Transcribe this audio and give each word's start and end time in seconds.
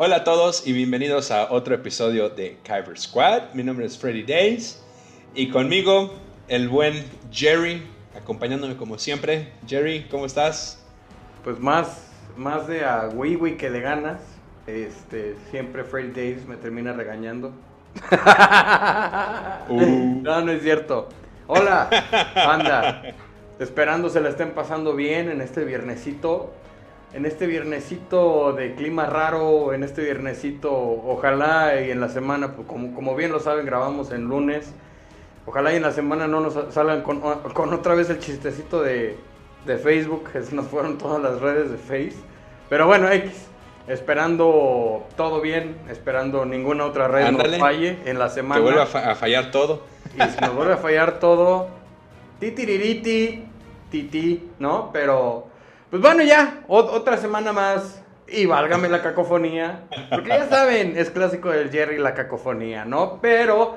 Hola 0.00 0.18
a 0.18 0.22
todos 0.22 0.64
y 0.64 0.72
bienvenidos 0.72 1.32
a 1.32 1.50
otro 1.50 1.74
episodio 1.74 2.28
de 2.28 2.56
Kyber 2.62 2.96
Squad. 2.96 3.52
Mi 3.54 3.64
nombre 3.64 3.84
es 3.84 3.98
Freddy 3.98 4.22
Days 4.22 4.80
y 5.34 5.50
conmigo 5.50 6.14
el 6.46 6.68
buen 6.68 7.04
Jerry, 7.32 7.82
acompañándome 8.16 8.76
como 8.76 8.96
siempre. 8.96 9.52
Jerry, 9.66 10.06
¿cómo 10.08 10.24
estás? 10.24 10.86
Pues 11.42 11.58
más, 11.58 12.12
más 12.36 12.68
de 12.68 12.84
a 12.84 13.10
que 13.58 13.70
de 13.70 13.80
ganas. 13.80 14.20
Este, 14.68 15.34
siempre 15.50 15.82
Freddy 15.82 16.12
Days 16.12 16.46
me 16.46 16.54
termina 16.54 16.92
regañando. 16.92 17.52
Uh. 19.68 20.22
No, 20.22 20.42
no 20.42 20.52
es 20.52 20.62
cierto. 20.62 21.08
Hola, 21.48 21.90
banda. 22.36 23.02
Esperando 23.58 24.08
se 24.08 24.20
la 24.20 24.28
estén 24.28 24.52
pasando 24.52 24.94
bien 24.94 25.28
en 25.28 25.40
este 25.40 25.64
viernesito. 25.64 26.54
En 27.14 27.24
este 27.24 27.46
viernesito 27.46 28.52
de 28.52 28.74
clima 28.74 29.06
raro, 29.06 29.72
en 29.72 29.82
este 29.82 30.02
viernesito, 30.02 30.70
ojalá 30.72 31.80
y 31.80 31.90
en 31.90 32.00
la 32.00 32.08
semana, 32.10 32.52
pues 32.54 32.68
como, 32.68 32.94
como 32.94 33.16
bien 33.16 33.32
lo 33.32 33.40
saben, 33.40 33.64
grabamos 33.64 34.12
en 34.12 34.24
lunes. 34.24 34.72
Ojalá 35.46 35.72
y 35.72 35.76
en 35.76 35.82
la 35.82 35.92
semana 35.92 36.26
no 36.28 36.40
nos 36.40 36.58
salgan 36.74 37.00
con, 37.02 37.20
con 37.20 37.72
otra 37.72 37.94
vez 37.94 38.10
el 38.10 38.18
chistecito 38.18 38.82
de, 38.82 39.16
de 39.64 39.78
Facebook, 39.78 40.30
que 40.30 40.42
se 40.42 40.54
nos 40.54 40.66
fueron 40.66 40.98
todas 40.98 41.22
las 41.22 41.40
redes 41.40 41.70
de 41.70 41.78
Face. 41.78 42.16
Pero 42.68 42.86
bueno, 42.86 43.10
X. 43.10 43.32
Esperando 43.88 45.06
todo 45.16 45.40
bien, 45.40 45.78
esperando 45.88 46.44
ninguna 46.44 46.84
otra 46.84 47.08
red 47.08 47.24
Ándale. 47.24 47.52
nos 47.52 47.58
falle 47.60 47.98
en 48.04 48.18
la 48.18 48.28
semana. 48.28 48.56
Que 48.56 48.62
vuelva 48.62 48.82
a, 48.82 48.86
fa- 48.86 49.10
a 49.10 49.14
fallar 49.14 49.50
todo. 49.50 49.80
Y 50.14 50.20
si 50.30 50.38
nos 50.42 50.54
vuelve 50.54 50.74
a 50.74 50.76
fallar 50.76 51.18
todo, 51.18 51.68
titiririti, 52.38 53.44
titi, 53.90 54.50
¿no? 54.58 54.90
Pero, 54.92 55.47
pues 55.90 56.02
bueno, 56.02 56.22
ya, 56.22 56.60
otra 56.68 57.16
semana 57.16 57.52
más. 57.52 58.02
Y 58.30 58.44
válgame 58.44 58.88
la 58.90 59.00
cacofonía. 59.02 59.84
Porque 60.10 60.28
ya 60.28 60.46
saben, 60.48 60.98
es 60.98 61.10
clásico 61.10 61.48
del 61.50 61.70
Jerry 61.70 61.96
la 61.98 62.12
cacofonía, 62.12 62.84
¿no? 62.84 63.20
Pero, 63.22 63.76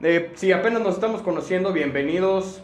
eh, 0.00 0.30
si 0.36 0.52
apenas 0.52 0.82
nos 0.82 0.94
estamos 0.94 1.20
conociendo, 1.22 1.72
bienvenidos. 1.72 2.62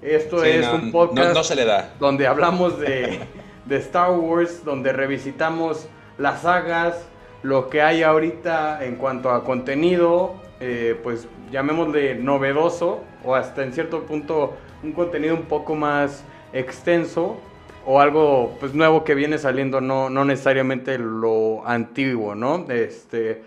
Esto 0.00 0.42
Sí, 0.44 0.50
es 0.50 0.66
no, 0.66 0.74
un 0.74 0.92
podcast 0.92 1.28
no- 1.28 1.34
no 1.34 1.42
se 1.44 1.56
le 1.56 1.64
da. 1.64 1.94
donde 1.98 2.28
hablamos 2.28 2.78
de, 2.78 3.18
de 3.64 3.76
Star 3.78 4.12
Wars, 4.12 4.64
donde 4.64 4.92
revisitamos 4.92 5.88
las 6.18 6.42
sagas, 6.42 7.04
lo 7.42 7.68
que 7.68 7.82
hay 7.82 8.04
ahorita 8.04 8.84
en 8.84 8.94
cuanto 8.96 9.30
a 9.30 9.42
contenido, 9.42 10.34
eh, 10.60 10.96
pues 11.02 11.26
llamémosle 11.50 12.14
novedoso 12.14 13.00
o 13.24 13.34
hasta 13.34 13.62
en 13.64 13.72
cierto 13.72 14.02
punto 14.04 14.54
un 14.84 14.92
contenido 14.92 15.34
un 15.34 15.44
poco 15.46 15.74
más 15.74 16.22
extenso 16.52 17.38
o 17.86 18.00
algo 18.00 18.56
pues 18.60 18.74
nuevo 18.74 19.04
que 19.04 19.14
viene 19.14 19.38
saliendo, 19.38 19.80
no, 19.80 20.10
no 20.10 20.24
necesariamente 20.24 20.98
lo 20.98 21.66
antiguo, 21.66 22.34
¿no? 22.34 22.66
Este, 22.68 23.42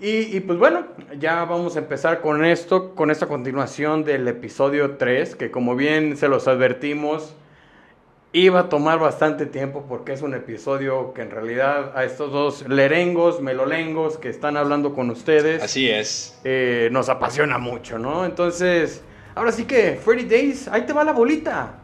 y, 0.00 0.34
y, 0.36 0.40
pues 0.40 0.58
bueno, 0.58 0.86
ya 1.18 1.44
vamos 1.44 1.76
a 1.76 1.80
empezar 1.80 2.20
con 2.22 2.44
esto, 2.44 2.94
con 2.94 3.10
esta 3.10 3.26
continuación 3.26 4.02
del 4.04 4.26
episodio 4.28 4.96
3, 4.96 5.36
que 5.36 5.50
como 5.50 5.76
bien 5.76 6.16
se 6.16 6.26
los 6.28 6.48
advertimos, 6.48 7.34
iba 8.32 8.60
a 8.60 8.68
tomar 8.68 8.98
bastante 8.98 9.44
tiempo 9.44 9.84
porque 9.88 10.12
es 10.12 10.22
un 10.22 10.34
episodio 10.34 11.12
que 11.14 11.22
en 11.22 11.30
realidad 11.30 11.92
a 11.96 12.04
estos 12.04 12.32
dos 12.32 12.66
lerengos, 12.68 13.40
melolengos 13.42 14.18
que 14.18 14.28
están 14.30 14.56
hablando 14.56 14.94
con 14.94 15.10
ustedes, 15.10 15.62
Así 15.62 15.90
es. 15.90 16.40
eh, 16.44 16.88
nos 16.92 17.08
apasiona 17.08 17.58
mucho, 17.58 17.98
¿no? 17.98 18.24
Entonces, 18.24 19.02
ahora 19.34 19.52
sí 19.52 19.64
que, 19.64 20.00
Freddy 20.02 20.24
Days, 20.24 20.68
ahí 20.68 20.82
te 20.86 20.92
va 20.92 21.04
la 21.04 21.12
bolita. 21.12 21.79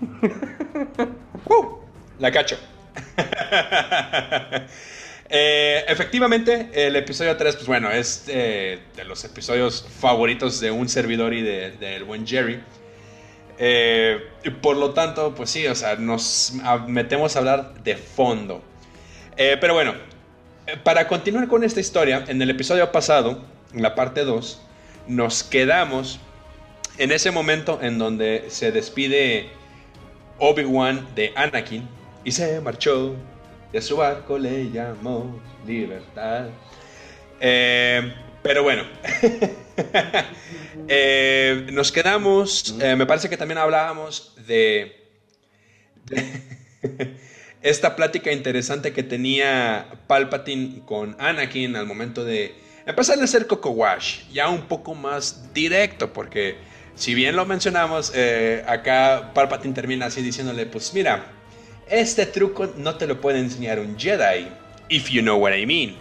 ¡Uh! 1.46 1.66
La 2.18 2.30
cacho. 2.30 2.56
Eh, 5.36 5.84
efectivamente, 5.88 6.68
el 6.74 6.94
episodio 6.96 7.34
3, 7.36 7.56
pues 7.56 7.66
bueno, 7.66 7.90
es 7.90 8.24
eh, 8.28 8.78
de 8.94 9.04
los 9.04 9.24
episodios 9.24 9.84
favoritos 9.98 10.60
de 10.60 10.70
un 10.70 10.88
servidor 10.88 11.32
y 11.32 11.40
de- 11.42 11.72
del 11.72 12.04
buen 12.04 12.26
Jerry. 12.26 12.60
Eh, 13.58 14.20
por 14.60 14.76
lo 14.76 14.90
tanto, 14.92 15.34
pues 15.34 15.50
sí, 15.50 15.66
o 15.66 15.74
sea, 15.74 15.96
nos 15.96 16.52
metemos 16.86 17.34
a 17.34 17.38
hablar 17.40 17.74
de 17.82 17.96
fondo. 17.96 18.62
Pero 19.36 19.74
bueno, 19.74 19.94
para 20.84 21.08
continuar 21.08 21.48
con 21.48 21.64
esta 21.64 21.80
historia, 21.80 22.24
en 22.28 22.40
el 22.40 22.50
episodio 22.50 22.92
pasado, 22.92 23.42
en 23.72 23.82
la 23.82 23.94
parte 23.96 24.24
2, 24.24 24.60
nos 25.08 25.42
quedamos 25.42 26.20
en 26.98 27.10
ese 27.10 27.30
momento 27.32 27.80
en 27.82 27.98
donde 27.98 28.44
se 28.48 28.70
despide 28.70 29.48
Obi-Wan 30.44 31.14
de 31.14 31.32
Anakin 31.34 31.88
y 32.24 32.30
se 32.30 32.60
marchó. 32.60 33.16
De 33.72 33.80
su 33.80 33.96
barco 33.96 34.38
le 34.38 34.70
llamó 34.70 35.40
libertad. 35.66 36.48
Eh, 37.40 38.14
pero 38.42 38.62
bueno, 38.62 38.84
Eh, 40.88 41.66
nos 41.72 41.90
quedamos. 41.90 42.76
eh, 42.80 42.94
me 42.96 43.06
parece 43.06 43.28
que 43.28 43.36
también 43.36 43.58
hablábamos 43.58 44.34
de, 44.46 45.02
esta 47.62 47.96
plática 47.96 48.32
interesante 48.32 48.92
que 48.92 49.02
tenía 49.02 49.86
Palpatine 50.06 50.82
con 50.84 51.16
Anakin 51.18 51.76
al 51.76 51.86
momento 51.86 52.24
de 52.24 52.54
empezar 52.86 53.18
a 53.18 53.24
hacer 53.24 53.46
Coco 53.46 53.70
Wash, 53.70 54.28
ya 54.32 54.48
un 54.48 54.62
poco 54.62 54.94
más 54.94 55.52
directo, 55.54 56.12
porque 56.12 56.56
si 56.94 57.14
bien 57.14 57.36
lo 57.36 57.46
mencionamos, 57.46 58.12
eh, 58.14 58.64
acá 58.66 59.32
Palpatine 59.34 59.74
termina 59.74 60.06
así 60.06 60.22
diciéndole, 60.22 60.66
pues 60.66 60.92
mira, 60.94 61.24
este 61.88 62.26
truco 62.26 62.68
no 62.76 62.96
te 62.96 63.06
lo 63.06 63.20
puede 63.20 63.38
enseñar 63.38 63.78
un 63.78 63.98
Jedi, 63.98 64.48
if 64.88 65.10
you 65.10 65.22
know 65.22 65.36
what 65.36 65.52
I 65.54 65.66
mean. 65.66 65.96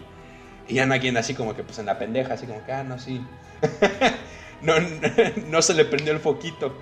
Y 0.67 0.79
Anakin 0.79 1.17
así 1.17 1.33
como 1.33 1.55
que 1.55 1.63
pues 1.63 1.79
en 1.79 1.87
la 1.87 1.99
pendeja, 1.99 2.35
así 2.35 2.45
como 2.45 2.65
que, 2.65 2.71
ah, 2.71 2.83
no, 2.83 2.99
sí. 2.99 3.21
no, 4.61 4.79
no, 4.79 4.87
no 5.49 5.61
se 5.61 5.73
le 5.73 5.85
prendió 5.85 6.13
el 6.13 6.19
foquito. 6.19 6.75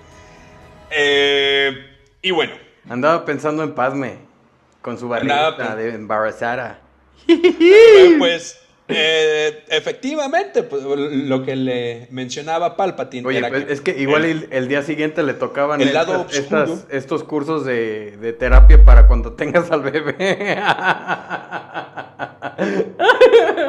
Eh, 0.91 1.71
y 2.21 2.31
bueno, 2.31 2.53
Andaba 2.89 3.25
pensando 3.25 3.63
en 3.63 3.73
Padme, 3.73 4.17
con 4.81 4.97
su 4.97 5.07
barriguita 5.07 5.75
de 5.75 5.93
embarazada. 5.93 6.79
Pues 8.17 8.59
eh, 8.93 9.63
efectivamente, 9.69 10.63
pues, 10.63 10.83
lo 10.83 11.43
que 11.43 11.55
le 11.55 12.07
mencionaba 12.11 12.75
Palpatine 12.77 13.27
Oye, 13.27 13.39
era 13.39 13.49
pues, 13.49 13.65
que 13.65 13.73
es 13.73 13.81
que 13.81 13.91
igual 13.99 14.25
el, 14.25 14.47
el 14.51 14.67
día 14.67 14.83
siguiente 14.83 15.23
le 15.23 15.33
tocaban 15.33 15.81
El 15.81 15.93
lado 15.93 16.27
estas- 16.31 16.85
estos 16.89 17.23
cursos 17.23 17.65
de, 17.65 18.17
de 18.17 18.33
terapia 18.33 18.83
para 18.83 19.07
cuando 19.07 19.33
tengas 19.33 19.71
al 19.71 19.81
bebé. 19.81 20.55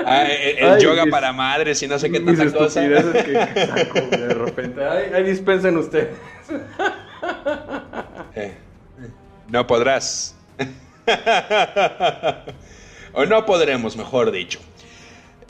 ah, 0.06 0.24
el, 0.30 0.58
el 0.58 0.72
Ay, 0.72 0.82
yoga 0.82 1.04
mis- 1.04 1.12
para 1.12 1.32
madres 1.32 1.82
y 1.82 1.88
no 1.88 1.98
sé 1.98 2.10
qué 2.10 2.20
tanta 2.20 2.50
cosa. 2.52 2.82
estupideces 2.84 3.24
que, 3.24 3.32
que 3.54 3.66
saco 3.66 4.00
de 4.00 4.34
repente. 4.34 4.84
Ay, 4.84 5.04
ay, 5.14 5.22
dispensen 5.24 5.76
ustedes. 5.76 6.10
Eh, 8.34 8.52
no 9.48 9.66
podrás. 9.66 10.34
o 13.12 13.24
no 13.26 13.44
podremos, 13.46 13.96
mejor 13.96 14.30
dicho. 14.30 14.60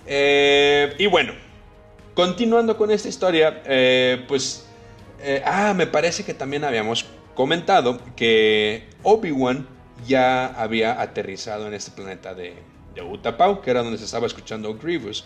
Eh, 0.07 0.95
y 0.99 1.07
bueno, 1.07 1.33
continuando 2.15 2.77
con 2.77 2.91
esta 2.91 3.09
historia, 3.09 3.63
eh, 3.67 4.25
pues... 4.29 4.67
eh, 5.21 5.43
ah, 5.45 5.75
me 5.75 5.87
parece 5.87 6.25
que 6.25 6.35
también 6.35 6.65
habíamos 6.65 7.07
comentado 7.35 8.01
que 8.17 8.89
Obi-Wan 9.03 9.67
ya 10.07 10.47
había 10.47 11.01
aterrizado 11.01 11.67
en 11.67 11.75
este 11.75 11.93
planeta 11.93 12.35
de, 12.35 12.55
Utapau, 13.03 13.63
que 13.63 13.71
era 13.71 13.83
donde 13.83 13.99
se 13.99 14.05
estaba 14.05 14.27
escuchando 14.27 14.77
Grievous. 14.77 15.25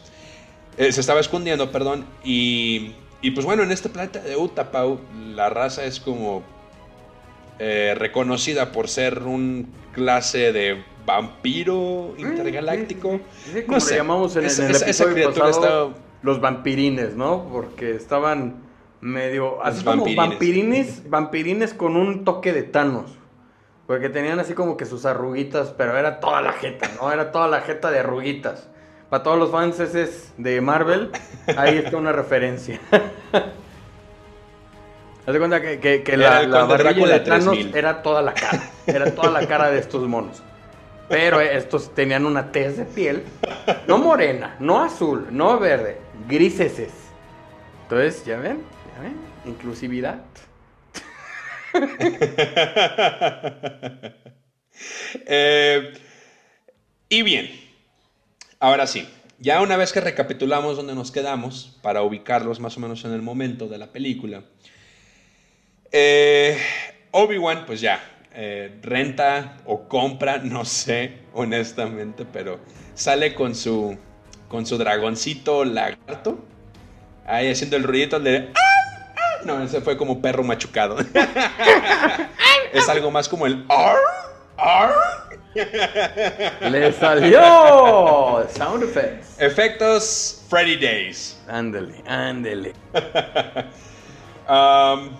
Se 0.76 1.00
estaba 1.00 1.18
escondiendo, 1.20 1.72
perdón. 1.72 2.06
Y, 2.22 2.92
y 3.22 3.32
pues 3.32 3.44
bueno, 3.44 3.62
en 3.64 3.72
este 3.72 3.88
planeta 3.88 4.20
de 4.20 4.36
Utapau, 4.36 5.00
la 5.34 5.48
raza 5.48 5.84
es 5.84 5.98
como 5.98 6.44
reconocida 7.58 8.70
por 8.70 8.88
ser 8.88 9.22
un 9.22 9.72
clase 9.94 10.52
de 10.52 10.84
vampiro 11.06 12.14
intergaláctico. 12.18 13.20
Sí, 13.44 13.50
sí, 13.54 13.62
como 13.62 13.76
No 13.76 13.80
sé, 13.80 13.90
le 13.92 13.96
llamamos 13.98 14.36
en, 14.36 14.44
en 14.44 14.50
el 14.70 14.76
episodio 14.76 15.28
pasado, 15.32 15.88
está- 15.90 16.00
los 16.22 16.40
vampirines, 16.40 17.14
¿no? 17.14 17.48
Porque 17.52 17.92
estaban 17.94 18.56
medio... 19.00 19.62
Así 19.62 19.84
Los 19.84 19.94
como 19.94 20.04
vampirines. 20.04 20.28
vampirines, 20.28 21.02
vampirines 21.10 21.74
con 21.74 21.96
un 21.96 22.24
toque 22.24 22.52
de 22.52 22.64
Thanos. 22.64 23.12
Porque 23.86 24.08
tenían 24.08 24.40
así 24.40 24.54
como 24.54 24.76
que 24.76 24.84
sus 24.84 25.06
arruguitas, 25.06 25.72
pero 25.78 25.96
era 25.96 26.18
toda 26.18 26.42
la 26.42 26.52
jeta, 26.54 26.90
¿no? 27.00 27.12
Era 27.12 27.30
toda 27.30 27.46
la 27.46 27.60
jeta 27.60 27.90
de 27.92 28.00
arruguitas. 28.00 28.68
Para 29.08 29.22
todos 29.22 29.38
los 29.38 29.52
fans 29.52 29.78
ese 29.78 30.10
de 30.36 30.60
Marvel, 30.60 31.12
ahí 31.56 31.76
está 31.78 31.96
una 31.96 32.10
referencia. 32.10 32.80
Haz 35.26 35.32
de 35.32 35.38
cuenta 35.38 35.60
que, 35.60 36.02
que- 36.02 36.16
la, 36.16 36.42
la 36.46 36.64
barbilla 36.64 37.06
de 37.06 37.20
Thanos 37.20 37.44
3000. 37.54 37.76
era 37.76 38.02
toda 38.02 38.22
la 38.22 38.32
cara. 38.34 38.62
Era 38.86 39.14
toda 39.14 39.30
la 39.30 39.46
cara 39.46 39.70
de 39.70 39.78
estos 39.78 40.02
monos. 40.08 40.42
Pero 41.08 41.40
estos 41.40 41.94
tenían 41.94 42.26
una 42.26 42.50
tez 42.50 42.76
de 42.76 42.84
piel, 42.84 43.24
no 43.86 43.98
morena, 43.98 44.56
no 44.58 44.82
azul, 44.82 45.28
no 45.30 45.58
verde, 45.58 46.00
griseses. 46.28 46.92
Entonces, 47.82 48.24
¿ya 48.24 48.38
ven? 48.38 48.64
¿Ya 48.84 49.00
ven? 49.02 49.16
Inclusividad. 49.44 50.24
Eh, 55.26 55.92
Y 57.08 57.22
bien, 57.22 57.50
ahora 58.60 58.86
sí, 58.86 59.08
ya 59.38 59.62
una 59.62 59.76
vez 59.76 59.92
que 59.92 60.00
recapitulamos 60.00 60.76
dónde 60.76 60.94
nos 60.94 61.10
quedamos, 61.12 61.78
para 61.82 62.02
ubicarlos 62.02 62.60
más 62.60 62.76
o 62.76 62.80
menos 62.80 63.04
en 63.04 63.12
el 63.12 63.22
momento 63.22 63.68
de 63.68 63.78
la 63.78 63.92
película, 63.92 64.44
eh, 65.92 66.58
Obi-Wan, 67.12 67.64
pues 67.66 67.80
ya, 67.80 68.00
eh, 68.36 68.78
renta 68.82 69.56
o 69.64 69.88
compra, 69.88 70.38
no 70.42 70.64
sé, 70.64 71.20
honestamente, 71.32 72.26
pero 72.30 72.60
sale 72.94 73.34
con 73.34 73.54
su, 73.54 73.96
con 74.48 74.66
su 74.66 74.76
dragoncito 74.76 75.64
lagarto, 75.64 76.38
ahí 77.26 77.50
haciendo 77.50 77.76
el 77.76 77.84
ruidito 77.84 78.20
de... 78.20 78.50
¡Ah! 78.54 79.14
¡Ah! 79.16 79.42
No, 79.44 79.62
ese 79.62 79.80
fue 79.80 79.96
como 79.96 80.20
perro 80.20 80.44
machucado. 80.44 80.98
es 82.72 82.88
algo 82.88 83.10
más 83.10 83.28
como 83.28 83.46
el... 83.46 83.64
¡Ar! 83.68 83.96
¡Ar! 84.58 84.92
¡Le 86.70 86.92
salió! 86.92 88.46
Sound 88.50 88.82
effects. 88.84 89.40
Efectos 89.40 90.44
Freddy 90.50 90.76
Days. 90.76 91.40
Ándele, 91.48 92.02
ándele. 92.06 92.72
Um, 94.48 95.10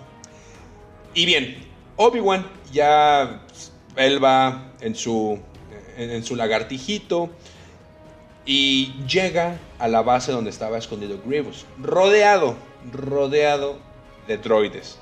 y 1.12 1.26
bien, 1.26 1.65
Obi-Wan 1.96 2.46
ya 2.72 3.40
él 3.96 4.22
va 4.22 4.72
en 4.80 4.94
su, 4.94 5.38
en, 5.96 6.22
su 6.24 6.36
lagartijito 6.36 7.30
y 8.44 8.92
llega 9.08 9.58
a 9.78 9.88
la 9.88 10.02
base 10.02 10.32
donde 10.32 10.50
estaba 10.50 10.78
escondido 10.78 11.18
Grievous, 11.24 11.64
rodeado, 11.80 12.56
rodeado 12.92 13.78
de 14.28 14.36
droides. 14.38 14.98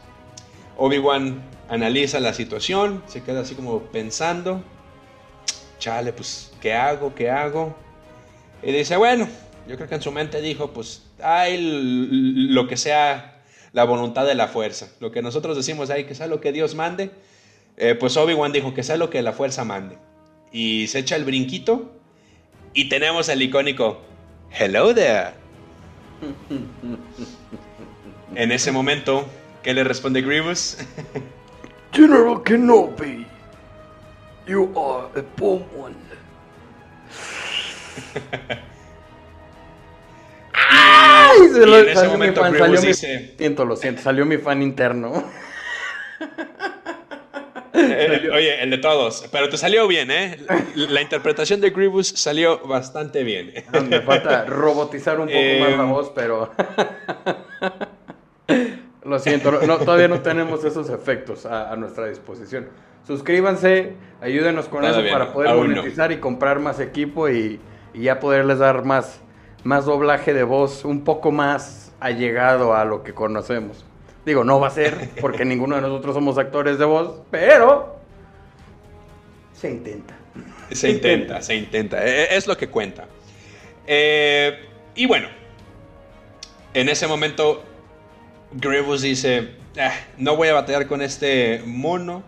Obi-Wan 0.77 1.43
analiza 1.69 2.21
la 2.21 2.33
situación, 2.35 3.03
se 3.07 3.23
queda 3.23 3.41
así 3.41 3.55
como 3.55 3.81
pensando, 3.81 4.63
chale, 5.79 6.13
pues, 6.13 6.53
¿qué 6.61 6.75
hago? 6.75 7.15
¿Qué 7.15 7.31
hago? 7.31 7.75
Y 8.63 8.73
dice, 8.73 8.97
bueno, 8.97 9.29
yo 9.69 9.77
creo 9.77 9.89
que 9.89 9.95
en 9.97 10.03
su 10.03 10.13
mente 10.13 10.41
dijo, 10.41 10.71
pues, 10.71 11.03
hay 11.23 11.55
l- 11.55 12.53
lo 12.55 12.67
que 12.67 12.77
sea 12.77 13.34
la 13.75 13.85
voluntad 13.85 14.25
de 14.25 14.37
la 14.37 14.49
fuerza. 14.49 14.89
Lo 15.01 15.11
que 15.11 15.21
nosotros 15.21 15.57
decimos, 15.57 15.91
ay, 15.91 16.05
que 16.05 16.15
sea 16.15 16.29
lo 16.29 16.41
que 16.41 16.53
Dios 16.53 16.77
mande. 16.77 17.11
Eh, 17.77 17.97
pues 17.97 18.17
Obi-Wan 18.17 18.53
dijo, 18.53 18.73
que 18.73 18.85
sea 18.85 18.97
lo 18.97 19.11
que 19.11 19.21
la 19.21 19.33
fuerza 19.33 19.65
mande. 19.65 19.99
Y 20.53 20.87
se 20.87 21.01
echa 21.01 21.17
el 21.17 21.25
brinquito 21.25 21.91
y 22.73 22.89
tenemos 22.89 23.29
el 23.29 23.43
icónico, 23.43 24.01
hello 24.51 24.95
there. 24.95 25.33
en 28.37 28.53
ese 28.53 28.71
momento, 28.71 29.27
¿qué 29.65 29.75
le 29.75 29.83
responde 29.83 30.23
Grievous? 30.23 30.79
General 31.93 32.41
Kenobi, 32.45 33.27
you 34.47 34.73
are 34.79 35.09
a 35.19 35.25
bomb 35.37 35.65
one. 35.77 35.97
¡Ay! 41.41 41.49
Se 41.53 41.63
Y 41.63 41.67
lo- 41.67 41.79
en 41.79 41.89
ese 41.89 42.03
mi 42.05 42.09
momento 42.13 42.41
fan, 42.41 42.57
salió 42.59 42.81
mi- 42.81 42.87
dice- 42.87 43.35
Siento, 43.39 43.65
lo 43.65 43.77
siento, 43.77 44.03
salió 44.03 44.25
mi 44.27 44.39
fan 44.39 44.63
interno. 44.63 45.25
Eh, 47.77 48.31
oye, 48.33 48.63
el 48.63 48.71
de 48.71 48.79
todos. 48.79 49.27
Pero 49.33 49.49
te 49.49 49.57
salió 49.57 49.87
bien, 49.89 50.11
¿eh? 50.11 50.39
La 50.77 51.01
interpretación 51.03 51.61
de 51.61 51.71
Grievous 51.71 52.09
salió 52.09 52.61
bastante 52.61 53.25
bien. 53.25 53.53
Ah, 53.73 53.81
Me 53.81 54.01
falta 54.01 54.45
robotizar 54.45 55.19
un 55.19 55.27
poco 55.27 55.37
Eh, 55.39 55.59
más 55.61 55.71
la 55.79 55.85
voz, 55.85 56.13
pero. 56.15 56.51
Lo 59.05 59.19
siento, 59.19 59.51
no- 59.67 59.79
todavía 59.79 60.09
no 60.09 60.21
tenemos 60.21 60.65
esos 60.65 60.89
efectos 60.89 61.45
a, 61.47 61.71
a 61.73 61.77
nuestra 61.77 62.07
disposición. 62.07 62.69
Suscríbanse, 63.07 63.93
ayúdenos 64.23 64.67
con 64.69 64.83
eso 64.85 65.03
para 65.13 65.31
poder 65.33 65.51
no. 65.51 65.57
monetizar 65.59 66.11
y 66.11 66.17
comprar 66.19 66.59
más 66.59 66.81
equipo 66.81 67.29
y, 67.29 67.61
y 67.93 68.03
ya 68.05 68.19
poderles 68.19 68.61
dar 68.61 68.83
más, 68.85 69.21
más 69.65 69.87
doblaje 69.87 70.33
de 70.35 70.45
voz 70.45 70.85
un 70.85 71.03
poco 71.05 71.33
más 71.33 71.93
allegado 72.01 72.75
a 72.75 72.85
lo 72.85 73.03
que 73.03 73.15
conocemos. 73.15 73.85
Digo, 74.25 74.45
no 74.45 74.61
va 74.61 74.69
a 74.69 74.71
ser 74.71 75.11
porque 75.21 75.45
ninguno 75.45 75.77
de 75.77 75.83
nosotros 75.83 76.15
somos 76.15 76.39
actores 76.39 76.79
de 76.79 76.85
voz, 76.85 77.23
pero 77.31 77.99
se 79.53 79.71
intenta. 79.71 80.15
Se 80.71 80.91
intenta, 80.91 81.41
se 81.43 81.55
intenta. 81.55 82.05
Eh, 82.05 82.35
Es 82.37 82.47
lo 82.47 82.57
que 82.57 82.69
cuenta. 82.69 83.07
Eh, 83.87 84.67
y 84.95 85.07
bueno, 85.07 85.29
en 86.73 86.89
ese 86.89 87.07
momento, 87.07 87.63
Grievous 88.53 89.03
dice: 89.03 89.51
"Ah, 89.79 89.93
No 90.17 90.37
voy 90.37 90.49
a 90.49 90.55
batallar 90.55 90.87
con 90.87 91.03
este 91.03 91.63
mono. 91.65 92.23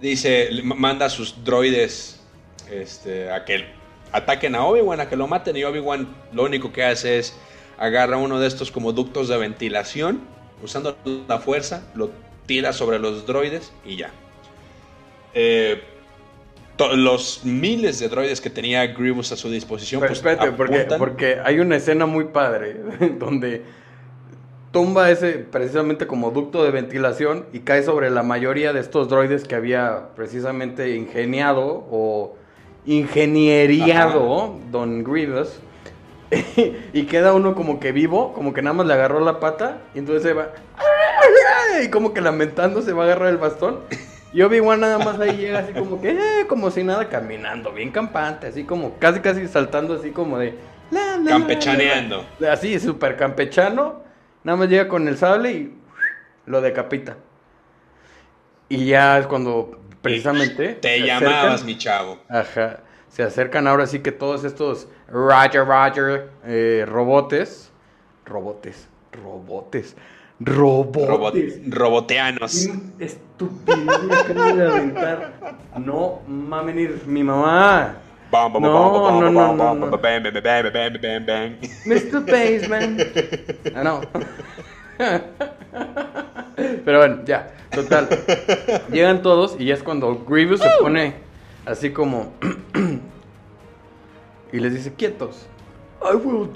Dice: 0.00 0.50
Manda 0.62 1.06
a 1.06 1.10
sus 1.10 1.42
droides 1.44 2.20
este, 2.70 3.30
a 3.30 3.44
que 3.44 3.64
ataquen 4.12 4.54
a 4.54 4.64
Obi-Wan, 4.64 5.00
a 5.00 5.08
que 5.08 5.16
lo 5.16 5.26
maten. 5.26 5.56
Y 5.56 5.64
Obi-Wan 5.64 6.08
lo 6.32 6.44
único 6.44 6.72
que 6.72 6.84
hace 6.84 7.18
es 7.18 7.36
agarra 7.78 8.16
uno 8.16 8.38
de 8.38 8.46
estos 8.46 8.70
como 8.70 8.92
ductos 8.92 9.28
de 9.28 9.36
ventilación, 9.36 10.20
usando 10.62 10.96
la 11.26 11.38
fuerza, 11.38 11.82
lo 11.94 12.10
tira 12.46 12.72
sobre 12.72 12.98
los 12.98 13.26
droides 13.26 13.72
y 13.84 13.96
ya. 13.96 14.10
Eh, 15.34 15.82
los 16.96 17.44
miles 17.44 18.00
de 18.00 18.08
droides 18.08 18.40
que 18.40 18.50
tenía 18.50 18.86
Grievous 18.88 19.32
a 19.32 19.36
su 19.36 19.50
disposición, 19.50 20.00
Pero 20.00 20.10
pues 20.10 20.18
espérate, 20.18 20.52
porque, 20.52 20.86
porque 20.98 21.38
hay 21.44 21.60
una 21.60 21.76
escena 21.76 22.06
muy 22.06 22.24
padre 22.24 22.76
donde 23.18 23.62
tumba 24.72 25.10
ese 25.10 25.34
precisamente 25.34 26.06
como 26.06 26.30
ducto 26.30 26.64
de 26.64 26.70
ventilación 26.70 27.46
y 27.52 27.60
cae 27.60 27.82
sobre 27.82 28.10
la 28.10 28.22
mayoría 28.22 28.72
de 28.72 28.80
estos 28.80 29.08
droides 29.08 29.44
que 29.44 29.54
había 29.54 30.08
precisamente 30.16 30.96
ingeniado 30.96 31.86
o 31.90 32.36
ingenieriado 32.86 34.58
Don 34.70 35.04
Grievous. 35.04 35.60
y 36.92 37.04
queda 37.04 37.34
uno 37.34 37.54
como 37.54 37.78
que 37.78 37.92
vivo, 37.92 38.32
como 38.32 38.54
que 38.54 38.62
nada 38.62 38.72
más 38.72 38.86
le 38.86 38.94
agarró 38.94 39.20
la 39.20 39.38
pata 39.38 39.82
y 39.94 39.98
entonces 39.98 40.22
se 40.22 40.32
va 40.32 40.52
y 41.82 41.88
como 41.88 42.12
que 42.12 42.20
lamentando 42.20 42.82
se 42.82 42.92
va 42.92 43.02
a 43.02 43.06
agarrar 43.06 43.28
el 43.28 43.38
bastón. 43.38 43.80
Y 44.32 44.40
Obi-Wan 44.40 44.80
nada 44.80 44.98
más 44.98 45.20
ahí 45.20 45.36
llega 45.36 45.58
así 45.58 45.74
como 45.74 46.00
que, 46.00 46.10
eh, 46.10 46.46
como 46.48 46.70
si 46.70 46.82
nada, 46.82 47.08
caminando, 47.08 47.70
bien 47.72 47.90
campante, 47.90 48.46
así 48.46 48.64
como, 48.64 48.98
casi 48.98 49.20
casi 49.20 49.46
saltando 49.46 49.94
así 49.94 50.10
como 50.10 50.38
de... 50.38 50.54
la, 50.90 51.16
la, 51.16 51.16
la, 51.18 51.30
Campechaneando. 51.32 52.24
la. 52.38 52.52
Así, 52.52 52.80
súper 52.80 53.16
campechano. 53.16 54.00
Nada 54.42 54.56
más 54.56 54.68
llega 54.70 54.88
con 54.88 55.06
el 55.06 55.18
sable 55.18 55.52
y 55.52 55.74
lo 56.46 56.62
decapita. 56.62 57.16
Y 58.70 58.86
ya 58.86 59.18
es 59.18 59.26
cuando 59.26 59.81
precisamente... 60.02 60.74
Te 60.74 61.00
llamabas, 61.00 61.62
acercan- 61.62 61.64
mi 61.64 61.78
chavo. 61.78 62.18
Ajá. 62.28 62.80
Se 63.08 63.22
acercan 63.22 63.66
ahora 63.66 63.86
sí 63.86 64.00
que 64.00 64.10
todos 64.12 64.44
estos 64.44 64.88
Roger 65.08 65.64
Roger 65.66 66.30
eh, 66.44 66.84
robotes. 66.88 67.70
Robotes. 68.26 68.88
Robotes. 69.12 69.94
Robot- 70.40 71.06
Robotes. 71.06 71.60
roboteanos. 71.70 72.68
Qué 72.98 73.04
Estupidez 73.04 74.02
me 74.02 74.14
acabo 74.14 74.56
de 74.56 74.66
aventar. 74.66 75.32
No 75.78 76.20
mames, 76.26 76.74
ni 76.74 76.88
mi 77.06 77.22
mamá. 77.22 77.96
Bam, 78.30 78.52
bam, 78.52 78.62
No, 78.62 78.72
bam, 78.72 78.92
bam, 78.92 78.92
no, 78.92 79.02
bam, 79.02 79.20
no, 79.20 79.40
bam, 79.40 79.56
no, 79.56 79.64
bam, 79.64 79.80
no. 79.80 79.90
bam, 79.90 80.00
bam, 80.00 80.22
bam, 80.22 80.72
bam, 80.72 80.72
bam, 80.72 81.00
bam, 81.02 81.26
bam. 81.26 81.58
Mr. 81.84 82.20
Baseman. 82.26 82.98
Ah, 83.76 83.82
no. 83.84 84.00
Pero 86.56 86.98
bueno, 86.98 87.20
ya, 87.24 87.52
total. 87.70 88.08
Llegan 88.90 89.22
todos 89.22 89.56
y 89.58 89.66
ya 89.66 89.74
es 89.74 89.82
cuando 89.82 90.24
Grievous 90.28 90.60
se 90.60 90.68
pone 90.80 91.14
así 91.66 91.90
como. 91.90 92.32
y 94.52 94.60
les 94.60 94.74
dice: 94.74 94.92
Quietos. 94.94 95.46
I 96.02 96.16
will, 96.16 96.50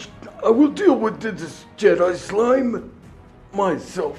I 0.45 0.51
will 0.51 0.73
deal 0.75 0.97
with 0.97 1.15
this 1.21 1.67
Jedi 1.79 2.15
slime 2.17 2.83
myself. 3.53 4.19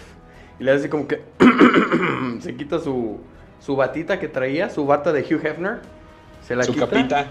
Y 0.60 0.63
le 0.63 0.72
hace 0.72 0.89
como 0.89 1.07
que. 1.07 1.22
se 2.41 2.55
quita 2.55 2.79
su, 2.79 3.19
su 3.60 3.75
batita 3.75 4.19
que 4.19 4.27
traía, 4.27 4.69
su 4.69 4.86
bata 4.86 5.13
de 5.13 5.22
Hugh 5.22 5.46
Hefner. 5.46 5.79
Se 6.41 6.55
la 6.55 6.63
Su 6.63 6.74
quita. 6.74 6.88
capita. 6.88 7.27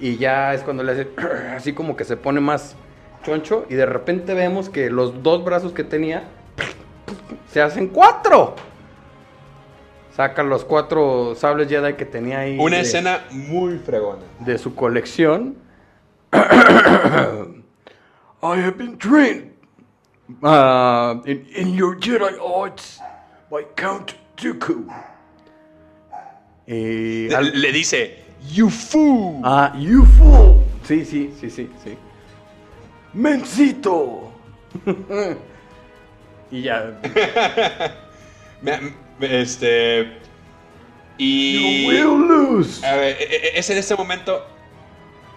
Y 0.00 0.16
ya 0.16 0.54
es 0.54 0.62
cuando 0.62 0.82
le 0.82 0.92
hace 0.92 1.08
así 1.56 1.72
como 1.72 1.96
que 1.96 2.04
se 2.04 2.16
pone 2.16 2.40
más 2.40 2.76
choncho 3.22 3.64
y 3.70 3.74
de 3.74 3.86
repente 3.86 4.34
vemos 4.34 4.68
que 4.68 4.90
los 4.90 5.22
dos 5.22 5.44
brazos 5.44 5.72
que 5.72 5.84
tenía 5.84 6.24
se 7.54 7.62
hacen 7.62 7.86
cuatro. 7.86 8.56
Saca 10.16 10.42
los 10.42 10.64
cuatro 10.64 11.36
sables 11.36 11.68
Jedi 11.68 11.94
que 11.94 12.04
tenía 12.04 12.40
ahí 12.40 12.58
Una 12.58 12.78
de, 12.78 12.82
escena 12.82 13.20
muy 13.30 13.78
fregona. 13.78 14.22
de 14.40 14.58
su 14.58 14.74
colección. 14.74 15.54
I 16.32 16.36
have 18.56 18.76
been 18.76 18.98
trained 18.98 19.52
uh, 20.42 21.22
in, 21.26 21.46
in 21.54 21.74
your 21.74 21.94
Jedi 21.96 22.36
arts 22.40 22.98
by 23.48 23.62
Count 23.76 24.16
Dooku. 24.36 24.88
Y 26.66 27.32
al- 27.32 27.52
Le 27.60 27.70
dice, 27.70 28.18
You 28.50 28.68
fool. 28.70 29.40
Ah, 29.44 29.72
you 29.78 30.04
fool. 30.18 30.60
Sí, 30.82 31.04
sí, 31.04 31.32
sí, 31.40 31.48
sí, 31.50 31.70
sí. 31.84 31.96
Mencito. 33.14 34.32
y 36.54 36.62
ya. 36.62 37.00
Me- 38.62 38.80
me- 39.18 39.40
Este. 39.42 40.18
Y. 41.18 41.84
You 41.84 41.88
will 41.88 42.28
lose. 42.28 42.84
A 42.86 42.96
ver, 42.96 43.16
e- 43.20 43.24
e- 43.24 43.58
es 43.58 43.70
en 43.70 43.78
este 43.78 43.94
momento 43.94 44.46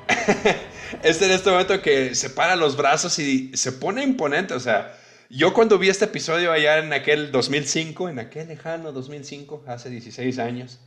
es 1.03 1.21
en 1.21 1.31
este 1.31 1.49
momento 1.49 1.81
que 1.81 2.15
separa 2.15 2.55
los 2.55 2.77
brazos 2.77 3.17
y 3.19 3.51
se 3.55 3.71
pone 3.73 4.03
imponente. 4.03 4.53
O 4.53 4.59
sea, 4.59 4.97
yo 5.29 5.53
cuando 5.53 5.77
vi 5.77 5.89
este 5.89 6.05
episodio 6.05 6.51
allá 6.51 6.77
en 6.79 6.93
aquel 6.93 7.31
2005, 7.31 8.09
en 8.09 8.19
aquel 8.19 8.47
lejano 8.47 8.91
2005, 8.91 9.65
hace 9.67 9.89
16 9.89 10.39
años, 10.39 10.79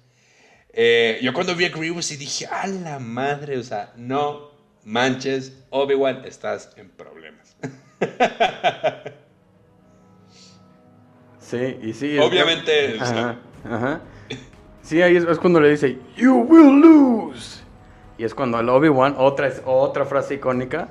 eh, 0.72 1.18
yo 1.22 1.32
cuando 1.34 1.54
vi 1.54 1.66
a 1.66 1.68
Grievous 1.70 2.10
y 2.12 2.16
dije, 2.16 2.46
a 2.46 2.66
la 2.66 2.98
madre, 2.98 3.58
o 3.58 3.62
sea, 3.62 3.92
no 3.96 4.50
manches, 4.84 5.52
Obi-Wan, 5.70 6.24
estás 6.24 6.70
en 6.76 6.88
problemas. 6.90 7.54
sí, 11.50 11.78
y 11.82 11.92
sí. 11.92 12.18
Obviamente. 12.18 12.98
ajá, 13.00 14.00
Sí, 14.82 15.02
ahí 15.02 15.16
es, 15.16 15.38
cuando 15.38 15.60
le 15.60 15.70
dice, 15.70 15.98
You 16.16 16.34
will 16.48 16.80
lose. 16.80 17.60
Y 18.18 18.24
es 18.24 18.34
cuando 18.34 18.58
el 18.60 18.68
Obi-Wan, 18.68 19.14
otra, 19.18 19.52
otra 19.64 20.04
frase 20.04 20.34
icónica, 20.34 20.88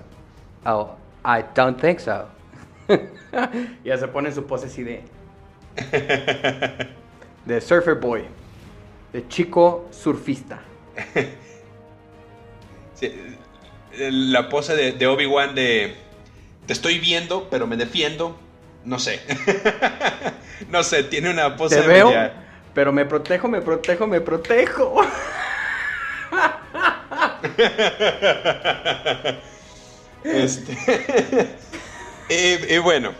Oh, 0.65 0.95
I 1.23 1.43
don't 1.55 1.79
think 1.79 1.99
so. 1.99 2.27
ya 3.83 3.97
se 3.97 4.07
pone 4.07 4.29
en 4.29 4.35
su 4.35 4.45
pose 4.45 4.67
así 4.67 4.83
de. 4.83 5.03
de 7.45 7.61
Surfer 7.61 7.95
Boy. 7.95 8.23
De 9.13 9.27
chico 9.27 9.87
surfista. 9.91 10.59
la 13.97 14.49
pose 14.49 14.75
de, 14.93 15.07
Obi-Wan 15.07 15.55
de. 15.55 15.95
Te 16.65 16.73
estoy 16.73 16.99
viendo, 16.99 17.47
pero 17.49 17.67
me 17.67 17.77
defiendo. 17.77 18.37
No 18.83 18.99
sé. 18.99 19.21
no 20.69 20.83
sé, 20.83 21.03
tiene 21.03 21.29
una 21.29 21.55
pose. 21.55 21.81
Te 21.81 21.87
veo, 21.87 22.11
pero 22.73 22.91
me 22.91 23.05
protejo, 23.05 23.47
me 23.47 23.61
protejo, 23.61 24.07
me 24.07 24.21
protejo. 24.21 25.01
este. 30.23 30.77
y, 32.69 32.77
bueno, 32.79 33.13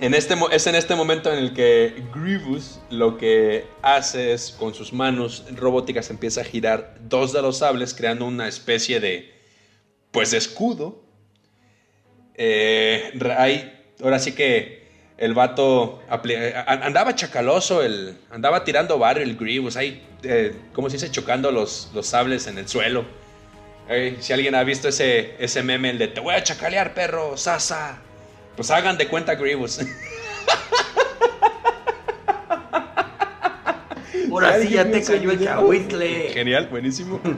en 0.00 0.14
este, 0.14 0.34
es 0.52 0.66
en 0.66 0.74
este 0.74 0.94
momento 0.94 1.32
en 1.32 1.38
el 1.38 1.54
que 1.54 2.02
Grievous 2.14 2.80
lo 2.90 3.16
que 3.16 3.66
hace 3.82 4.32
es 4.32 4.50
con 4.52 4.74
sus 4.74 4.92
manos 4.92 5.44
robóticas 5.56 6.10
empieza 6.10 6.42
a 6.42 6.44
girar 6.44 6.96
dos 7.00 7.32
de 7.32 7.42
los 7.42 7.58
sables, 7.58 7.94
creando 7.94 8.26
una 8.26 8.48
especie 8.48 9.00
de, 9.00 9.34
pues, 10.10 10.30
de 10.30 10.38
escudo. 10.38 11.02
Eh, 12.34 13.12
ahora 14.02 14.18
sí 14.18 14.32
que 14.32 14.80
el 15.18 15.34
vato 15.34 16.02
andaba 16.66 17.14
chacaloso, 17.14 17.82
el, 17.82 18.16
andaba 18.30 18.64
tirando 18.64 18.98
barrio 18.98 19.22
el 19.22 19.36
Grievous, 19.36 19.76
ahí, 19.76 20.02
eh, 20.22 20.54
como 20.72 20.88
se 20.88 20.96
dice, 20.96 21.10
chocando 21.10 21.52
los, 21.52 21.90
los 21.94 22.06
sables 22.06 22.46
en 22.46 22.58
el 22.58 22.68
suelo. 22.68 23.04
si 24.20 24.32
alguien 24.32 24.54
ha 24.54 24.64
visto 24.64 24.88
ese, 24.88 25.34
ese 25.38 25.62
meme, 25.62 25.90
el 25.90 25.98
de 25.98 26.08
te 26.08 26.20
voy 26.20 26.34
a 26.34 26.42
chacalear, 26.42 26.94
perro, 26.94 27.36
sasa. 27.36 27.98
Pues 28.56 28.70
hagan 28.70 28.96
de 28.96 29.08
cuenta 29.08 29.34
Grievous. 29.34 29.80
Ahora 34.30 34.60
sí 34.60 34.70
ya 34.70 34.90
te 34.90 35.02
cayó 35.02 35.30
el 35.30 35.44
cahuitle. 35.44 36.30
Genial, 36.32 36.68
buenísimo. 36.68 37.20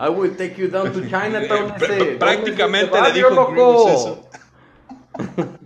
I 0.00 0.08
will 0.08 0.36
take 0.36 0.56
you 0.56 0.68
down 0.68 0.92
to 0.92 1.00
Chinatown. 1.02 1.74
Prácticamente 2.18 3.00
le 3.00 3.12
dijo 3.12 3.46
Grievous 3.48 3.92
eso. 3.92 4.28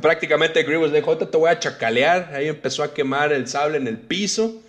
Prácticamente 0.00 0.62
Grievous 0.62 0.92
dijo, 0.92 1.16
te 1.16 1.36
voy 1.36 1.50
a 1.50 1.58
chacalear. 1.58 2.30
Ahí 2.34 2.48
empezó 2.48 2.82
a 2.82 2.92
quemar 2.92 3.32
el 3.32 3.48
sable 3.48 3.78
en 3.78 3.86
el 3.86 3.98
piso. 3.98 4.62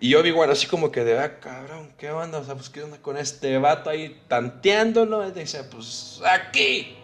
Y 0.00 0.10
yo 0.10 0.22
vi 0.22 0.30
bueno 0.30 0.52
así 0.52 0.68
como 0.68 0.92
que 0.92 1.02
de, 1.02 1.18
ah, 1.18 1.40
cabrón, 1.40 1.92
¿qué 1.98 2.10
onda? 2.10 2.38
O 2.38 2.44
sea, 2.44 2.54
pues, 2.54 2.70
¿qué 2.70 2.84
onda 2.84 2.98
con 2.98 3.16
este 3.16 3.58
vato 3.58 3.90
ahí 3.90 4.16
tanteándolo? 4.28 5.26
Y 5.26 5.32
dice, 5.32 5.64
pues, 5.64 6.20
aquí. 6.24 6.96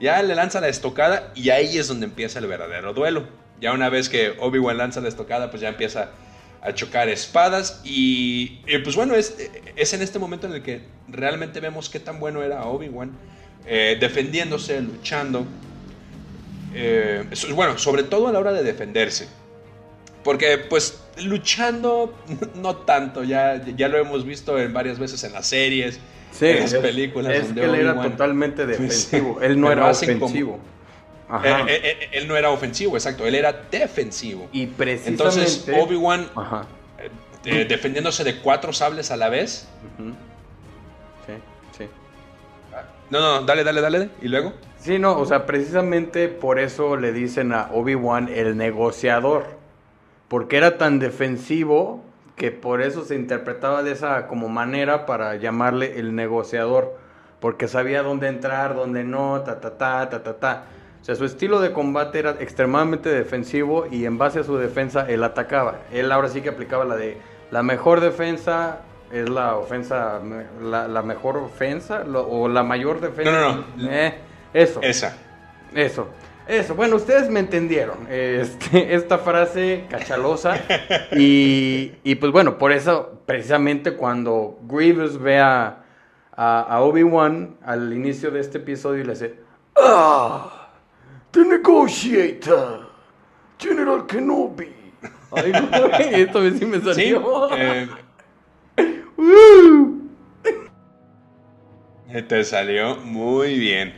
Ya 0.00 0.22
le 0.22 0.34
lanza 0.34 0.60
la 0.60 0.68
estocada 0.68 1.32
y 1.34 1.50
ahí 1.50 1.78
es 1.78 1.88
donde 1.88 2.06
empieza 2.06 2.38
el 2.38 2.46
verdadero 2.46 2.92
duelo. 2.92 3.26
Ya 3.60 3.72
una 3.72 3.88
vez 3.88 4.08
que 4.08 4.34
Obi-Wan 4.38 4.78
lanza 4.78 5.00
la 5.00 5.08
estocada, 5.08 5.50
pues 5.50 5.60
ya 5.60 5.68
empieza 5.68 6.10
a 6.62 6.72
chocar 6.74 7.08
espadas. 7.08 7.80
Y, 7.84 8.60
pues 8.84 8.94
bueno, 8.94 9.14
es, 9.14 9.36
es 9.74 9.92
en 9.92 10.02
este 10.02 10.18
momento 10.18 10.46
en 10.46 10.54
el 10.54 10.62
que 10.62 10.82
realmente 11.08 11.60
vemos 11.60 11.88
qué 11.88 12.00
tan 12.00 12.20
bueno 12.20 12.42
era 12.42 12.64
Obi-Wan 12.64 13.12
eh, 13.66 13.96
defendiéndose, 14.00 14.80
luchando. 14.80 15.46
Eh, 16.74 17.24
bueno, 17.54 17.76
sobre 17.78 18.02
todo 18.02 18.28
a 18.28 18.32
la 18.32 18.38
hora 18.38 18.52
de 18.52 18.62
defenderse. 18.62 19.28
Porque 20.22 20.58
pues 20.58 21.00
luchando 21.22 22.16
no 22.54 22.76
tanto, 22.76 23.24
ya, 23.24 23.64
ya 23.76 23.88
lo 23.88 23.98
hemos 23.98 24.24
visto 24.24 24.58
en 24.58 24.72
varias 24.72 24.98
veces 24.98 25.22
en 25.24 25.32
las 25.32 25.46
series, 25.46 26.00
en 26.40 26.60
las 26.60 26.74
películas. 26.74 27.32
Es 27.32 27.52
que 27.52 27.64
él 27.64 27.74
era 27.74 28.00
totalmente 28.00 28.66
defensivo, 28.66 29.38
él 29.42 29.60
no 29.60 29.70
era 29.70 29.90
ofensivo. 29.90 30.58
Eh, 31.44 32.08
él, 32.12 32.26
no 32.26 32.36
era 32.36 32.50
ofensivo, 32.50 32.96
exacto, 32.96 33.26
él 33.26 33.34
era 33.34 33.52
defensivo. 33.70 34.48
Y 34.52 34.66
precisamente... 34.66 35.10
Entonces 35.10 35.68
Obi-Wan 35.78 36.28
defendiéndose 37.44 38.24
de 38.24 38.38
cuatro 38.38 38.72
sables 38.72 39.10
a 39.10 39.16
la 39.16 39.28
vez. 39.28 39.68
No, 43.10 43.20
no, 43.20 43.46
dale, 43.46 43.64
dale, 43.64 43.80
dale. 43.80 44.10
¿Y 44.20 44.28
luego? 44.28 44.52
Sí, 44.78 44.98
no, 44.98 45.18
o 45.18 45.24
sea, 45.24 45.46
precisamente 45.46 46.28
por 46.28 46.58
eso 46.58 46.96
le 46.96 47.12
dicen 47.12 47.52
a 47.52 47.70
Obi-Wan 47.72 48.28
el 48.28 48.56
negociador. 48.56 49.58
Porque 50.28 50.58
era 50.58 50.76
tan 50.76 50.98
defensivo 50.98 52.04
que 52.38 52.50
por 52.50 52.80
eso 52.80 53.04
se 53.04 53.14
interpretaba 53.14 53.82
de 53.82 53.92
esa 53.92 54.26
como 54.26 54.48
manera 54.48 55.04
para 55.04 55.36
llamarle 55.36 55.98
el 55.98 56.14
negociador. 56.14 56.96
Porque 57.40 57.68
sabía 57.68 58.02
dónde 58.02 58.28
entrar, 58.28 58.74
dónde 58.74 59.04
no, 59.04 59.42
ta, 59.42 59.60
ta, 59.60 59.76
ta, 59.76 60.08
ta, 60.08 60.22
ta, 60.22 60.34
ta. 60.34 60.64
O 61.00 61.04
sea, 61.04 61.14
su 61.14 61.24
estilo 61.24 61.60
de 61.60 61.72
combate 61.72 62.18
era 62.18 62.30
extremadamente 62.40 63.10
defensivo 63.10 63.86
y 63.90 64.04
en 64.04 64.18
base 64.18 64.40
a 64.40 64.44
su 64.44 64.56
defensa 64.56 65.06
él 65.08 65.22
atacaba. 65.22 65.80
Él 65.92 66.10
ahora 66.10 66.28
sí 66.28 66.40
que 66.40 66.48
aplicaba 66.48 66.84
la 66.84 66.96
de 66.96 67.18
la 67.50 67.62
mejor 67.62 68.00
defensa 68.00 68.80
es 69.12 69.28
la 69.28 69.56
ofensa, 69.56 70.20
la, 70.60 71.02
mejor 71.02 71.36
ofensa 71.36 72.02
o 72.02 72.48
la 72.48 72.62
mayor 72.62 73.00
defensa. 73.00 73.30
No, 73.30 73.56
no, 73.56 73.64
no. 73.76 73.90
Eh, 73.90 74.14
eso. 74.52 74.80
Esa. 74.82 75.16
Eso. 75.74 76.08
Eso. 76.48 76.74
Bueno, 76.74 76.96
ustedes 76.96 77.28
me 77.28 77.40
entendieron. 77.40 78.06
Este, 78.10 78.94
esta 78.94 79.18
frase 79.18 79.84
cachalosa. 79.90 80.56
y, 81.12 81.92
y, 82.02 82.14
pues 82.14 82.32
bueno, 82.32 82.56
por 82.56 82.72
eso, 82.72 83.20
precisamente 83.26 83.92
cuando 83.92 84.58
Grievous 84.62 85.18
ve 85.20 85.38
a, 85.38 85.84
a, 86.34 86.80
Obi-Wan 86.80 87.58
al 87.62 87.92
inicio 87.92 88.30
de 88.30 88.40
este 88.40 88.58
episodio 88.58 89.02
y 89.02 89.04
le 89.04 89.12
dice: 89.12 89.34
¡Ah! 89.76 90.70
¡The 91.30 91.44
Negotiator! 91.44 92.88
General 93.58 94.06
Kenobi. 94.06 94.72
Ay, 95.32 95.52
esto 96.12 96.50
sí 96.50 96.64
me 96.64 96.80
salió. 96.80 97.48
Sí, 97.50 97.90
eh, 102.08 102.22
te 102.28 102.44
salió 102.44 102.96
muy 102.96 103.58
bien. 103.58 103.94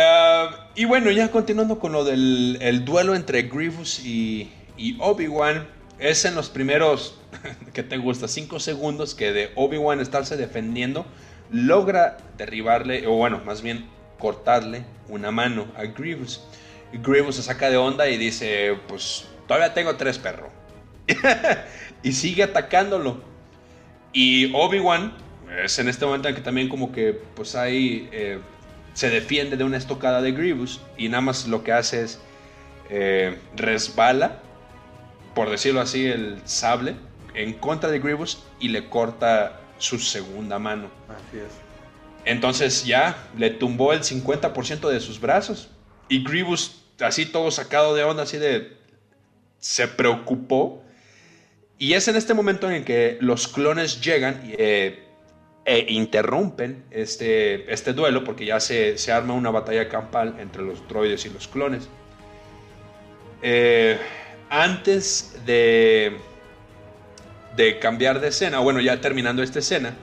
Ah, 0.00 0.68
y 0.76 0.84
bueno, 0.84 1.10
ya 1.10 1.32
continuando 1.32 1.80
con 1.80 1.90
lo 1.90 2.04
del 2.04 2.58
el 2.60 2.84
duelo 2.84 3.16
entre 3.16 3.42
Grievous 3.42 3.98
y, 3.98 4.48
Obi-Wan, 5.00 5.66
es 5.98 6.24
en 6.24 6.36
los 6.36 6.50
primeros, 6.50 7.18
que 7.72 7.82
te 7.82 7.96
gusta, 7.96 8.28
5 8.28 8.60
segundos 8.60 9.16
que 9.16 9.32
de 9.32 9.50
Obi-Wan 9.56 9.98
estarse 9.98 10.36
defendiendo, 10.36 11.04
logra 11.50 12.16
derribarle, 12.36 13.08
o 13.08 13.14
bueno, 13.14 13.42
más 13.44 13.60
bien 13.60 13.86
cortarle 14.20 14.84
una 15.08 15.32
mano 15.32 15.66
a 15.76 15.82
Grievous. 15.82 16.44
Y 16.92 16.98
Grievous 16.98 17.34
se 17.34 17.42
saca 17.42 17.68
de 17.68 17.76
onda 17.76 18.08
y 18.08 18.16
dice, 18.18 18.78
pues 18.86 19.26
todavía 19.48 19.74
tengo 19.74 19.96
tres 19.96 20.16
perros. 20.16 20.52
y 22.04 22.12
sigue 22.12 22.44
atacándolo. 22.44 23.20
Y 24.12 24.54
Obi-Wan 24.54 25.12
es 25.64 25.76
en 25.80 25.88
este 25.88 26.06
momento 26.06 26.28
en 26.28 26.36
que 26.36 26.40
también 26.40 26.68
como 26.68 26.92
que 26.92 27.20
pues 27.34 27.56
ahí 27.56 28.08
eh, 28.12 28.38
se 28.98 29.10
defiende 29.10 29.56
de 29.56 29.62
una 29.62 29.76
estocada 29.76 30.20
de 30.20 30.32
Grievous 30.32 30.80
y 30.96 31.08
nada 31.08 31.20
más 31.20 31.46
lo 31.46 31.62
que 31.62 31.70
hace 31.70 32.02
es 32.02 32.18
eh, 32.90 33.38
resbala, 33.54 34.40
por 35.36 35.50
decirlo 35.50 35.80
así, 35.80 36.08
el 36.08 36.42
sable 36.46 36.96
en 37.32 37.52
contra 37.52 37.90
de 37.90 38.00
Grievous 38.00 38.42
y 38.58 38.70
le 38.70 38.88
corta 38.88 39.60
su 39.78 40.00
segunda 40.00 40.58
mano. 40.58 40.90
Así 41.08 41.38
es. 41.38 41.52
Entonces 42.24 42.86
ya 42.86 43.28
le 43.36 43.50
tumbó 43.50 43.92
el 43.92 44.00
50% 44.00 44.88
de 44.88 44.98
sus 44.98 45.20
brazos 45.20 45.70
y 46.08 46.24
Grievous 46.24 46.82
así 46.98 47.24
todo 47.24 47.52
sacado 47.52 47.94
de 47.94 48.02
onda, 48.02 48.24
así 48.24 48.38
de... 48.38 48.78
se 49.60 49.86
preocupó 49.86 50.82
y 51.78 51.92
es 51.92 52.08
en 52.08 52.16
este 52.16 52.34
momento 52.34 52.68
en 52.68 52.84
que 52.84 53.16
los 53.20 53.46
clones 53.46 54.00
llegan 54.00 54.40
eh, 54.58 55.07
e 55.68 55.84
interrumpen 55.92 56.82
este, 56.90 57.70
este 57.70 57.92
duelo, 57.92 58.24
porque 58.24 58.46
ya 58.46 58.58
se, 58.58 58.96
se, 58.96 59.12
arma 59.12 59.34
una 59.34 59.50
batalla 59.50 59.86
campal 59.90 60.36
entre 60.40 60.62
los 60.62 60.88
droides 60.88 61.26
y 61.26 61.28
los 61.28 61.46
clones. 61.46 61.90
Eh, 63.42 63.98
antes 64.48 65.36
de, 65.44 66.16
de 67.54 67.78
cambiar 67.80 68.18
de 68.18 68.28
escena, 68.28 68.60
bueno, 68.60 68.80
ya 68.80 68.98
terminando 69.02 69.42
esta 69.42 69.58
escena, 69.58 69.94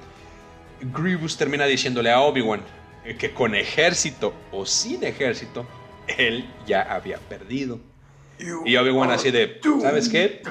Grievous 0.82 1.36
termina 1.36 1.66
diciéndole 1.66 2.12
a 2.12 2.22
Obi-Wan 2.22 2.62
que 3.18 3.34
con 3.34 3.56
ejército 3.56 4.36
o 4.52 4.68
sin 4.68 5.04
ejército, 5.04 5.66
él 6.20 6.48
ya 6.68 6.84
había 6.84 7.18
perdido. 7.18 7.80
y 8.38 8.76
Obi-Wan 8.76 9.10
así 9.10 9.32
de, 9.32 9.60
¿sabes 9.82 10.10
qué? 10.10 10.44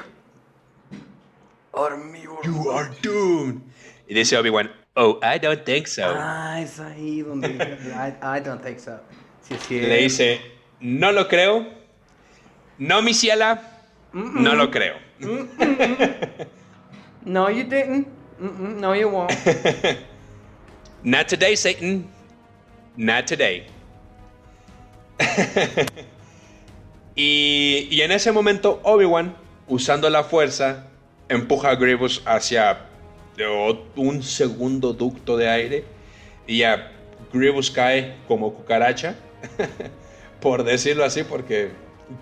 You 2.43 2.69
are 2.69 2.89
doomed. 3.01 3.61
Y 4.07 4.13
dice 4.13 4.37
Obi-Wan, 4.37 4.84
oh, 4.95 5.19
I 5.21 5.37
don't 5.37 5.63
think 5.65 5.87
so. 5.87 6.13
Ah, 6.17 6.59
es 6.61 6.79
ahí 6.79 7.21
donde 7.21 7.47
I, 7.49 8.13
I 8.21 8.39
don't 8.39 8.61
think 8.61 8.79
so. 8.79 8.99
Sí, 9.41 9.55
sí. 9.67 9.81
Le 9.81 9.97
dice, 9.97 10.41
no 10.79 11.11
lo 11.11 11.27
creo. 11.27 11.65
No, 12.77 13.01
mi 13.01 13.13
ciela, 13.13 13.61
no 14.13 14.55
lo 14.55 14.69
creo. 14.69 14.95
No, 17.23 17.49
you 17.49 17.63
didn't. 17.63 18.07
No, 18.39 18.93
you 18.93 19.09
won't. 19.09 19.31
Not 21.03 21.27
today, 21.27 21.55
Satan. 21.55 22.07
Not 22.97 23.27
today. 23.27 23.67
y, 27.15 27.87
y 27.89 28.01
en 28.01 28.11
ese 28.11 28.31
momento, 28.31 28.79
Obi-Wan, 28.83 29.35
usando 29.67 30.09
la 30.09 30.23
fuerza, 30.23 30.87
empuja 31.29 31.69
a 31.69 31.75
Grievous 31.75 32.21
hacia 32.25 32.77
un 33.95 34.23
segundo 34.23 34.93
ducto 34.93 35.37
de 35.37 35.49
aire 35.49 35.83
y 36.47 36.59
ya 36.59 36.91
Grievous 37.33 37.69
cae 37.71 38.15
como 38.27 38.53
cucaracha, 38.53 39.15
por 40.41 40.63
decirlo 40.63 41.03
así, 41.03 41.23
porque 41.23 41.71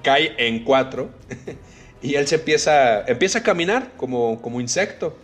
cae 0.01 0.33
en 0.37 0.63
cuatro 0.63 1.09
y 2.01 2.15
él 2.15 2.27
se 2.27 2.35
empieza, 2.35 3.05
empieza 3.05 3.39
a 3.39 3.43
caminar 3.43 3.91
como, 3.97 4.41
como 4.41 4.59
insecto. 4.61 5.15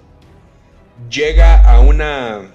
Llega 1.10 1.64
a 1.64 1.80
una, 1.80 2.52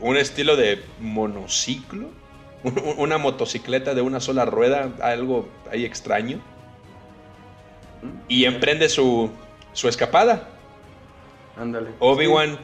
un 0.00 0.16
estilo 0.16 0.56
de 0.56 0.82
monociclo, 0.98 2.08
una 2.96 3.18
motocicleta 3.18 3.94
de 3.94 4.00
una 4.00 4.20
sola 4.20 4.44
rueda, 4.44 4.92
algo 5.02 5.48
ahí 5.70 5.84
extraño, 5.84 6.40
y 8.28 8.46
emprende 8.46 8.88
su, 8.88 9.30
su 9.72 9.88
escapada. 9.88 10.48
Ándale. 11.60 11.90
Obi-Wan. 11.98 12.58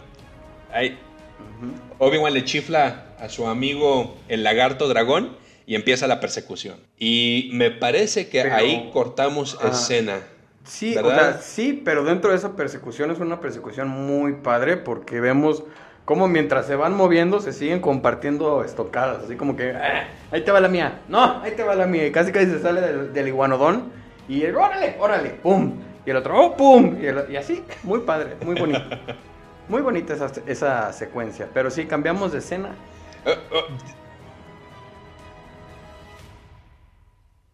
Obi-Wan 1.99 2.33
le 2.33 2.45
chifla 2.45 3.07
a 3.21 3.29
su 3.29 3.47
amigo 3.47 4.17
el 4.29 4.43
lagarto 4.43 4.89
dragón 4.89 5.37
y 5.67 5.75
empieza 5.75 6.07
la 6.07 6.21
persecución. 6.21 6.79
Y 6.99 7.51
me 7.53 7.71
parece 7.71 8.29
que 8.29 8.41
ahí 8.43 8.91
cortamos 8.93 9.59
escena. 9.65 10.21
Sí, 10.65 10.97
o 10.97 11.09
sea, 11.09 11.41
sí, 11.41 11.81
pero 11.85 12.03
dentro 12.05 12.31
de 12.31 12.37
esa 12.37 12.57
persecución 12.57 13.11
es 13.11 13.21
una 13.21 13.41
persecución 13.41 13.89
muy 13.89 14.33
padre 14.35 14.77
porque 14.77 15.21
vemos 15.21 15.63
cómo 16.05 16.27
mientras 16.27 16.67
se 16.67 16.75
van 16.75 16.95
moviendo 16.95 17.41
se 17.41 17.53
siguen 17.53 17.81
compartiendo 17.81 18.65
estocadas, 18.65 19.25
así 19.25 19.37
como 19.37 19.57
que, 19.57 19.71
ah, 19.71 20.09
ahí 20.33 20.43
te 20.43 20.51
va 20.51 20.61
la 20.61 20.69
mía, 20.69 21.03
no, 21.09 21.41
ahí 21.43 21.53
te 21.53 21.63
va 21.63 21.77
la 21.77 21.87
mía, 21.87 22.07
y 22.07 22.13
casi 22.13 22.33
casi 22.33 22.47
se 22.47 22.61
sale 22.61 22.81
del, 22.81 23.13
del 23.13 23.29
iguanodón 23.29 23.93
y 24.29 24.43
el, 24.43 24.57
órale, 24.57 24.97
órale, 24.99 25.31
pum, 25.31 25.73
y 26.07 26.11
el 26.11 26.17
otro, 26.17 26.41
¡oh, 26.41 26.57
pum! 26.57 26.97
Y, 27.03 27.37
así, 27.37 27.63
muy 27.83 28.01
padre, 28.01 28.37
muy 28.43 28.55
bonito. 28.55 28.83
Muy 29.69 29.83
bonita 29.83 30.15
esa, 30.15 30.33
esa, 30.47 30.93
secuencia. 30.93 31.49
Pero 31.53 31.73
sí, 31.73 31.87
cambiamos 31.87 32.31
de 32.31 32.39
escena. 32.39 32.77
Uh, 33.25 33.31
uh. 33.31 33.65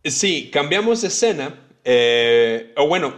Sí, 0.05 0.51
cambiamos 0.53 1.01
de 1.01 1.09
escena. 1.09 1.55
Eh, 1.85 2.75
o 2.77 2.87
bueno, 2.87 3.15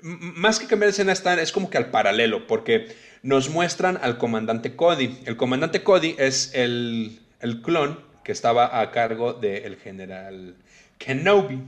más 0.00 0.58
que 0.58 0.66
cambiar 0.66 0.86
de 0.86 0.92
escena, 0.92 1.12
están, 1.12 1.38
es 1.38 1.52
como 1.52 1.68
que 1.68 1.76
al 1.76 1.90
paralelo, 1.90 2.46
porque 2.46 2.88
nos 3.22 3.50
muestran 3.50 3.98
al 4.00 4.16
comandante 4.16 4.76
Cody. 4.76 5.18
El 5.26 5.36
comandante 5.36 5.82
Cody 5.82 6.14
es 6.18 6.54
el, 6.54 7.20
el 7.40 7.60
clon 7.60 8.00
que 8.24 8.32
estaba 8.32 8.80
a 8.80 8.90
cargo 8.92 9.34
del 9.34 9.76
general 9.76 10.56
Kenobi. 10.98 11.60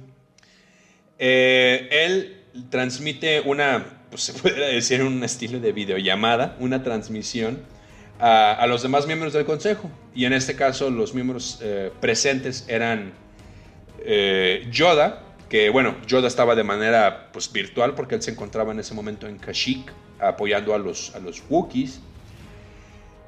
Eh, 1.19 1.89
él 1.91 2.40
transmite 2.71 3.41
una, 3.41 3.85
pues 4.11 4.23
se 4.25 4.33
puede 4.33 4.75
decir 4.75 5.03
un 5.03 5.23
estilo 5.25 5.61
de 5.61 5.73
videollamada, 5.73 6.57
una 6.61 6.83
transmisión 6.83 7.59
a, 8.19 8.67
los 8.67 8.83
demás 8.83 9.07
miembros 9.07 9.33
del 9.33 9.45
consejo. 9.45 9.91
Y 10.15 10.25
en 10.25 10.33
este 10.33 10.55
caso 10.55 10.91
los 10.91 11.15
miembros 11.15 11.59
eh, 11.63 11.91
presentes 12.01 12.67
eran 12.69 13.13
eh, 14.01 14.67
Yoda, 14.71 15.23
que 15.49 15.71
bueno, 15.71 15.97
Yoda 16.07 16.29
estaba 16.29 16.55
de 16.55 16.65
manera 16.65 17.31
pues, 17.33 17.51
virtual 17.53 17.95
porque 17.95 18.15
él 18.15 18.23
se 18.23 18.31
encontraba 18.31 18.73
en 18.73 18.81
ese 18.81 18.95
momento 18.95 19.27
en 19.27 19.39
Kashyyyk 19.39 19.93
apoyando 20.21 20.75
a 20.75 20.79
los, 20.79 21.15
a 21.15 21.19
los 21.19 21.43
Wookiees. 21.49 22.01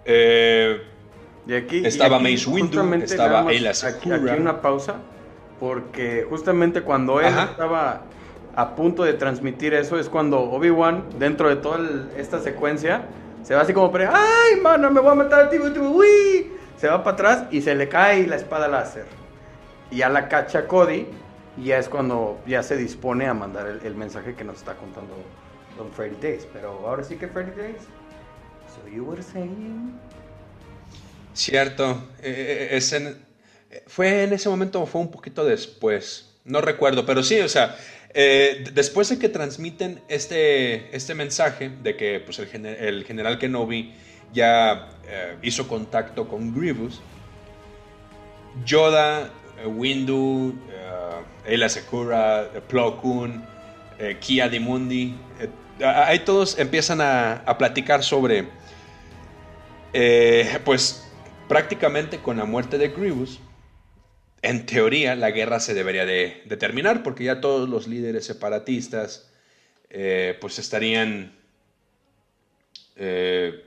Eh, 0.05 0.83
y 1.47 1.55
aquí, 1.55 1.83
estaba 1.85 2.19
Mace 2.19 2.49
Windu, 2.49 2.95
estaba 2.95 3.49
Ayla 3.49 3.75
Secura. 3.75 4.17
Aquí, 4.17 4.41
una 4.41 4.61
pausa, 4.61 4.97
porque 5.59 6.25
justamente 6.29 6.83
cuando 6.83 7.21
él 7.21 7.27
estaba 7.27 8.03
a 8.55 8.75
punto 8.75 9.05
de 9.05 9.15
transmitir 9.15 9.75
eso 9.75 9.99
es 9.99 10.09
cuando 10.09 10.41
Obi-Wan, 10.41 11.05
dentro 11.19 11.49
de 11.49 11.57
toda 11.57 11.81
esta 12.17 12.41
secuencia, 12.41 13.03
se 13.43 13.55
va 13.55 13.62
así 13.62 13.73
como, 13.73 13.91
pre 13.91 14.07
¡ay, 14.07 14.61
mano, 14.62 14.91
me 14.91 15.01
voy 15.01 15.12
a 15.12 15.15
matar 15.15 15.47
a 15.47 15.51
ti! 15.51 15.59
¡Uy! 15.59 16.53
Se 16.77 16.88
va 16.88 17.03
para 17.03 17.15
atrás 17.15 17.45
y 17.51 17.62
se 17.62 17.75
le 17.75 17.88
cae 17.88 18.27
la 18.27 18.37
espada 18.37 18.69
láser. 18.69 19.07
Y 19.91 19.99
ya 19.99 20.09
la 20.09 20.29
cacha 20.29 20.67
Cody 20.67 21.07
y 21.57 21.65
ya 21.65 21.79
es 21.79 21.88
cuando 21.88 22.41
ya 22.47 22.62
se 22.62 22.77
dispone 22.77 23.27
a 23.27 23.35
mandar 23.35 23.81
el, 23.83 23.95
mensaje 23.95 24.35
que 24.35 24.45
nos 24.45 24.59
está 24.59 24.75
contando 24.75 25.15
Don 25.77 25.91
Freddy 25.93 26.17
Days. 26.21 26.47
Pero 26.53 26.87
ahora 26.87 27.05
sí 27.05 27.17
que 27.17 27.29
Freddy 27.29 27.53
Days. 27.53 27.83
So 28.75 28.88
you 28.88 29.05
were 29.05 29.23
saying... 29.23 29.99
Cierto. 31.35 32.09
Eh, 32.23 32.69
eh, 32.73 33.15
eh, 33.71 33.85
fue 33.87 34.25
en 34.25 34.33
ese 34.33 34.49
momento 34.49 34.83
o 34.83 34.87
fue 34.87 35.01
un 35.01 35.11
poquito 35.11 35.45
después. 35.45 36.33
No 36.45 36.61
recuerdo, 36.61 37.07
pero 37.07 37.23
sí, 37.23 37.38
o 37.41 37.49
sea, 37.49 37.77
eh, 38.14 38.64
después 38.75 39.09
de 39.09 39.18
que 39.18 39.29
transmiten 39.29 40.03
este, 40.09 40.94
este 40.94 41.14
mensaje 41.14 41.70
de 41.70 41.96
que 41.96 42.20
pues, 42.20 42.38
el, 42.38 43.05
general 43.05 43.38
Kenobi 43.38 43.94
ya 44.33 44.90
eh, 45.07 45.37
hizo 45.42 45.66
contacto 45.66 46.29
con 46.29 46.55
Grievous, 46.55 47.01
Yoda, 48.64 49.31
eh, 49.62 49.66
Windu, 49.66 50.55
Ayla 51.46 51.68
Secura, 51.68 52.51
Plo 52.68 53.01
Koon, 53.01 53.44
Kia 54.20 54.48
Dimundi, 54.48 55.14
ahí 55.85 56.18
todos 56.20 56.59
empiezan 56.59 57.01
a, 57.01 57.35
a 57.46 57.57
platicar 57.57 58.03
sobre, 58.03 58.48
pues 60.64 61.09
prácticamente 61.48 62.18
con 62.18 62.37
la 62.37 62.44
muerte 62.44 62.79
de 62.79 62.88
Grievous, 62.88 63.40
en 64.43 64.67
teoría 64.67 65.15
la 65.15 65.31
guerra 65.31 65.61
se 65.61 65.73
debería 65.73 66.05
de, 66.05 66.43
terminar 66.59 67.05
porque 67.05 67.25
ya 67.25 67.41
todos 67.41 67.69
los 67.69 67.87
líderes 67.87 68.27
separatistas 68.27 69.31
eh, 69.89 70.37
pues 70.41 70.59
estarían 70.59 71.33
eh, 72.97 73.65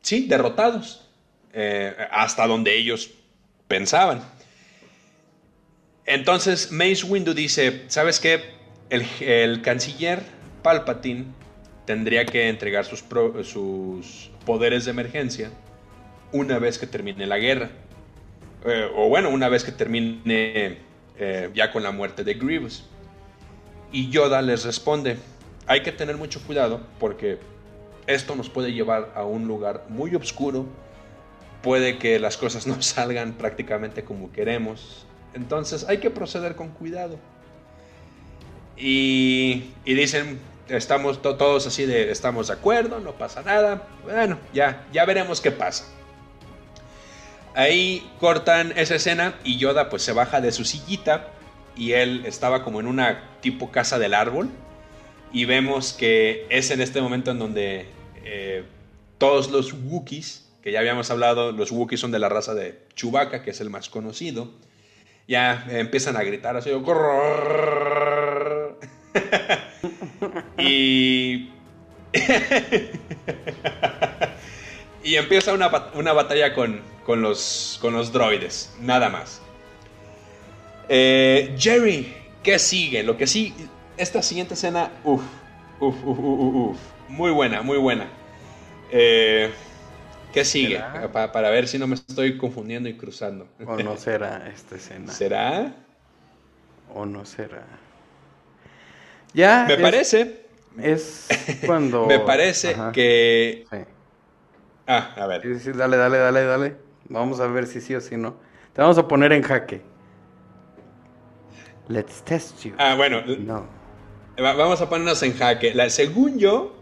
sí 0.00 0.26
derrotados 0.28 1.08
eh, 1.52 1.94
hasta 2.12 2.46
donde 2.46 2.76
ellos 2.76 3.10
pensaban. 3.66 4.22
Entonces 6.06 6.70
Mace 6.70 7.04
Windu 7.04 7.34
dice 7.34 7.82
sabes 7.88 8.20
qué 8.20 8.40
el, 8.88 9.62
canciller 9.62 10.22
Palpatine 10.62 11.26
tendría 11.86 12.24
que 12.24 12.48
entregar 12.48 12.84
sus 12.84 13.02
poderes 14.44 14.84
de 14.84 14.90
emergencia 14.92 15.50
una 16.32 16.60
vez 16.60 16.78
que 16.78 16.86
termine 16.86 17.26
la 17.26 17.38
guerra 17.38 17.70
eh, 18.64 18.90
o 18.94 19.08
bueno, 19.08 19.30
una 19.30 19.48
vez 19.48 19.64
que 19.64 19.72
termine 19.72 20.78
eh, 21.18 21.50
ya 21.54 21.70
con 21.70 21.82
la 21.82 21.92
muerte 21.92 22.24
de 22.24 22.34
Grievous. 22.34 22.84
Y 23.92 24.08
Yoda 24.08 24.40
les 24.42 24.64
responde, 24.64 25.16
hay 25.66 25.82
que 25.82 25.92
tener 25.92 26.16
mucho 26.16 26.40
cuidado 26.46 26.80
porque 26.98 27.38
esto 28.06 28.34
nos 28.34 28.48
puede 28.48 28.72
llevar 28.72 29.12
a 29.14 29.24
un 29.24 29.46
lugar 29.46 29.84
muy 29.88 30.14
oscuro, 30.14 30.66
puede 31.62 31.98
que 31.98 32.18
las 32.18 32.36
cosas 32.36 32.66
no 32.66 32.80
salgan 32.82 33.34
prácticamente 33.34 34.04
como 34.04 34.32
queremos, 34.32 35.06
entonces 35.34 35.84
hay 35.88 35.98
que 35.98 36.10
proceder 36.10 36.56
con 36.56 36.70
cuidado. 36.70 37.18
Y, 38.76 39.72
y 39.84 39.94
dicen, 39.94 40.40
estamos 40.68 41.20
todos 41.20 41.66
así 41.66 41.84
de, 41.84 42.10
estamos 42.10 42.48
de 42.48 42.54
acuerdo, 42.54 42.98
no 43.00 43.12
pasa 43.12 43.42
nada, 43.42 43.86
bueno, 44.04 44.38
ya, 44.54 44.86
ya 44.92 45.04
veremos 45.04 45.40
qué 45.40 45.50
pasa. 45.50 45.84
Ahí 47.60 48.10
cortan 48.18 48.72
esa 48.74 48.94
escena 48.94 49.34
y 49.44 49.58
Yoda 49.58 49.90
pues 49.90 50.02
se 50.02 50.12
baja 50.12 50.40
de 50.40 50.50
su 50.50 50.64
sillita 50.64 51.28
y 51.76 51.92
él 51.92 52.22
estaba 52.24 52.64
como 52.64 52.80
en 52.80 52.86
una 52.86 53.36
tipo 53.42 53.70
casa 53.70 53.98
del 53.98 54.14
árbol. 54.14 54.48
Y 55.30 55.44
vemos 55.44 55.92
que 55.92 56.46
es 56.48 56.70
en 56.70 56.80
este 56.80 57.02
momento 57.02 57.32
en 57.32 57.38
donde 57.38 57.86
eh, 58.24 58.64
todos 59.18 59.50
los 59.50 59.74
Wookiees, 59.74 60.48
que 60.62 60.72
ya 60.72 60.78
habíamos 60.78 61.10
hablado, 61.10 61.52
los 61.52 61.70
Wookiees 61.70 62.00
son 62.00 62.12
de 62.12 62.18
la 62.18 62.30
raza 62.30 62.54
de 62.54 62.78
Chewbacca, 62.94 63.42
que 63.42 63.50
es 63.50 63.60
el 63.60 63.68
más 63.68 63.90
conocido, 63.90 64.50
ya 65.28 65.66
empiezan 65.68 66.16
a 66.16 66.22
gritar 66.22 66.56
así, 66.56 66.70
y 70.58 71.50
y 75.02 75.16
empieza 75.16 75.52
una, 75.54 75.70
una 75.94 76.12
batalla 76.12 76.54
con, 76.54 76.80
con 77.04 77.22
los, 77.22 77.78
con 77.80 77.94
los 77.94 78.12
droides, 78.12 78.74
nada 78.80 79.08
más. 79.08 79.42
Eh, 80.88 81.54
Jerry, 81.58 82.12
¿qué 82.42 82.58
sigue? 82.58 83.02
Lo 83.02 83.16
que 83.16 83.26
sí, 83.26 83.54
esta 83.96 84.22
siguiente 84.22 84.54
escena, 84.54 84.90
uff, 85.04 85.22
uff, 85.80 86.04
uff, 86.04 86.18
uff, 86.18 86.54
uff, 86.54 86.78
muy 87.08 87.30
buena, 87.30 87.62
muy 87.62 87.78
buena. 87.78 88.08
Eh, 88.90 89.50
¿Qué 90.32 90.44
sigue? 90.44 90.78
Para 91.12 91.50
ver 91.50 91.68
si 91.68 91.78
no 91.78 91.86
me 91.86 91.94
estoy 91.94 92.38
confundiendo 92.38 92.88
y 92.88 92.96
cruzando. 92.96 93.48
¿O 93.64 93.78
no 93.78 93.96
será 93.96 94.48
esta 94.48 94.76
escena? 94.76 95.12
¿Será? 95.12 95.74
¿O 96.94 97.06
no 97.06 97.24
será? 97.24 97.64
Ya. 99.34 99.66
Me 99.68 99.76
es- 99.76 99.80
parece, 99.82 100.46
Es 100.78 101.58
cuando. 101.60 102.00
me 102.08 102.18
parece 102.20 102.70
Ajá, 102.72 102.92
que... 102.92 103.66
sí. 103.70 103.76
Ah, 104.92 105.14
a 105.16 105.26
ver. 105.28 105.42
Sí, 105.42 105.60
sí, 105.60 105.70
dale, 105.72 105.96
dale, 105.96 106.18
dale, 106.18 106.44
dale. 106.44 106.76
Vamos 107.08 107.38
a 107.38 107.46
ver 107.46 107.68
si 107.68 107.80
sí 107.80 107.94
o 107.94 108.00
si 108.00 108.16
no. 108.16 108.34
Te 108.72 108.82
vamos 108.82 108.98
a 108.98 109.06
poner 109.06 109.32
en 109.32 109.42
jaque. 109.42 109.82
Let's 111.86 112.22
test 112.22 112.64
you. 112.64 112.72
Ah, 112.76 112.96
bueno, 112.96 113.22
No. 113.24 113.66
Va- 114.36 114.54
Vamos 114.54 114.80
a 114.80 114.88
ponernos 114.88 115.22
en 115.22 115.36
jaque. 115.36 115.74
La, 115.74 115.88
según 115.90 116.38
yo, 116.38 116.72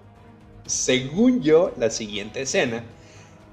según 0.65 1.43
yo, 1.43 1.73
la 1.77 1.91
siguiente 1.91 2.43
escena 2.43 2.83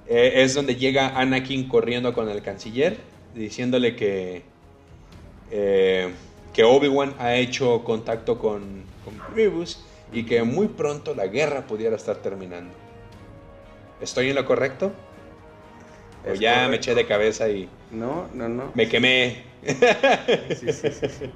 eh, 0.08 0.32
es 0.36 0.54
donde 0.54 0.76
llega 0.76 1.20
Anakin 1.20 1.68
corriendo 1.68 2.14
con 2.14 2.30
el 2.30 2.42
canciller, 2.42 2.98
diciéndole 3.34 3.98
que, 3.98 4.44
eh, 5.52 6.14
que 6.54 6.64
Obi-Wan 6.64 7.16
ha 7.20 7.36
hecho 7.36 7.84
contacto 7.84 8.40
con, 8.40 8.84
con 9.04 9.14
Grievous 9.34 9.84
y 10.14 10.24
que 10.24 10.44
muy 10.44 10.68
pronto 10.70 11.14
la 11.14 11.28
guerra 11.28 11.68
pudiera 11.68 11.98
estar 11.98 12.18
terminando. 12.18 12.74
¿Estoy 14.02 14.30
en 14.30 14.36
lo 14.36 14.46
correcto? 14.46 14.92
¿O 16.28 16.34
Es 16.34 16.40
ya 16.40 16.68
me 16.70 16.78
eché 16.78 16.96
de 16.96 17.06
cabeza 17.06 17.50
y 17.50 17.70
No, 17.92 18.28
no, 18.34 18.50
no. 18.50 18.72
me 18.74 18.88
quemé? 18.88 19.44
Sí, 20.50 20.70
sí, 20.72 20.92
sí, 20.92 21.10
sí. 21.10 21.32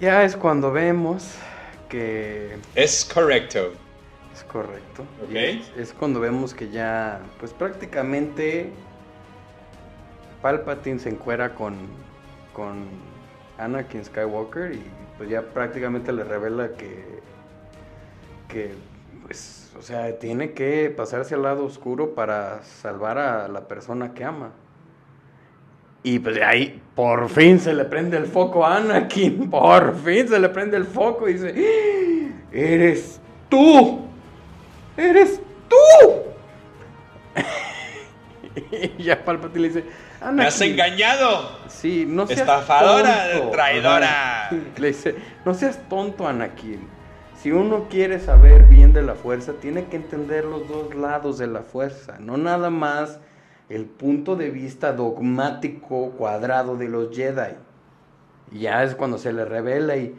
Ya 0.00 0.24
es 0.24 0.36
cuando 0.36 0.72
vemos 0.72 1.34
que 1.88 2.56
Es 2.74 3.04
correcto. 3.04 3.72
es 4.34 4.42
correcto. 4.44 5.04
Es, 5.32 5.70
es 5.76 5.92
cuando 5.92 6.20
vemos 6.20 6.54
que 6.54 6.68
ya, 6.68 7.20
pues 7.38 7.52
prácticamente 7.52 8.70
Palpatine 10.42 10.98
se 10.98 11.08
encuera 11.08 11.54
con, 11.54 11.88
con 12.52 12.86
Anakin 13.58 14.04
Skywalker 14.04 14.72
y 14.72 14.82
pues 15.16 15.28
ya 15.30 15.42
prácticamente 15.42 16.12
le 16.12 16.24
revela 16.24 16.68
que, 16.76 17.22
que, 18.48 18.74
pues, 19.26 19.65
o 19.78 19.82
sea, 19.82 20.18
tiene 20.18 20.52
que 20.52 20.92
pasarse 20.96 21.34
al 21.34 21.42
lado 21.42 21.64
oscuro 21.64 22.14
para 22.14 22.62
salvar 22.62 23.18
a 23.18 23.48
la 23.48 23.68
persona 23.68 24.14
que 24.14 24.24
ama. 24.24 24.50
Y 26.02 26.18
pues 26.20 26.36
de 26.36 26.44
ahí, 26.44 26.80
por 26.94 27.28
fin 27.28 27.58
se 27.58 27.74
le 27.74 27.84
prende 27.84 28.16
el 28.16 28.26
foco 28.26 28.64
a 28.64 28.76
Anakin. 28.76 29.50
Por 29.50 29.96
fin 29.96 30.28
se 30.28 30.38
le 30.38 30.48
prende 30.48 30.76
el 30.76 30.84
foco 30.84 31.28
y 31.28 31.34
dice: 31.34 31.54
"¡Ah! 31.56 32.46
¡Eres 32.52 33.20
tú! 33.48 34.02
¡Eres 34.96 35.40
tú! 35.68 36.22
y 38.98 39.02
ya 39.02 39.24
Palpatine 39.24 39.60
le 39.62 39.68
dice: 39.68 39.84
¡Me 40.32 40.46
has 40.46 40.60
"Anakin, 40.60 40.72
engañado! 40.72 41.50
Sí, 41.68 42.04
no 42.08 42.26
seas 42.26 42.40
Estafadora, 42.40 43.32
tonto". 43.32 43.50
traidora. 43.50 44.50
Le 44.78 44.88
dice, 44.88 45.14
no 45.44 45.54
seas 45.54 45.78
tonto, 45.88 46.26
Anakin. 46.26 46.88
Si 47.42 47.52
uno 47.52 47.86
quiere 47.88 48.18
saber 48.18 48.64
bien 48.64 48.92
de 48.92 49.02
la 49.02 49.14
fuerza, 49.14 49.52
tiene 49.54 49.84
que 49.86 49.96
entender 49.96 50.44
los 50.44 50.66
dos 50.68 50.94
lados 50.94 51.38
de 51.38 51.46
la 51.46 51.62
fuerza, 51.62 52.18
no 52.18 52.36
nada 52.36 52.70
más 52.70 53.20
el 53.68 53.84
punto 53.84 54.36
de 54.36 54.50
vista 54.50 54.92
dogmático 54.92 56.10
cuadrado 56.12 56.76
de 56.76 56.88
los 56.88 57.14
Jedi. 57.14 57.54
Y 58.52 58.60
ya 58.60 58.82
es 58.84 58.94
cuando 58.94 59.18
se 59.18 59.32
le 59.32 59.44
revela 59.44 59.96
y 59.96 60.14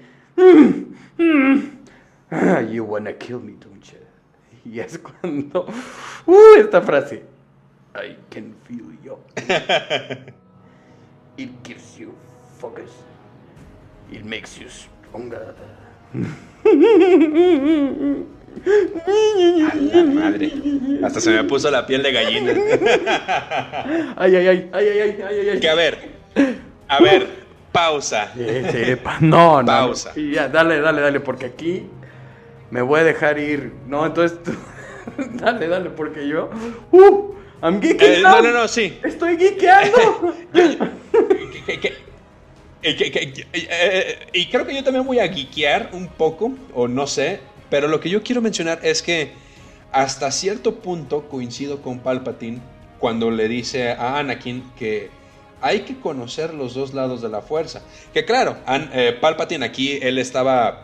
"Ah, 2.29 2.61
You 2.61 2.83
wanna 2.83 3.13
kill 3.13 3.39
me, 3.39 3.53
don't 3.53 3.83
you? 3.83 3.97
Y 4.65 4.79
es 4.79 4.97
cuando 4.99 5.65
uh, 6.25 6.59
esta 6.59 6.81
frase 6.81 7.23
I 7.95 8.15
can 8.29 8.53
feel 8.65 8.97
you. 9.03 9.17
It 11.37 11.49
gives 11.63 11.97
you 11.97 12.13
focus. 12.59 12.91
It 14.11 14.23
makes 14.25 14.59
you 14.59 14.67
stronger. 14.69 15.55
A 19.71 19.75
la 19.75 20.03
madre. 20.03 20.51
Hasta 21.03 21.19
se 21.21 21.29
me 21.31 21.43
puso 21.45 21.69
la 21.71 21.85
piel 21.85 22.03
de 22.03 22.11
gallina. 22.11 22.51
Ay, 24.17 24.35
ay, 24.35 24.47
ay, 24.47 24.69
ay, 24.73 24.87
ay, 24.87 24.99
ay, 25.27 25.49
ay. 25.51 25.59
Que 25.59 25.69
a 25.69 25.75
ver, 25.75 25.97
a 26.87 26.99
ver, 27.01 27.27
pausa. 27.71 28.31
Ese 28.37 28.97
pa- 28.97 29.17
No, 29.21 29.61
no. 29.61 29.65
Pausa. 29.67 30.11
Y 30.15 30.31
ya, 30.31 30.47
dale, 30.49 30.79
dale, 30.81 31.01
dale, 31.01 31.19
porque 31.19 31.45
aquí 31.45 31.83
me 32.71 32.81
voy 32.81 32.99
a 33.01 33.03
dejar 33.03 33.37
ir. 33.39 33.71
No, 33.87 34.05
entonces 34.05 34.39
tú. 34.43 34.51
dale, 35.33 35.67
dale, 35.67 35.89
porque 35.91 36.27
yo. 36.27 36.49
¡Uh! 36.91 37.33
I'm 37.63 37.79
geeking 37.81 38.07
Eh, 38.07 38.19
no, 38.21 38.41
no, 38.41 38.51
no, 38.51 38.67
sí. 38.67 38.99
Estoy 39.03 39.37
geekeando. 39.37 40.35
Que- 41.65 41.79
que- 41.81 41.93
eh, 42.89 43.45
eh, 43.53 44.19
y 44.33 44.45
creo 44.47 44.65
que 44.65 44.73
yo 44.73 44.83
también 44.83 45.05
voy 45.05 45.19
a 45.19 45.27
geekear 45.27 45.89
un 45.93 46.07
poco, 46.07 46.53
o 46.73 46.87
no 46.87 47.07
sé, 47.07 47.39
pero 47.69 47.87
lo 47.87 47.99
que 47.99 48.09
yo 48.09 48.23
quiero 48.23 48.41
mencionar 48.41 48.79
es 48.83 49.01
que 49.01 49.31
hasta 49.91 50.31
cierto 50.31 50.75
punto 50.75 51.27
coincido 51.27 51.81
con 51.81 51.99
Palpatine 51.99 52.59
cuando 52.99 53.31
le 53.31 53.47
dice 53.47 53.91
a 53.91 54.19
Anakin 54.19 54.63
que 54.77 55.09
hay 55.61 55.81
que 55.81 55.99
conocer 55.99 56.53
los 56.53 56.73
dos 56.73 56.93
lados 56.93 57.21
de 57.21 57.29
la 57.29 57.41
fuerza. 57.41 57.81
Que 58.13 58.25
claro, 58.25 58.57
eh, 58.93 59.17
Palpatine 59.19 59.65
aquí 59.65 59.99
él 60.01 60.17
estaba 60.17 60.83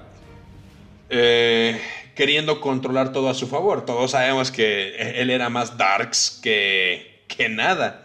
queriendo 2.16 2.60
controlar 2.60 3.12
todo 3.12 3.30
a 3.30 3.36
su 3.36 3.48
favor. 3.48 3.86
Todos 3.86 4.12
sabemos 4.12 4.52
que 4.52 4.96
él 5.22 5.30
era 5.30 5.50
más 5.50 5.78
darks 5.78 6.39
que, 6.42 7.24
que 7.28 7.50
nada. 7.50 8.03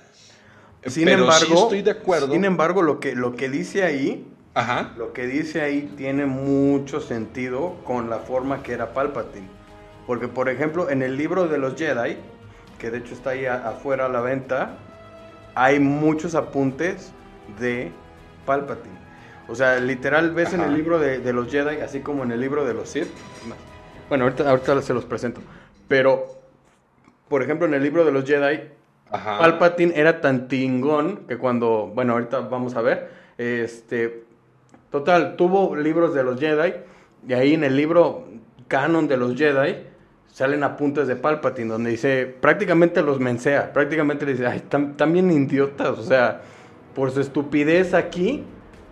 Sin 0.86 1.04
Pero 1.04 1.22
embargo, 1.22 1.46
sí 1.46 1.52
estoy 1.54 1.82
de 1.82 1.90
acuerdo. 1.90 2.32
Sin 2.32 2.44
embargo, 2.44 2.82
lo 2.82 3.00
que, 3.00 3.14
lo 3.14 3.34
que 3.34 3.48
dice 3.48 3.84
ahí, 3.84 4.26
Ajá. 4.54 4.92
lo 4.96 5.12
que 5.12 5.26
dice 5.26 5.60
ahí 5.60 5.92
tiene 5.96 6.26
mucho 6.26 7.00
sentido 7.00 7.76
con 7.84 8.08
la 8.10 8.18
forma 8.18 8.62
que 8.62 8.72
era 8.72 8.92
Palpatine. 8.92 9.48
Porque, 10.06 10.28
por 10.28 10.48
ejemplo, 10.48 10.88
en 10.88 11.02
el 11.02 11.16
libro 11.16 11.48
de 11.48 11.58
los 11.58 11.74
Jedi, 11.76 12.16
que 12.78 12.90
de 12.90 12.98
hecho 12.98 13.14
está 13.14 13.30
ahí 13.30 13.46
afuera 13.46 14.06
a 14.06 14.08
la 14.08 14.20
venta, 14.20 14.78
hay 15.54 15.80
muchos 15.80 16.34
apuntes 16.34 17.12
de 17.58 17.90
Palpatine. 18.46 18.96
O 19.48 19.54
sea, 19.54 19.80
literal 19.80 20.32
ves 20.32 20.52
en 20.52 20.60
el 20.60 20.74
libro 20.74 20.98
de, 20.98 21.18
de 21.18 21.32
los 21.32 21.50
Jedi, 21.50 21.80
así 21.80 22.00
como 22.00 22.22
en 22.22 22.32
el 22.32 22.40
libro 22.40 22.64
de 22.64 22.74
los 22.74 22.90
Sith. 22.90 23.08
Bueno, 24.08 24.24
ahorita, 24.24 24.48
ahorita 24.48 24.80
se 24.82 24.94
los 24.94 25.04
presento. 25.04 25.40
Pero, 25.88 26.38
por 27.28 27.42
ejemplo, 27.42 27.66
en 27.66 27.74
el 27.74 27.82
libro 27.82 28.04
de 28.04 28.12
los 28.12 28.24
Jedi, 28.24 28.60
Ajá. 29.10 29.38
Palpatine 29.38 29.92
era 29.96 30.20
tan 30.20 30.48
tingón 30.48 31.20
que 31.26 31.38
cuando, 31.38 31.90
bueno, 31.94 32.12
ahorita 32.12 32.40
vamos 32.40 32.76
a 32.76 32.82
ver, 32.82 33.10
este, 33.38 34.24
total, 34.90 35.36
tuvo 35.36 35.74
libros 35.76 36.14
de 36.14 36.24
los 36.24 36.38
Jedi 36.38 36.74
y 37.26 37.32
ahí 37.32 37.54
en 37.54 37.64
el 37.64 37.76
libro 37.76 38.24
canon 38.68 39.08
de 39.08 39.16
los 39.16 39.34
Jedi 39.34 39.76
salen 40.26 40.62
apuntes 40.62 41.08
de 41.08 41.16
Palpatine 41.16 41.68
donde 41.68 41.90
dice, 41.90 42.26
prácticamente 42.40 43.02
los 43.02 43.18
mensea, 43.18 43.72
prácticamente 43.72 44.26
le 44.26 44.32
dice, 44.32 44.46
ay, 44.46 44.62
bien 45.08 45.30
idiotas, 45.30 45.98
o 45.98 46.02
sea, 46.02 46.42
por 46.94 47.10
su 47.10 47.20
estupidez 47.20 47.94
aquí, 47.94 48.44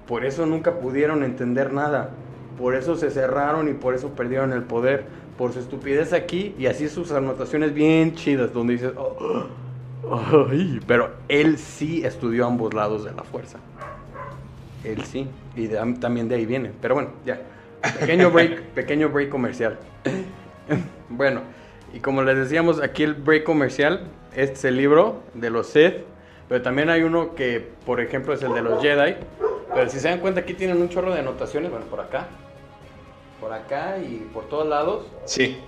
por 0.08 0.24
eso 0.24 0.46
nunca 0.46 0.80
pudieron 0.80 1.22
entender 1.22 1.72
nada, 1.72 2.10
por 2.58 2.74
eso 2.74 2.96
se 2.96 3.10
cerraron 3.10 3.68
y 3.68 3.74
por 3.74 3.94
eso 3.94 4.10
perdieron 4.10 4.52
el 4.52 4.62
poder, 4.62 5.04
por 5.36 5.52
su 5.52 5.60
estupidez 5.60 6.12
aquí 6.12 6.54
y 6.58 6.66
así 6.66 6.88
sus 6.88 7.12
anotaciones 7.12 7.74
bien 7.74 8.14
chidas 8.14 8.52
donde 8.52 8.72
dices, 8.72 8.92
"Oh, 8.96 9.46
Ay, 10.10 10.80
pero 10.86 11.10
él 11.28 11.58
sí 11.58 12.04
estudió 12.04 12.46
ambos 12.46 12.74
lados 12.74 13.04
de 13.04 13.12
la 13.12 13.22
fuerza. 13.24 13.58
Él 14.84 15.02
sí. 15.04 15.26
Y 15.56 15.66
de- 15.66 15.94
también 16.00 16.28
de 16.28 16.36
ahí 16.36 16.46
viene. 16.46 16.70
Pero 16.80 16.94
bueno, 16.94 17.10
ya. 17.24 17.40
Pequeño 18.00 18.30
break, 18.30 18.62
pequeño 18.74 19.08
break 19.08 19.28
comercial. 19.30 19.78
bueno, 21.08 21.40
y 21.92 22.00
como 22.00 22.22
les 22.22 22.36
decíamos, 22.36 22.80
aquí 22.82 23.02
el 23.02 23.14
break 23.14 23.44
comercial, 23.44 24.08
este 24.34 24.52
es 24.54 24.64
el 24.66 24.76
libro 24.76 25.22
de 25.34 25.50
los 25.50 25.68
Sith. 25.68 25.94
Pero 26.48 26.62
también 26.62 26.90
hay 26.90 27.02
uno 27.02 27.34
que, 27.34 27.72
por 27.84 28.00
ejemplo, 28.00 28.32
es 28.32 28.42
el 28.42 28.54
de 28.54 28.62
los 28.62 28.80
Jedi. 28.80 29.16
Pero 29.74 29.90
si 29.90 29.98
se 29.98 30.08
dan 30.08 30.20
cuenta, 30.20 30.40
aquí 30.40 30.54
tienen 30.54 30.80
un 30.80 30.88
chorro 30.88 31.12
de 31.12 31.18
anotaciones. 31.20 31.70
Bueno, 31.70 31.86
por 31.86 32.00
acá. 32.00 32.26
Por 33.40 33.52
acá 33.52 33.98
y 33.98 34.26
por 34.32 34.44
todos 34.48 34.66
lados. 34.68 35.06
Sí. 35.24 35.58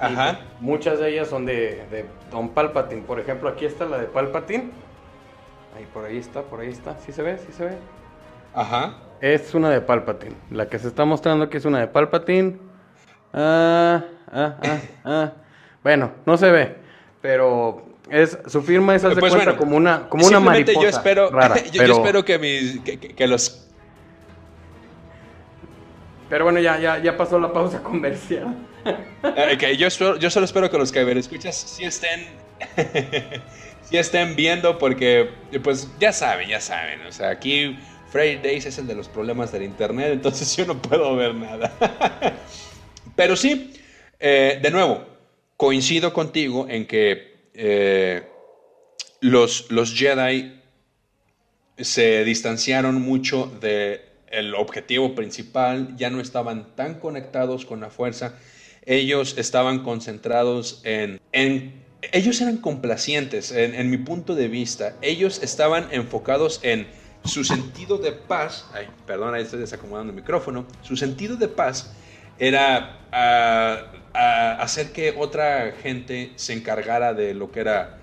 Y 0.00 0.04
Ajá. 0.04 0.40
muchas 0.60 0.98
de 0.98 1.08
ellas 1.10 1.28
son 1.28 1.46
de, 1.46 1.84
de 1.90 2.04
Don 2.30 2.50
Palpatine. 2.50 3.02
Por 3.02 3.18
ejemplo, 3.18 3.48
aquí 3.48 3.64
está 3.64 3.86
la 3.86 3.98
de 3.98 4.06
Palpatine. 4.06 4.70
Ahí 5.76 5.86
por 5.92 6.04
ahí 6.04 6.18
está, 6.18 6.42
por 6.42 6.60
ahí 6.60 6.68
está. 6.70 6.96
¿Sí 6.98 7.12
se 7.12 7.22
ve? 7.22 7.38
¿Sí 7.38 7.52
se 7.52 7.64
ve? 7.64 7.78
Ajá. 8.54 8.94
Es 9.20 9.54
una 9.54 9.70
de 9.70 9.80
Palpatine. 9.80 10.34
La 10.50 10.68
que 10.68 10.78
se 10.78 10.88
está 10.88 11.04
mostrando 11.04 11.44
aquí 11.46 11.56
es 11.56 11.64
una 11.64 11.80
de 11.80 11.86
Palpatine. 11.88 12.58
Ah, 13.32 14.04
ah, 14.32 14.56
ah, 14.62 14.78
ah. 15.04 15.32
Bueno, 15.82 16.12
no 16.24 16.36
se 16.36 16.50
ve, 16.50 16.76
pero 17.20 17.82
es 18.10 18.38
su 18.46 18.62
firma 18.62 18.94
es 18.94 19.04
hace 19.04 19.16
Pues 19.20 19.32
cuenta 19.32 19.52
bueno, 19.52 19.58
como 19.58 19.76
una 19.76 20.08
como 20.08 20.26
una 20.26 20.40
mariposa 20.40 20.80
yo 20.80 20.88
espero, 20.88 21.30
rara, 21.30 21.56
yo, 21.64 21.72
yo 21.72 21.82
pero, 21.82 21.92
espero 21.94 22.24
que, 22.24 22.38
mis, 22.38 22.80
que, 22.80 22.98
que- 22.98 23.14
que 23.14 23.26
los 23.26 23.65
pero 26.28 26.44
bueno, 26.44 26.60
ya 26.60 26.78
ya 26.78 26.98
ya 26.98 27.16
pasó 27.16 27.38
la 27.38 27.52
pausa 27.52 27.82
comercial. 27.82 28.54
Eh, 29.22 29.56
que 29.58 29.76
yo, 29.76 29.88
yo 30.18 30.30
solo 30.30 30.44
espero 30.44 30.70
que 30.70 30.78
los 30.78 30.92
que 30.92 31.04
me 31.04 31.18
escuchas 31.18 31.56
sí 31.56 31.84
estén, 31.84 32.26
estén 33.90 34.36
viendo 34.36 34.78
porque, 34.78 35.30
pues 35.62 35.88
ya 35.98 36.12
saben, 36.12 36.48
ya 36.48 36.60
saben. 36.60 37.00
O 37.06 37.12
sea, 37.12 37.30
aquí 37.30 37.76
Friday 38.10 38.38
Days 38.38 38.66
es 38.66 38.78
el 38.78 38.86
de 38.86 38.94
los 38.94 39.08
problemas 39.08 39.52
del 39.52 39.62
internet, 39.62 40.10
entonces 40.12 40.56
yo 40.56 40.66
no 40.66 40.80
puedo 40.80 41.16
ver 41.16 41.34
nada. 41.34 41.72
Pero 43.16 43.36
sí, 43.36 43.72
eh, 44.20 44.58
de 44.62 44.70
nuevo, 44.70 45.04
coincido 45.56 46.12
contigo 46.12 46.66
en 46.68 46.86
que 46.86 47.50
eh, 47.54 48.28
los, 49.20 49.70
los 49.70 49.94
Jedi 49.94 50.60
se 51.78 52.24
distanciaron 52.24 53.00
mucho 53.00 53.50
del 54.30 54.54
objetivo 54.54 55.14
principal, 55.14 55.96
ya 55.96 56.10
no 56.10 56.20
estaban 56.20 56.74
tan 56.74 56.94
conectados 57.00 57.64
con 57.64 57.80
la 57.80 57.90
fuerza, 57.90 58.34
ellos 58.84 59.36
estaban 59.38 59.82
concentrados 59.82 60.80
en... 60.84 61.20
en 61.32 61.84
ellos 62.12 62.40
eran 62.40 62.58
complacientes, 62.58 63.50
en, 63.50 63.74
en 63.74 63.90
mi 63.90 63.98
punto 63.98 64.34
de 64.34 64.48
vista, 64.48 64.94
ellos 65.02 65.42
estaban 65.42 65.88
enfocados 65.90 66.60
en 66.62 66.86
su 67.24 67.42
sentido 67.42 67.98
de 67.98 68.12
paz, 68.12 68.66
ay, 68.72 68.86
perdón, 69.06 69.34
ahí 69.34 69.42
estoy 69.42 69.58
desacomodando 69.60 70.12
el 70.12 70.16
micrófono, 70.16 70.66
su 70.82 70.96
sentido 70.96 71.36
de 71.36 71.48
paz 71.48 71.92
era 72.38 72.98
ah, 73.12 73.92
ah, 74.14 74.58
hacer 74.60 74.92
que 74.92 75.14
otra 75.16 75.72
gente 75.82 76.32
se 76.36 76.52
encargara 76.52 77.14
de 77.14 77.34
lo 77.34 77.50
que 77.50 77.60
era 77.60 77.98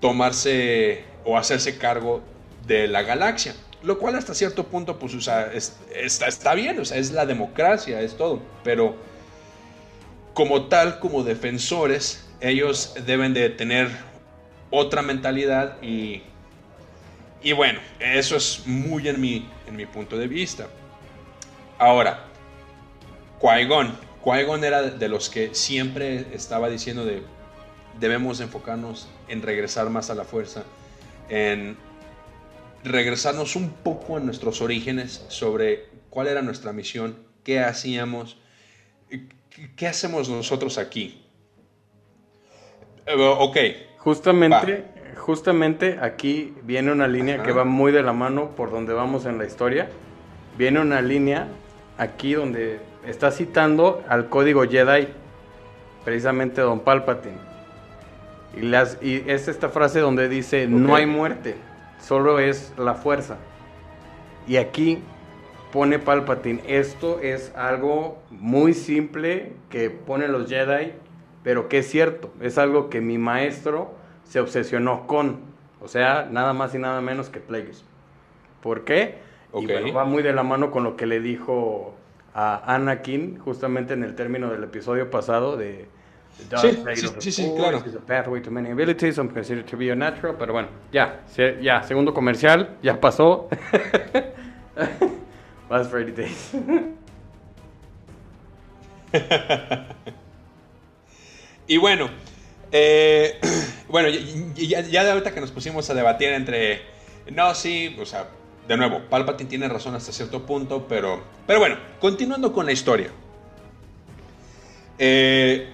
tomarse 0.00 1.04
o 1.24 1.36
hacerse 1.36 1.78
cargo 1.78 2.22
de 2.66 2.88
la 2.88 3.02
galaxia. 3.02 3.54
Lo 3.84 3.98
cual 3.98 4.16
hasta 4.16 4.34
cierto 4.34 4.64
punto, 4.64 4.98
pues, 4.98 5.14
está, 5.14 6.26
está 6.26 6.54
bien, 6.54 6.80
o 6.80 6.84
sea, 6.84 6.96
es 6.96 7.12
la 7.12 7.26
democracia, 7.26 8.00
es 8.00 8.16
todo. 8.16 8.40
Pero 8.62 8.96
como 10.32 10.66
tal, 10.68 10.98
como 10.98 11.22
defensores, 11.22 12.26
ellos 12.40 12.94
deben 13.06 13.34
de 13.34 13.50
tener 13.50 13.88
otra 14.70 15.02
mentalidad 15.02 15.80
y, 15.82 16.22
y 17.42 17.52
bueno, 17.52 17.78
eso 18.00 18.36
es 18.36 18.62
muy 18.66 19.06
en 19.08 19.20
mi, 19.20 19.48
en 19.68 19.76
mi 19.76 19.86
punto 19.86 20.16
de 20.18 20.28
vista. 20.28 20.66
Ahora. 21.78 22.24
Qui-Gon 23.40 24.64
era 24.64 24.82
de 24.82 25.08
los 25.08 25.28
que 25.28 25.54
siempre 25.54 26.26
estaba 26.32 26.70
diciendo 26.70 27.04
de 27.04 27.22
debemos 28.00 28.40
enfocarnos 28.40 29.08
en 29.28 29.42
regresar 29.42 29.90
más 29.90 30.08
a 30.08 30.14
la 30.14 30.24
fuerza, 30.24 30.64
en 31.28 31.76
regresarnos 32.84 33.56
un 33.56 33.70
poco 33.70 34.16
a 34.16 34.20
nuestros 34.20 34.60
orígenes 34.60 35.24
sobre 35.28 35.86
cuál 36.10 36.28
era 36.28 36.42
nuestra 36.42 36.72
misión, 36.72 37.16
qué 37.42 37.60
hacíamos, 37.60 38.36
qué, 39.76 39.86
hacemos 39.88 40.28
nosotros 40.28 40.78
aquí. 40.78 41.22
Eh, 43.06 43.14
ok, 43.16 43.56
Justamente, 44.04 44.84
justamente 45.16 45.98
aquí 45.98 46.54
viene 46.62 46.92
una 46.92 47.08
línea 47.08 47.42
que 47.42 47.52
va 47.52 47.64
muy 47.64 47.90
de 47.90 48.02
la 48.02 48.12
mano 48.12 48.50
por 48.50 48.70
donde 48.70 48.92
vamos 48.92 49.24
en 49.24 49.38
la 49.38 49.46
historia. 49.46 49.88
Viene 50.58 50.78
una 50.78 51.00
línea 51.00 51.48
aquí 51.96 52.34
donde 52.34 52.80
está 53.06 53.30
citando 53.30 54.04
al 54.06 54.28
código 54.28 54.64
Jedi, 54.64 55.08
precisamente 56.04 56.60
Don 56.60 56.80
Palpatine. 56.80 57.38
Y, 58.58 58.60
las, 58.60 58.98
y 59.00 59.24
es 59.26 59.48
esta 59.48 59.70
frase 59.70 60.00
donde 60.00 60.28
dice, 60.28 60.66
no 60.68 60.94
hay 60.94 61.06
muerte, 61.06 61.56
solo 62.04 62.38
es 62.38 62.72
la 62.76 62.94
fuerza. 62.94 63.38
Y 64.46 64.56
aquí 64.56 65.02
pone 65.72 65.98
Palpatine, 65.98 66.62
esto 66.66 67.18
es 67.20 67.52
algo 67.56 68.22
muy 68.30 68.74
simple 68.74 69.54
que 69.70 69.90
ponen 69.90 70.30
los 70.30 70.48
Jedi, 70.48 70.92
pero 71.42 71.68
que 71.68 71.78
es 71.78 71.90
cierto, 71.90 72.30
es 72.40 72.58
algo 72.58 72.90
que 72.90 73.00
mi 73.00 73.18
maestro 73.18 73.94
se 74.24 74.40
obsesionó 74.40 75.06
con, 75.06 75.40
o 75.80 75.88
sea, 75.88 76.28
nada 76.30 76.52
más 76.52 76.74
y 76.74 76.78
nada 76.78 77.00
menos 77.00 77.30
que 77.30 77.40
Plagueis. 77.40 77.84
¿Por 78.62 78.84
qué? 78.84 79.18
Y 79.54 79.66
bueno, 79.66 79.92
va 79.92 80.04
muy 80.04 80.22
de 80.22 80.32
la 80.32 80.42
mano 80.42 80.70
con 80.70 80.84
lo 80.84 80.96
que 80.96 81.06
le 81.06 81.20
dijo 81.20 81.94
a 82.34 82.74
Anakin, 82.74 83.38
justamente 83.38 83.94
en 83.94 84.02
el 84.02 84.14
término 84.14 84.50
del 84.50 84.64
episodio 84.64 85.10
pasado 85.10 85.56
de... 85.56 85.86
Sí, 86.60 86.68
sí, 86.96 87.08
sí, 87.18 87.32
sí, 87.32 87.52
claro. 87.56 87.78
a 87.78 88.06
pathway 88.06 88.40
to 88.42 88.50
many 88.50 88.70
abilities, 88.70 89.14
some 89.16 89.30
considered 89.32 89.66
to 89.66 89.76
be 89.76 89.90
unnatural, 89.90 90.36
pero 90.38 90.52
bueno, 90.52 90.68
ya, 90.92 91.22
ya, 91.60 91.82
segundo 91.82 92.12
comercial, 92.12 92.76
ya 92.82 93.00
pasó. 93.00 93.48
Más 95.70 95.88
Friday 95.88 96.12
Days. 96.12 96.50
Y 101.66 101.76
bueno, 101.78 102.10
eh, 102.72 103.40
bueno, 103.88 104.08
ya, 104.10 104.20
ya- 104.54 104.80
ya 104.82 105.04
de 105.04 105.10
ahorita 105.12 105.32
que 105.32 105.40
nos 105.40 105.50
pusimos 105.50 105.88
a 105.88 105.94
debatir 105.94 106.28
entre, 106.30 106.82
no, 107.32 107.54
sí, 107.54 107.96
o 107.98 108.04
sea, 108.04 108.28
de 108.68 108.76
nuevo, 108.76 109.00
Palpatine 109.08 109.48
tiene 109.48 109.68
razón 109.68 109.94
hasta 109.94 110.12
cierto 110.12 110.44
punto, 110.44 110.86
pero, 110.88 111.22
pero 111.46 111.58
bueno, 111.60 111.76
continuando 112.00 112.52
con 112.52 112.66
la 112.66 112.72
historia. 112.72 113.08
Eh, 114.98 115.72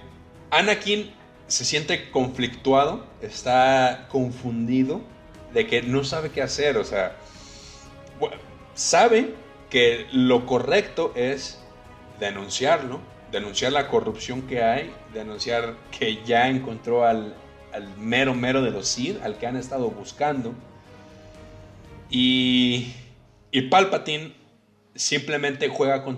Anakin 0.51 1.11
se 1.47 1.65
siente 1.65 2.11
conflictuado, 2.11 3.05
está 3.21 4.07
confundido 4.09 5.01
de 5.53 5.65
que 5.67 5.81
no 5.81 6.03
sabe 6.03 6.29
qué 6.29 6.41
hacer, 6.41 6.77
o 6.77 6.83
sea, 6.83 7.15
sabe 8.73 9.33
que 9.69 10.07
lo 10.11 10.45
correcto 10.45 11.13
es 11.15 11.59
denunciarlo, 12.19 12.99
denunciar 13.31 13.71
la 13.71 13.87
corrupción 13.87 14.43
que 14.43 14.61
hay, 14.61 14.93
denunciar 15.13 15.75
que 15.97 16.23
ya 16.25 16.49
encontró 16.49 17.05
al, 17.05 17.33
al 17.73 17.97
mero 17.97 18.33
mero 18.33 18.61
de 18.61 18.71
los 18.71 18.87
Sith, 18.87 19.21
al 19.23 19.37
que 19.37 19.47
han 19.47 19.55
estado 19.55 19.89
buscando. 19.89 20.53
Y, 22.09 22.93
y 23.51 23.61
Palpatine 23.63 24.33
simplemente 25.01 25.67
juega 25.67 26.03
con, 26.03 26.17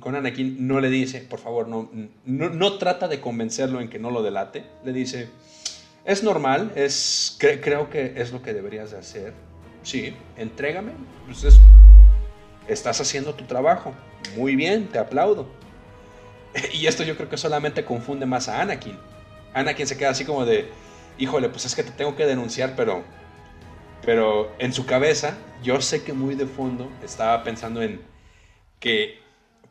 con, 0.00 0.14
Anakin, 0.14 0.66
no 0.66 0.80
le 0.80 0.90
dice, 0.90 1.22
por 1.22 1.38
favor, 1.38 1.66
no, 1.66 1.88
no, 2.26 2.76
trata 2.78 3.08
de 3.08 3.20
convencerlo 3.20 3.80
en 3.80 3.88
que 3.88 3.98
no 3.98 4.10
lo 4.10 4.22
delate, 4.22 4.64
le 4.84 4.92
dice, 4.92 5.30
es 6.04 6.22
normal, 6.22 6.70
es, 6.74 7.38
cre- 7.40 7.58
creo 7.62 7.88
que 7.88 8.12
es 8.16 8.30
lo 8.30 8.42
que 8.42 8.52
deberías 8.52 8.90
de 8.90 8.98
hacer, 8.98 9.32
sí, 9.82 10.14
entrégame, 10.36 10.92
pues 11.24 11.42
es- 11.44 11.58
estás 12.68 13.00
haciendo 13.00 13.32
tu 13.34 13.44
trabajo, 13.44 13.94
muy 14.36 14.56
bien, 14.56 14.88
te 14.88 14.98
aplaudo. 14.98 15.46
Y 16.74 16.86
esto 16.86 17.04
yo 17.04 17.16
creo 17.16 17.30
que 17.30 17.38
solamente 17.38 17.82
confunde 17.84 18.26
más 18.26 18.48
a 18.50 18.60
Anakin. 18.60 18.98
Anakin 19.54 19.86
se 19.86 19.96
queda 19.96 20.10
así 20.10 20.26
como 20.26 20.44
de, 20.44 20.68
híjole, 21.16 21.48
pues 21.48 21.64
es 21.64 21.74
que 21.74 21.82
te 21.82 21.92
tengo 21.92 22.14
que 22.14 22.26
denunciar, 22.26 22.74
pero, 22.76 23.04
pero 24.04 24.52
en 24.58 24.74
su 24.74 24.84
cabeza, 24.84 25.38
yo 25.62 25.80
sé 25.80 26.02
que 26.04 26.12
muy 26.12 26.34
de 26.34 26.44
fondo 26.46 26.90
estaba 27.02 27.42
pensando 27.42 27.80
en 27.82 28.06
que 28.80 29.18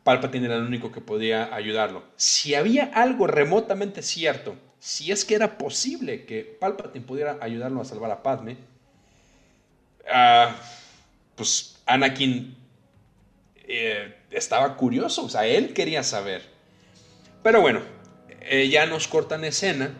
Palpatine 0.04 0.46
era 0.46 0.56
el 0.56 0.62
único 0.64 0.90
que 0.90 1.00
podía 1.00 1.54
ayudarlo. 1.54 2.02
Si 2.16 2.54
había 2.54 2.84
algo 2.94 3.26
remotamente 3.26 4.02
cierto, 4.02 4.56
si 4.78 5.12
es 5.12 5.24
que 5.24 5.34
era 5.34 5.58
posible 5.58 6.24
que 6.24 6.44
Palpatine 6.44 7.04
pudiera 7.04 7.38
ayudarlo 7.40 7.80
a 7.80 7.84
salvar 7.84 8.10
a 8.10 8.22
Padme, 8.22 8.56
ah, 10.10 10.56
pues 11.34 11.80
Anakin 11.86 12.56
eh, 13.66 14.14
estaba 14.30 14.76
curioso, 14.76 15.24
o 15.24 15.28
sea, 15.28 15.46
él 15.46 15.74
quería 15.74 16.02
saber. 16.02 16.42
Pero 17.42 17.60
bueno, 17.60 17.82
eh, 18.40 18.68
ya 18.68 18.86
nos 18.86 19.08
cortan 19.08 19.44
escena 19.44 19.92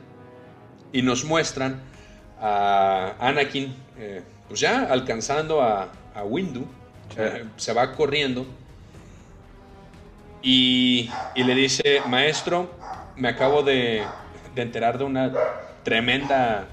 y 0.92 1.02
nos 1.02 1.24
muestran 1.24 1.82
a 2.40 3.14
Anakin, 3.20 3.74
eh, 3.98 4.22
pues 4.48 4.60
ya 4.60 4.84
alcanzando 4.84 5.60
a, 5.60 5.92
a 6.14 6.24
Windu, 6.24 6.66
se 7.56 7.72
va 7.72 7.94
corriendo 7.94 8.46
y, 10.42 11.10
y 11.34 11.44
le 11.44 11.54
dice, 11.54 12.02
maestro, 12.08 12.70
me 13.16 13.28
acabo 13.28 13.62
de, 13.62 14.02
de 14.54 14.62
enterar 14.62 14.98
de 14.98 15.04
una 15.04 15.32
tremenda... 15.82 16.68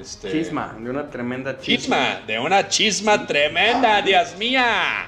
Este, 0.00 0.32
Chisma, 0.32 0.74
de 0.80 0.88
una 0.88 1.10
tremenda 1.10 1.58
chisma. 1.58 1.96
Chisma, 2.16 2.26
de 2.26 2.38
una 2.38 2.66
chisma 2.68 3.26
tremenda, 3.26 4.00
Dios 4.00 4.34
mía. 4.38 5.04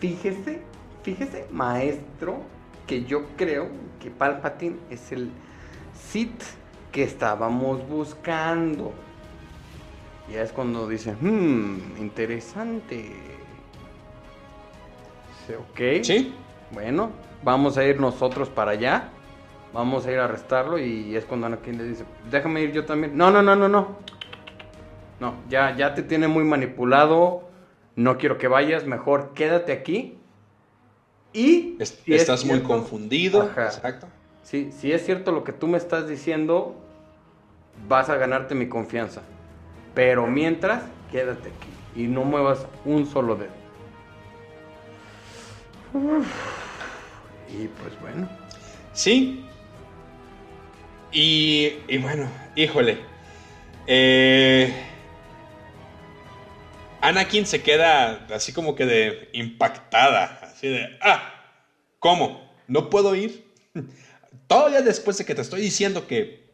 Fíjese, 0.00 0.62
fíjese, 1.02 1.46
maestro, 1.50 2.42
que 2.86 3.04
yo 3.04 3.26
creo 3.36 3.68
que 4.00 4.10
Palpatine 4.10 4.76
es 4.88 5.12
el 5.12 5.30
Sith 6.10 6.42
que 6.90 7.02
estábamos 7.02 7.86
buscando. 7.86 8.94
Y 10.32 10.36
es 10.36 10.52
cuando 10.52 10.88
dice, 10.88 11.12
hmm, 11.12 11.98
interesante. 11.98 13.12
Dice, 15.40 15.56
Ok. 15.56 16.02
¿Sí? 16.02 16.34
Bueno, 16.70 17.10
vamos 17.42 17.78
a 17.78 17.84
ir 17.84 18.00
nosotros 18.00 18.48
para 18.48 18.72
allá. 18.72 19.10
vamos 19.72 20.06
a 20.06 20.12
ir 20.12 20.18
a 20.18 20.24
arrestarlo 20.24 20.78
y 20.78 21.14
es 21.14 21.26
cuando 21.26 21.46
Anakin 21.46 21.76
le 21.76 21.84
dice, 21.84 22.04
déjame 22.30 22.62
ir 22.62 22.72
yo 22.72 22.86
también. 22.86 23.16
No, 23.16 23.30
no, 23.30 23.42
no, 23.42 23.54
no, 23.54 23.68
no. 23.68 23.98
No, 25.20 25.34
ya, 25.50 25.76
ya 25.76 25.94
te 25.94 26.02
tiene 26.02 26.26
muy 26.26 26.42
manipulado, 26.44 27.42
no 27.94 28.16
quiero 28.16 28.38
que 28.38 28.48
vayas, 28.48 28.86
mejor 28.86 29.34
quédate 29.34 29.72
aquí. 29.72 30.18
Y 31.34 31.76
Es- 31.78 32.00
si 32.04 32.14
es 32.14 32.22
estás 32.22 32.44
muy 32.46 32.54
cierto- 32.56 32.68
confundido. 32.68 33.42
Ajá. 33.42 33.66
Exacto. 33.66 34.06
Sí, 34.42 34.72
si 34.72 34.90
es 34.92 35.04
cierto 35.04 35.32
lo 35.32 35.44
que 35.44 35.52
tú 35.52 35.66
me 35.68 35.76
estás 35.76 36.08
diciendo, 36.08 36.74
vas 37.88 38.08
a 38.08 38.16
ganarte 38.16 38.54
mi 38.54 38.68
confianza. 38.68 39.20
Pero 39.94 40.26
mientras, 40.26 40.82
quédate 41.10 41.50
aquí 41.50 41.70
y 42.02 42.06
no 42.06 42.24
muevas 42.24 42.66
un 42.86 43.04
solo 43.06 43.36
dedo. 43.36 43.52
Uf. 45.94 46.26
Y 47.48 47.66
pues 47.68 47.98
bueno. 48.00 48.28
Sí. 48.92 49.44
Y, 51.12 51.72
y 51.88 51.98
bueno, 51.98 52.28
híjole. 52.54 52.98
Eh, 53.86 54.72
Anakin 57.00 57.46
se 57.46 57.62
queda 57.62 58.26
así 58.34 58.52
como 58.52 58.74
que 58.74 58.84
de 58.86 59.30
impactada. 59.32 60.40
Así 60.42 60.68
de, 60.68 60.98
ah, 61.00 61.32
¿cómo? 61.98 62.52
¿No 62.66 62.90
puedo 62.90 63.14
ir? 63.14 63.46
Todavía 64.46 64.82
después 64.82 65.16
de 65.18 65.24
que 65.24 65.34
te 65.34 65.40
estoy 65.42 65.60
diciendo 65.60 66.06
que 66.06 66.46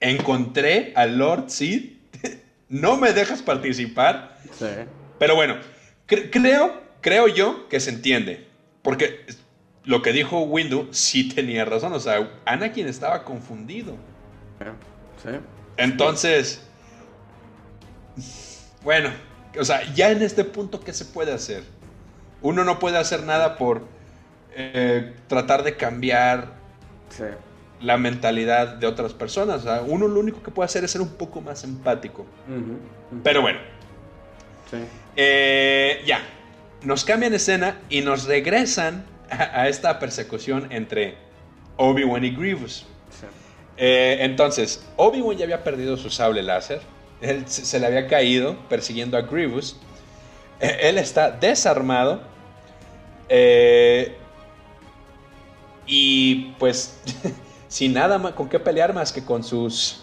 encontré 0.00 0.92
al 0.96 1.18
Lord 1.18 1.50
Sid, 1.50 1.92
no 2.68 2.96
me 2.96 3.12
dejas 3.12 3.42
participar. 3.42 4.36
Sí. 4.58 4.66
Pero 5.18 5.36
bueno, 5.36 5.58
cre- 6.08 6.30
creo, 6.32 6.82
creo 7.00 7.28
yo 7.28 7.68
que 7.68 7.78
se 7.78 7.90
entiende. 7.90 8.48
Porque 8.82 9.26
lo 9.84 10.02
que 10.02 10.12
dijo 10.12 10.40
Windu 10.42 10.88
sí 10.92 11.28
tenía 11.28 11.64
razón. 11.64 11.92
O 11.92 12.00
sea, 12.00 12.30
Anakin 12.44 12.86
estaba 12.88 13.24
confundido. 13.24 13.94
Sí. 15.22 15.30
Entonces, 15.76 16.62
bueno, 18.82 19.10
o 19.58 19.64
sea, 19.64 19.82
ya 19.94 20.10
en 20.10 20.22
este 20.22 20.44
punto, 20.44 20.80
¿qué 20.80 20.92
se 20.92 21.04
puede 21.04 21.32
hacer? 21.32 21.64
Uno 22.42 22.64
no 22.64 22.78
puede 22.78 22.98
hacer 22.98 23.22
nada 23.24 23.56
por 23.56 23.82
eh, 24.54 25.14
tratar 25.28 25.62
de 25.62 25.76
cambiar 25.76 26.54
Sí. 27.10 27.24
la 27.80 27.96
mentalidad 27.98 28.76
de 28.76 28.86
otras 28.86 29.12
personas. 29.14 29.60
O 29.60 29.62
sea, 29.64 29.82
uno 29.82 30.08
lo 30.08 30.20
único 30.20 30.42
que 30.42 30.50
puede 30.50 30.64
hacer 30.66 30.84
es 30.84 30.90
ser 30.92 31.00
un 31.02 31.10
poco 31.14 31.40
más 31.40 31.64
empático. 31.64 32.22
Ujú. 32.48 33.20
Pero 33.22 33.42
bueno, 33.42 33.58
Sí. 34.70 34.76
Eh, 35.16 36.00
ya, 36.06 36.20
nos 36.82 37.04
cambian 37.04 37.34
escena 37.34 37.78
y 37.88 38.00
nos 38.02 38.24
regresan 38.24 39.04
a, 39.30 39.62
a 39.62 39.68
esta 39.68 39.98
persecución 39.98 40.68
entre 40.70 41.16
Obi-Wan 41.76 42.24
y 42.24 42.30
Grievous. 42.30 42.86
Sí. 43.10 43.26
Eh, 43.76 44.18
entonces, 44.20 44.86
Obi-Wan 44.96 45.36
ya 45.38 45.44
había 45.44 45.64
perdido 45.64 45.96
su 45.96 46.10
sable 46.10 46.42
láser. 46.42 46.80
Él 47.20 47.44
se, 47.46 47.64
se 47.64 47.78
le 47.80 47.86
había 47.86 48.06
caído 48.06 48.56
persiguiendo 48.68 49.16
a 49.16 49.22
Grievous. 49.22 49.76
Eh, 50.60 50.78
él 50.82 50.98
está 50.98 51.30
desarmado. 51.30 52.20
Eh, 53.28 54.16
y 55.86 56.52
pues, 56.58 57.00
sin 57.68 57.94
nada 57.94 58.34
con 58.34 58.48
qué 58.48 58.58
pelear 58.58 58.92
más 58.92 59.12
que 59.12 59.24
con 59.24 59.42
sus 59.42 60.02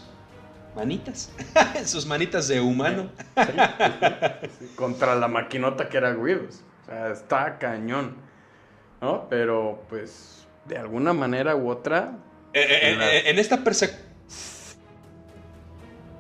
manitas. 0.76 1.30
sus 1.86 2.06
manitas 2.06 2.48
de 2.48 2.60
humano. 2.60 3.10
Sí, 3.36 4.66
Contra 4.76 5.16
la 5.16 5.28
maquinota 5.28 5.90
que 5.90 5.98
era 5.98 6.14
Grievous. 6.14 6.62
Sea, 6.88 7.12
está 7.12 7.58
cañón. 7.60 8.16
¿No? 9.02 9.28
Pero 9.30 9.84
pues, 9.90 10.48
de 10.66 10.78
alguna 10.78 11.14
manera 11.14 11.56
u 11.56 11.70
otra. 11.70 12.18
Eh, 12.54 12.66
eh, 12.82 12.96
La- 12.98 13.14
eh, 13.16 13.30
en 13.30 13.40
esta 13.40 13.64
persecución... 13.64 14.08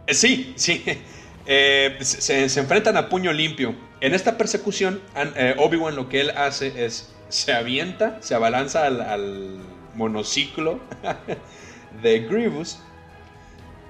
Sí, 0.09 0.53
sí. 0.55 0.83
Eh, 1.49 1.95
se, 2.01 2.49
se 2.49 2.59
enfrentan 2.59 2.97
a 2.97 3.07
puño 3.07 3.31
limpio. 3.31 3.73
En 4.01 4.13
esta 4.13 4.37
persecución, 4.37 5.01
An- 5.15 5.33
Obi-Wan 5.59 5.95
lo 5.95 6.09
que 6.09 6.19
él 6.19 6.31
hace 6.31 6.83
es 6.85 7.15
se 7.29 7.53
avienta, 7.53 8.21
se 8.21 8.35
abalanza 8.35 8.85
al, 8.85 8.99
al 8.99 9.59
monociclo 9.95 10.81
de 12.03 12.19
Grievous. 12.19 12.81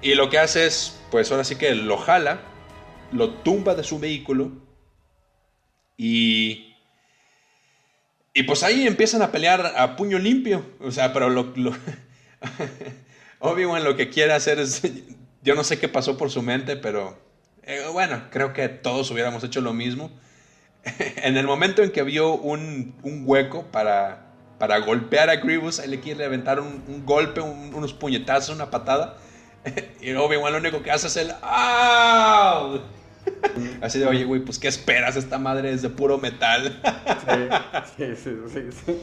Y 0.02 0.14
lo 0.14 0.30
que 0.30 0.38
hace 0.38 0.66
es, 0.66 1.00
pues 1.10 1.32
ahora 1.32 1.42
sí 1.42 1.56
que 1.56 1.74
lo 1.74 1.96
jala, 1.96 2.38
lo 3.10 3.30
tumba 3.30 3.74
de 3.74 3.82
su 3.82 3.98
vehículo. 3.98 4.52
Y 5.96 6.67
y 8.38 8.42
pues 8.44 8.62
ahí 8.62 8.86
empiezan 8.86 9.22
a 9.22 9.30
pelear 9.32 9.74
a 9.76 9.96
puño 9.96 10.18
limpio. 10.18 10.64
O 10.80 10.90
sea, 10.90 11.12
pero 11.12 11.28
lo. 11.30 11.52
lo- 11.56 11.76
Obi-Wan 13.40 13.84
lo 13.84 13.96
que 13.96 14.10
quiere 14.10 14.32
hacer 14.32 14.58
es. 14.58 14.82
Yo 15.42 15.54
no 15.54 15.64
sé 15.64 15.78
qué 15.78 15.88
pasó 15.88 16.16
por 16.16 16.30
su 16.30 16.42
mente, 16.42 16.76
pero. 16.76 17.18
eh, 17.62 17.82
bueno, 17.92 18.22
creo 18.30 18.52
que 18.52 18.68
todos 18.68 19.10
hubiéramos 19.10 19.42
hecho 19.44 19.60
lo 19.60 19.72
mismo. 19.72 20.10
en 21.16 21.36
el 21.36 21.46
momento 21.46 21.82
en 21.82 21.90
que 21.90 22.02
vio 22.02 22.32
un, 22.34 22.94
un 23.02 23.22
hueco 23.26 23.64
para, 23.72 24.26
para 24.58 24.78
golpear 24.78 25.30
a 25.30 25.36
Grievous, 25.36 25.78
él 25.80 25.90
le 25.90 26.00
quiere 26.00 26.24
aventar 26.24 26.60
un, 26.60 27.04
golpe, 27.04 27.40
un- 27.40 27.74
unos 27.74 27.92
puñetazos, 27.92 28.54
una 28.54 28.70
patada. 28.70 29.16
y 30.00 30.12
Obi-Wan 30.12 30.52
lo 30.52 30.58
único 30.58 30.82
que 30.82 30.90
hace 30.90 31.06
es 31.08 31.16
el. 31.16 31.32
¡Au! 31.42 32.80
Así 33.80 33.98
de, 33.98 34.06
oye, 34.06 34.24
güey, 34.24 34.40
pues 34.40 34.58
¿qué 34.58 34.68
esperas? 34.68 35.16
Esta 35.16 35.38
madre 35.38 35.72
es 35.72 35.82
de 35.82 35.90
puro 35.90 36.18
metal. 36.18 36.80
Sí, 37.96 38.04
sí, 38.16 38.30
sí, 38.52 38.60
sí, 38.86 38.98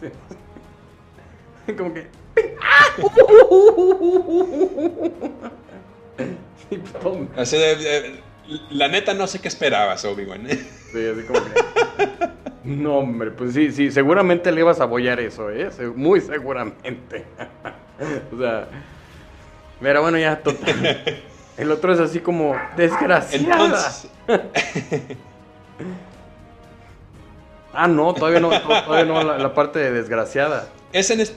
sí. 0.00 1.72
Como 1.76 1.94
que. 1.94 2.06
Sí, 6.68 6.76
todo- 7.02 7.26
Así 7.36 7.56
de, 7.56 8.20
la 8.70 8.88
neta 8.88 9.14
no 9.14 9.26
sé 9.26 9.40
qué 9.40 9.48
esperabas, 9.48 10.04
Obi-Wan. 10.04 10.46
Sí, 10.48 11.06
así 11.06 11.22
como 11.26 11.40
que. 11.44 12.30
No, 12.64 12.98
hombre, 12.98 13.30
pues 13.30 13.54
sí, 13.54 13.72
sí, 13.72 13.90
seguramente 13.90 14.52
le 14.52 14.60
ibas 14.60 14.80
a 14.80 14.84
apoyar 14.84 15.18
eso, 15.20 15.50
¿eh? 15.50 15.70
Muy 15.94 16.20
seguramente. 16.20 17.24
O 18.32 18.38
sea. 18.38 18.68
Pero 19.80 20.02
bueno, 20.02 20.18
ya, 20.18 20.38
total. 20.40 21.22
El 21.60 21.70
otro 21.70 21.92
es 21.92 22.00
así 22.00 22.20
como 22.20 22.56
desgraciada. 22.76 23.36
Entonces, 23.36 24.08
Ah, 27.72 27.86
no, 27.86 28.12
todavía 28.14 28.40
no, 28.40 28.48
to- 28.50 28.82
todavía 28.84 29.04
no 29.04 29.22
la, 29.22 29.38
la 29.38 29.54
parte 29.54 29.78
de 29.78 29.92
desgraciada. 29.92 30.68
es 30.92 31.10
en 31.10 31.20
es- 31.20 31.34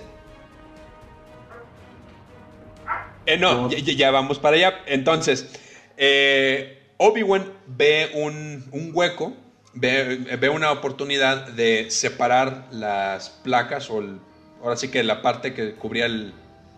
Eh, 3.26 3.38
no, 3.38 3.54
No. 3.54 3.70
ya, 3.70 3.78
ya- 3.80 3.94
ya 3.94 4.12
vamos 4.12 4.40
para 4.40 4.56
allá. 4.58 4.80
Entonces, 4.86 5.48
eh, 5.96 6.90
Obi-Wan 6.98 7.46
ve 7.68 8.12
un, 8.16 8.66
un 8.72 8.92
hueco, 8.94 9.34
ve, 9.74 10.18
ve 10.40 10.50
una 10.50 10.72
oportunidad 10.72 11.48
de 11.50 11.90
separar 11.92 12.68
las 12.72 13.30
placas, 13.30 13.90
o 13.90 14.00
el- 14.00 14.20
ahora 14.62 14.76
sí 14.76 14.90
que 14.90 15.04
la 15.04 15.22
parte 15.22 15.54
que 15.54 15.76
cubría 15.76 16.06
el, 16.08 16.34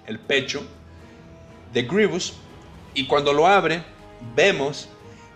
el 0.06 0.20
pecho 0.20 0.64
de 1.74 1.84
Grievous. 1.84 2.34
Y 2.96 3.06
cuando 3.08 3.34
lo 3.34 3.46
abre, 3.48 3.84
vemos 4.36 4.90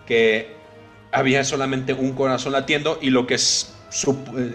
que 0.08 0.56
había 1.12 1.44
solamente 1.44 1.94
un 1.94 2.14
corazón 2.14 2.54
latiendo 2.54 2.98
y 3.02 3.10
lo 3.10 3.28
que 3.28 3.38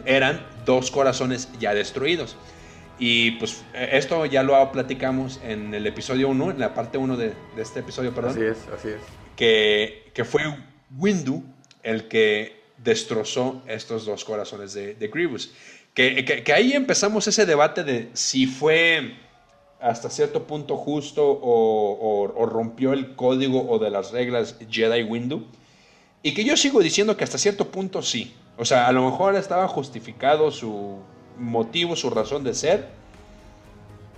eran 0.06 0.44
dos 0.64 0.90
corazones 0.90 1.48
ya 1.60 1.74
destruidos. 1.74 2.36
Y 2.98 3.32
pues 3.32 3.62
esto 3.74 4.24
ya 4.26 4.42
lo 4.42 4.70
platicamos 4.72 5.40
en 5.44 5.74
el 5.74 5.86
episodio 5.86 6.28
1, 6.28 6.52
en 6.52 6.60
la 6.60 6.74
parte 6.74 6.96
1 6.96 7.16
de, 7.16 7.32
de 7.56 7.62
este 7.62 7.80
episodio, 7.80 8.14
perdón 8.14 8.32
Así 8.32 8.42
es, 8.44 8.58
así 8.72 8.88
es. 8.88 8.96
que, 9.36 10.10
que 10.14 10.24
fue 10.24 10.42
Windu 10.96 11.42
el 11.82 12.06
que 12.06 12.62
destrozó 12.78 13.62
estos 13.66 14.06
dos 14.06 14.24
corazones 14.24 14.74
de, 14.74 14.94
de 14.94 15.08
Grievous. 15.08 15.52
Que, 15.92 16.24
que- 16.24 16.42
que 16.44 16.52
ahí 16.52 16.72
empezamos 16.72 17.26
ese 17.26 17.46
debate 17.46 17.82
de 17.84 18.10
si 18.14 18.46
fue 18.46 19.14
hasta 19.80 20.10
cierto 20.10 20.44
punto 20.44 20.76
justo 20.76 21.22
o, 21.42 22.46
rompió 22.46 22.92
el 22.92 23.14
código 23.14 23.68
o 23.68 23.78
de 23.78 23.90
las 23.90 24.12
reglas 24.12 24.56
Jedi 24.70 25.02
Windu. 25.02 25.44
Y 26.22 26.32
que 26.32 26.44
yo 26.44 26.56
sigo 26.56 26.80
diciendo 26.80 27.16
que 27.16 27.24
hasta 27.24 27.38
cierto 27.38 27.68
punto 27.70 28.00
sí. 28.02 28.34
O 28.56 28.64
sea, 28.64 28.86
a 28.86 28.92
lo 28.92 29.04
mejor 29.04 29.34
estaba 29.34 29.68
justificado 29.68 30.50
su 30.50 30.98
motivo, 31.38 31.96
su 31.96 32.08
razón 32.10 32.44
de 32.44 32.54
ser, 32.54 32.88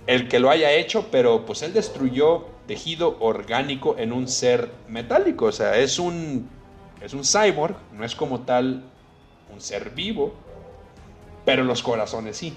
el 0.05 0.29
que 0.29 0.39
lo 0.39 0.49
haya 0.49 0.71
hecho, 0.71 1.07
pero 1.11 1.45
pues 1.45 1.63
él 1.63 1.73
destruyó 1.73 2.45
tejido 2.65 3.17
orgánico 3.19 3.95
en 3.97 4.13
un 4.13 4.27
ser 4.27 4.71
metálico. 4.87 5.45
O 5.45 5.51
sea, 5.51 5.77
es 5.77 5.99
un, 5.99 6.49
es 7.01 7.13
un 7.13 7.23
cyborg, 7.23 7.75
no 7.93 8.05
es 8.05 8.15
como 8.15 8.41
tal 8.41 8.83
un 9.53 9.59
ser 9.59 9.89
vivo, 9.89 10.33
pero 11.45 11.63
los 11.63 11.83
corazones 11.83 12.37
sí. 12.37 12.53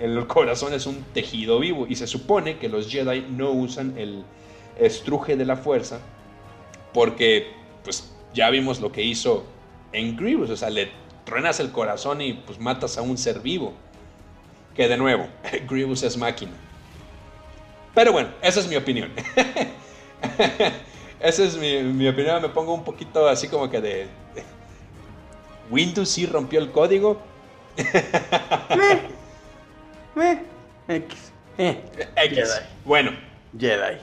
El 0.00 0.26
corazón 0.26 0.72
es 0.74 0.86
un 0.86 1.02
tejido 1.14 1.58
vivo 1.58 1.86
y 1.88 1.94
se 1.94 2.06
supone 2.06 2.58
que 2.58 2.68
los 2.68 2.90
Jedi 2.90 3.26
no 3.30 3.50
usan 3.50 3.96
el 3.96 4.24
estruje 4.78 5.36
de 5.36 5.44
la 5.44 5.56
fuerza 5.56 6.00
porque 6.92 7.52
pues 7.84 8.12
ya 8.32 8.50
vimos 8.50 8.80
lo 8.80 8.90
que 8.90 9.02
hizo 9.02 9.44
en 9.92 10.16
Grievous, 10.16 10.50
o 10.50 10.56
sea, 10.56 10.70
le 10.70 10.90
truenas 11.24 11.60
el 11.60 11.72
corazón 11.72 12.20
y 12.20 12.34
pues 12.34 12.58
matas 12.58 12.98
a 12.98 13.02
un 13.02 13.18
ser 13.18 13.40
vivo. 13.40 13.72
Que 14.74 14.88
de 14.88 14.96
nuevo, 14.96 15.28
Grievous 15.68 16.02
es 16.02 16.16
máquina. 16.16 16.52
Pero 17.94 18.12
bueno, 18.12 18.30
esa 18.42 18.60
es 18.60 18.68
mi 18.68 18.76
opinión. 18.76 19.12
esa 21.20 21.44
es 21.44 21.56
mi, 21.56 21.82
mi 21.82 22.08
opinión. 22.08 22.42
Me 22.42 22.48
pongo 22.48 22.74
un 22.74 22.82
poquito 22.82 23.28
así 23.28 23.48
como 23.48 23.70
que 23.70 23.80
de... 23.80 24.06
Windows 25.70 26.08
sí 26.08 26.26
rompió 26.26 26.60
el 26.60 26.72
código. 26.72 27.18
Eh, 30.16 30.38
X. 30.88 31.32
Eh, 31.58 31.80
X. 32.16 32.36
Jedi. 32.36 32.66
Bueno, 32.84 33.12
Jedi. 33.58 33.98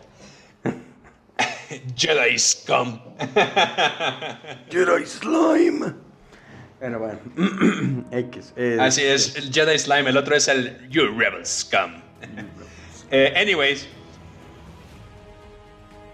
Jedi 1.96 2.38
Scum. 2.40 3.00
Jedi 4.70 5.06
Slime. 5.06 5.94
Bueno, 6.80 7.00
bueno. 7.00 7.20
X. 8.12 8.54
eh, 8.56 8.78
Así 8.80 9.04
es, 9.04 9.36
el 9.36 9.52
Jedi 9.54 9.78
Slime, 9.78 10.10
el 10.10 10.18
otro 10.18 10.36
es 10.36 10.48
el 10.48 10.90
You 10.90 11.08
Rebel 11.18 11.46
Scum. 11.46 12.02
Eh, 13.14 13.34
anyways, 13.36 13.90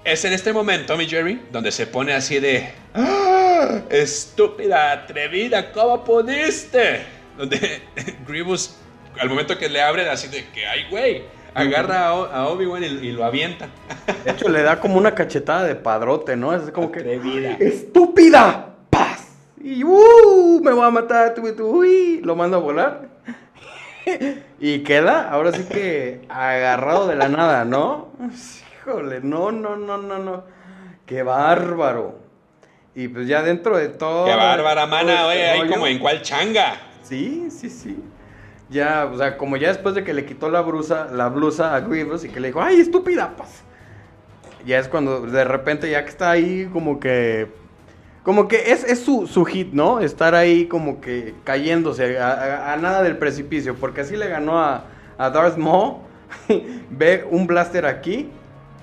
es 0.03 0.25
en 0.25 0.33
este 0.33 0.51
momento, 0.51 0.97
mi 0.97 1.05
Jerry, 1.07 1.39
donde 1.51 1.71
se 1.71 1.85
pone 1.85 2.11
así 2.11 2.39
de 2.39 2.71
"¡Ah! 2.95 3.81
Estúpida, 3.91 4.93
atrevida, 4.93 5.71
¿cómo 5.73 6.03
pudiste? 6.03 7.01
Donde 7.37 7.83
Grievous, 8.27 8.77
al 9.19 9.29
momento 9.29 9.57
que 9.57 9.69
le 9.69 9.81
abren, 9.81 10.07
así 10.07 10.27
de 10.27 10.45
que, 10.49 10.65
ay, 10.65 10.87
güey, 10.89 11.23
agarra 11.53 12.07
a, 12.07 12.47
Obi-Wan 12.47 12.83
y, 12.83 12.87
y 12.87 13.11
lo 13.11 13.23
avienta. 13.23 13.67
De 14.25 14.31
hecho, 14.31 14.49
le 14.49 14.61
da 14.61 14.79
como 14.79 14.97
una 14.97 15.15
cachetada 15.15 15.63
de 15.63 15.75
padrote, 15.75 16.35
¿no? 16.35 16.53
Es 16.53 16.69
como 16.71 16.91
que. 16.91 16.99
Atrevida. 16.99 17.57
¡Estúpida! 17.59 18.75
¡Paz! 18.89 19.27
Y 19.61 19.83
¡uh! 19.83 20.61
Me 20.63 20.71
voy 20.71 20.85
a 20.85 20.89
matar, 20.89 21.33
tú, 21.33 21.41
tú, 21.55 21.67
uy, 21.67 22.21
Lo 22.23 22.35
manda 22.35 22.57
a 22.57 22.59
volar. 22.59 23.09
y 24.59 24.79
queda, 24.79 25.29
ahora 25.29 25.51
sí 25.51 25.65
que 25.65 26.21
agarrado 26.29 27.07
de 27.07 27.15
la 27.15 27.27
nada, 27.27 27.65
¿no? 27.65 28.09
Híjole, 28.81 29.19
no, 29.21 29.51
no, 29.51 29.75
no, 29.75 29.97
no, 29.97 30.19
no. 30.19 30.43
¡Qué 31.05 31.23
bárbaro! 31.23 32.19
Y 32.95 33.07
pues 33.09 33.27
ya 33.27 33.43
dentro 33.43 33.77
de 33.77 33.89
todo. 33.89 34.25
¡Qué 34.25 34.35
bárbara, 34.35 34.85
mana! 34.85 35.13
este 35.13 35.25
Oye, 35.25 35.49
ahí 35.49 35.69
como 35.69 35.87
en 35.87 35.99
cuál 35.99 36.21
changa. 36.21 36.75
Sí, 37.03 37.49
sí, 37.51 37.69
sí. 37.69 37.97
Ya, 38.69 39.09
o 39.11 39.17
sea, 39.17 39.37
como 39.37 39.55
ya 39.55 39.69
después 39.69 39.95
de 39.95 40.03
que 40.03 40.13
le 40.13 40.25
quitó 40.25 40.49
la 40.49 40.61
blusa, 40.61 41.07
la 41.11 41.29
blusa 41.29 41.75
a 41.75 41.79
Grievous 41.79 42.25
y 42.25 42.29
que 42.29 42.39
le 42.39 42.49
dijo, 42.49 42.61
¡ay, 42.61 42.81
estúpida! 42.81 43.33
Pues. 43.37 43.49
Ya 44.65 44.79
es 44.79 44.89
cuando 44.89 45.21
de 45.21 45.43
repente 45.45 45.89
ya 45.89 46.03
que 46.03 46.09
está 46.09 46.31
ahí 46.31 46.69
como 46.71 46.99
que... 46.99 47.47
Como 48.23 48.49
que 48.49 48.73
es, 48.73 48.83
es 48.83 48.99
su, 48.99 49.25
su 49.25 49.45
hit, 49.45 49.71
¿no? 49.71 50.01
Estar 50.01 50.35
ahí 50.35 50.65
como 50.65 50.99
que 50.99 51.33
cayéndose 51.45 52.19
a, 52.19 52.75
nada 52.77 53.01
del 53.01 53.17
precipicio. 53.17 53.75
Porque 53.75 54.01
así 54.01 54.17
le 54.17 54.27
ganó 54.27 54.59
a, 54.59 54.83
a 55.17 55.29
Darth 55.29 55.55
Maul. 55.55 55.99
Ve 56.89 57.25
un 57.31 57.47
blaster 57.47 57.85
aquí, 57.85 58.29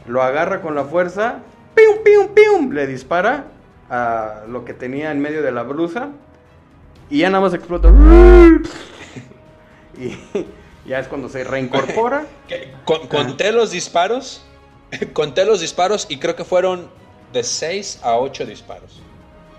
lo 0.07 0.23
agarra 0.23 0.63
con 0.63 0.75
la 0.75 0.85
fuerza, 0.85 1.41
¡pium, 1.75 2.03
pium, 2.03 2.29
pium! 2.35 2.73
Le 2.73 2.87
dispara 2.87 3.45
a 3.91 4.45
lo 4.49 4.65
que 4.65 4.73
tenía 4.73 5.11
en 5.11 5.21
medio 5.21 5.43
de 5.43 5.53
la 5.53 5.63
blusa. 5.63 6.09
Y 7.11 7.19
ya 7.19 7.29
nada 7.29 7.43
más 7.43 7.53
explota. 7.53 7.93
Y 9.99 10.19
ya 10.89 10.99
es 10.99 11.09
cuando 11.09 11.29
se 11.29 11.45
reincorpora. 11.45 12.27
Con- 12.85 13.07
conté 13.09 13.53
los 13.53 13.71
disparos. 13.71 14.45
Conté 15.13 15.45
los 15.45 15.61
disparos 15.61 16.07
y 16.09 16.19
creo 16.19 16.37
que 16.37 16.45
fueron 16.45 16.89
de 17.33 17.43
6 17.43 18.01
a 18.03 18.17
8 18.19 18.47
disparos. 18.47 19.01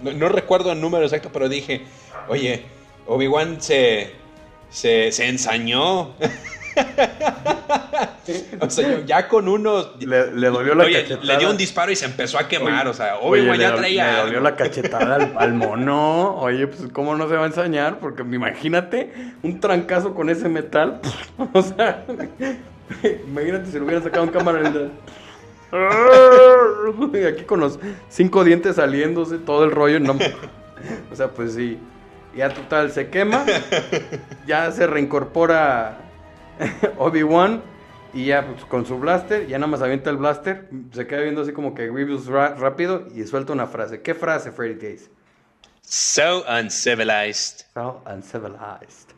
No, 0.01 0.11
no 0.13 0.29
recuerdo 0.29 0.71
el 0.71 0.79
número 0.79 1.03
exacto, 1.03 1.29
pero 1.33 1.49
dije, 1.49 1.81
oye, 2.27 2.63
Obi-Wan 3.07 3.61
se, 3.61 4.11
se, 4.69 5.11
se 5.11 5.27
ensañó. 5.27 6.13
o 8.59 8.69
sea, 8.69 8.89
yo 8.89 8.99
ya 9.05 9.27
con 9.27 9.47
uno... 9.47 9.93
Le, 9.99 10.31
le 10.31 10.47
dolió 10.49 10.75
la 10.75 10.83
Oye, 10.85 11.01
cachetada. 11.03 11.23
le 11.25 11.37
dio 11.37 11.49
un 11.49 11.57
disparo 11.57 11.91
y 11.91 11.95
se 11.95 12.05
empezó 12.05 12.37
a 12.39 12.47
quemar. 12.47 12.81
Oye, 12.85 12.89
o 12.89 12.93
sea, 12.93 13.17
Oye, 13.17 13.41
Obi-Wan 13.41 13.57
le, 13.57 13.63
ya 13.63 13.71
do- 13.71 13.77
traía... 13.77 14.05
le 14.05 14.17
dolió 14.19 14.37
algo. 14.39 14.49
la 14.49 14.55
cachetada 14.55 15.15
al, 15.15 15.33
al 15.37 15.53
mono. 15.53 16.35
Oye, 16.37 16.67
pues 16.67 16.89
cómo 16.91 17.15
no 17.15 17.27
se 17.29 17.35
va 17.35 17.43
a 17.43 17.47
ensañar, 17.47 17.99
porque 17.99 18.23
imagínate 18.23 19.11
un 19.43 19.59
trancazo 19.59 20.13
con 20.13 20.29
ese 20.29 20.49
metal. 20.49 20.99
o 21.53 21.61
sea, 21.61 22.03
imagínate 23.27 23.71
si 23.71 23.77
lo 23.77 23.85
hubieran 23.85 24.03
sacado 24.03 24.23
en 24.25 24.29
cámara. 24.31 24.71
Y 27.13 27.23
aquí 27.25 27.43
con 27.43 27.59
los 27.59 27.79
cinco 28.09 28.43
dientes 28.43 28.75
saliéndose, 28.77 29.37
todo 29.39 29.63
el 29.65 29.71
rollo. 29.71 29.99
No, 29.99 30.17
o 31.11 31.15
sea, 31.15 31.29
pues 31.29 31.53
sí. 31.53 31.77
Ya 32.35 32.49
total, 32.49 32.91
se 32.91 33.09
quema. 33.09 33.45
Ya 34.45 34.69
se 34.71 34.87
reincorpora 34.87 35.99
Obi-Wan. 36.97 37.61
Y 38.13 38.27
ya 38.27 38.45
pues, 38.47 38.63
con 38.65 38.85
su 38.85 38.97
blaster, 38.97 39.45
ya 39.45 39.57
nada 39.59 39.67
más 39.69 39.81
avienta 39.81 40.09
el 40.09 40.15
blaster. 40.17 40.69
Se 40.93 41.05
queda 41.05 41.21
viendo 41.21 41.41
así 41.41 41.51
como 41.51 41.75
que 41.75 41.89
ra- 42.27 42.55
rápido 42.55 43.07
y 43.13 43.23
suelta 43.25 43.51
una 43.51 43.67
frase. 43.67 44.01
¿Qué 44.01 44.13
frase, 44.13 44.51
Freddy 44.53 44.75
Gaze? 44.75 45.09
So 45.81 46.45
uncivilized. 46.47 47.65
So 47.73 48.01
uncivilized. 48.09 49.09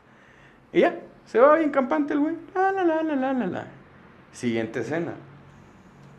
Y 0.73 0.81
ya, 0.81 0.95
se 1.25 1.37
va 1.39 1.57
bien 1.57 1.69
campante 1.69 2.13
el 2.13 2.19
güey. 2.19 2.35
La, 2.55 2.71
la, 2.71 2.83
la, 2.83 3.03
la, 3.03 3.15
la, 3.15 3.33
la, 3.33 3.45
la. 3.45 3.67
Siguiente 4.31 4.79
escena. 4.79 5.13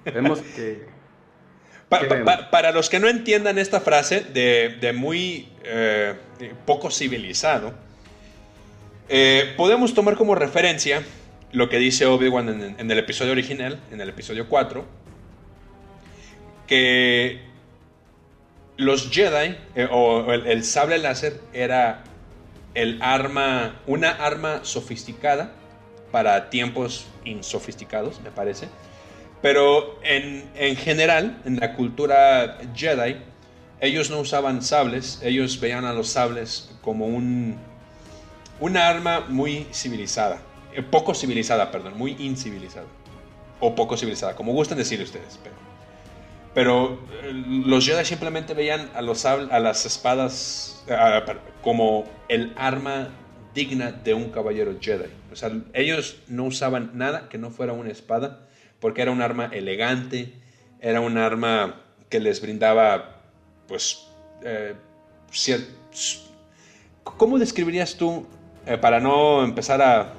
Vemos 0.05 0.41
que. 0.41 0.87
Pa- 1.89 2.01
¿Qué 2.01 2.07
pa- 2.07 2.15
vemos? 2.17 2.35
pa- 2.37 2.51
para 2.51 2.71
los 2.71 2.89
que 2.91 3.01
no 3.01 3.09
entiendan 3.09 3.59
esta 3.59 3.81
frase 3.81 4.21
de, 4.21 4.77
de 4.81 4.93
muy 4.93 5.51
eh, 5.65 6.15
poco 6.67 6.91
civilizado, 6.91 7.75
eh, 9.09 9.55
podemos 9.57 9.95
tomar 9.95 10.17
como 10.17 10.35
referencia 10.35 11.03
lo 11.53 11.69
que 11.69 11.79
dice 11.79 12.07
Obi-Wan 12.07 12.77
en, 12.79 12.91
el 12.91 12.99
episodio 12.99 13.33
original, 13.33 13.81
en 13.91 14.01
el 14.01 14.09
episodio 14.11 14.49
4, 14.49 14.85
que 16.67 17.41
los 18.77 19.11
Jedi, 19.11 19.57
eh, 19.75 19.89
o 19.91 20.33
el, 20.33 20.47
el 20.47 20.65
sable 20.65 20.99
láser, 20.99 21.41
era 21.53 22.05
el 22.75 23.01
arma, 23.01 23.81
una 23.87 24.11
arma 24.11 24.61
sofisticada 24.63 25.53
para 26.13 26.51
tiempos 26.51 27.07
insofisticados, 27.25 28.21
me 28.21 28.31
parece. 28.31 28.69
Pero 29.41 29.99
en, 30.03 30.51
en 30.55 30.77
general, 30.77 31.41
en 31.45 31.61
la 31.61 31.75
cultura 31.75 32.59
Jedi, 32.75 33.17
ellos 33.81 34.11
no 34.11 34.21
usaban 34.21 34.63
sables, 34.63 35.21
ellos 35.23 35.61
veían 35.61 35.85
a 35.85 35.93
los 35.93 36.09
sables 36.09 36.71
como 36.83 37.07
un, 37.07 37.59
una 38.61 38.89
arma 38.89 39.21
muy 39.29 39.67
civilizada, 39.73 40.41
eh, 40.75 40.83
poco 40.83 41.15
civilizada, 41.15 41.71
perdón, 41.71 41.97
muy 41.97 42.17
incivilizada, 42.19 42.87
o 43.61 43.75
poco 43.75 43.97
civilizada, 43.97 44.35
como 44.37 44.53
gustan 44.53 44.79
decir 44.79 45.01
ustedes. 45.03 45.39
Pero, 46.55 46.99
eh, 47.23 47.33
los 47.33 47.87
Jedi 47.87 48.05
simplemente 48.05 48.55
veían 48.55 48.91
a, 48.95 49.03
los 49.03 49.25
a 49.25 49.37
las 49.61 49.87
espadas 49.87 50.83
per- 50.87 51.41
como 51.63 52.05
el 52.29 52.53
arma 52.57 53.09
digna 53.55 53.93
de 53.93 54.15
un 54.15 54.31
caballero 54.31 54.77
Jedi. 54.81 55.11
O 55.33 55.37
sea, 55.37 55.51
ellos 55.73 56.19
no 56.29 56.45
usaban 56.45 56.93
nada 56.95 57.29
que 57.29 57.39
no 57.39 57.51
fuera 57.51 57.73
una 57.73 57.91
espada, 57.91 58.47
porque 58.81 59.03
era 59.03 59.11
un 59.11 59.21
arma 59.23 59.51
elegante, 59.53 60.33
era 60.81 61.01
un 61.01 61.19
arma 61.19 61.83
que 62.09 62.21
les 62.21 62.41
brindaba, 62.41 63.21
pues, 63.67 64.07
eh, 64.43 64.75
¿Cómo 67.05 67.39
describirías 67.39 67.97
tú, 67.97 68.27
eh, 68.69 68.79
para 68.79 69.01
no 69.01 69.43
empezar 69.45 69.81
a 69.83 70.13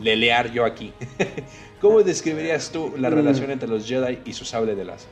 lelear 0.00 0.50
yo 0.52 0.64
aquí, 0.64 0.92
cómo 1.80 2.02
describirías 2.02 2.70
tú 2.70 2.94
la 2.96 3.10
Mm. 3.10 3.14
relación 3.14 3.50
entre 3.50 3.68
los 3.68 3.86
Jedi 3.86 4.20
y 4.24 4.32
su 4.32 4.44
sable 4.44 4.74
de 4.74 4.84
láser? 4.84 5.08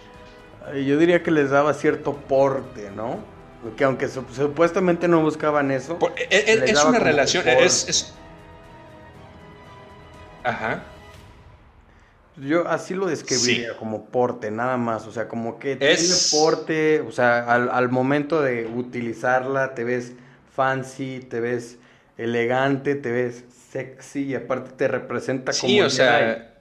Yo 0.84 0.98
diría 0.98 1.22
que 1.22 1.30
les 1.30 1.50
daba 1.50 1.72
cierto 1.74 2.14
porte, 2.14 2.90
¿no? 2.90 3.18
Que 3.76 3.84
aunque 3.84 4.08
su- 4.08 4.24
supuestamente 4.34 5.08
no 5.08 5.20
buscaban 5.22 5.70
eso. 5.70 5.98
Por- 5.98 6.12
e- 6.18 6.26
e- 6.30 6.70
es 6.70 6.84
una 6.84 6.98
relación, 6.98 7.44
porte. 7.44 7.64
es, 7.64 7.88
es- 7.88 8.14
Ajá. 10.44 10.82
Yo 12.36 12.68
así 12.68 12.94
lo 12.94 13.06
describiría 13.06 13.70
Sí. 13.72 13.76
como 13.78 14.04
porte, 14.06 14.50
nada 14.50 14.76
más. 14.76 15.06
O 15.06 15.12
sea, 15.12 15.26
como 15.26 15.58
que 15.58 15.78
Es- 15.80 16.28
tiene 16.30 16.44
porte. 16.44 17.00
O 17.00 17.10
sea, 17.12 17.38
al, 17.52 17.70
al 17.70 17.88
momento 17.88 18.42
de 18.42 18.66
utilizarla 18.66 19.74
te 19.74 19.84
ves 19.84 20.12
fancy, 20.54 21.20
te 21.20 21.40
ves 21.40 21.78
elegante, 22.18 22.94
te 22.94 23.10
ves 23.12 23.44
sexy 23.70 24.24
y 24.24 24.34
aparte 24.34 24.70
te 24.72 24.88
representa 24.88 25.52
como 25.52 25.68
Sí, 25.68 25.80
o 25.80 25.84
Jedi, 25.84 25.90
sea, 25.96 26.54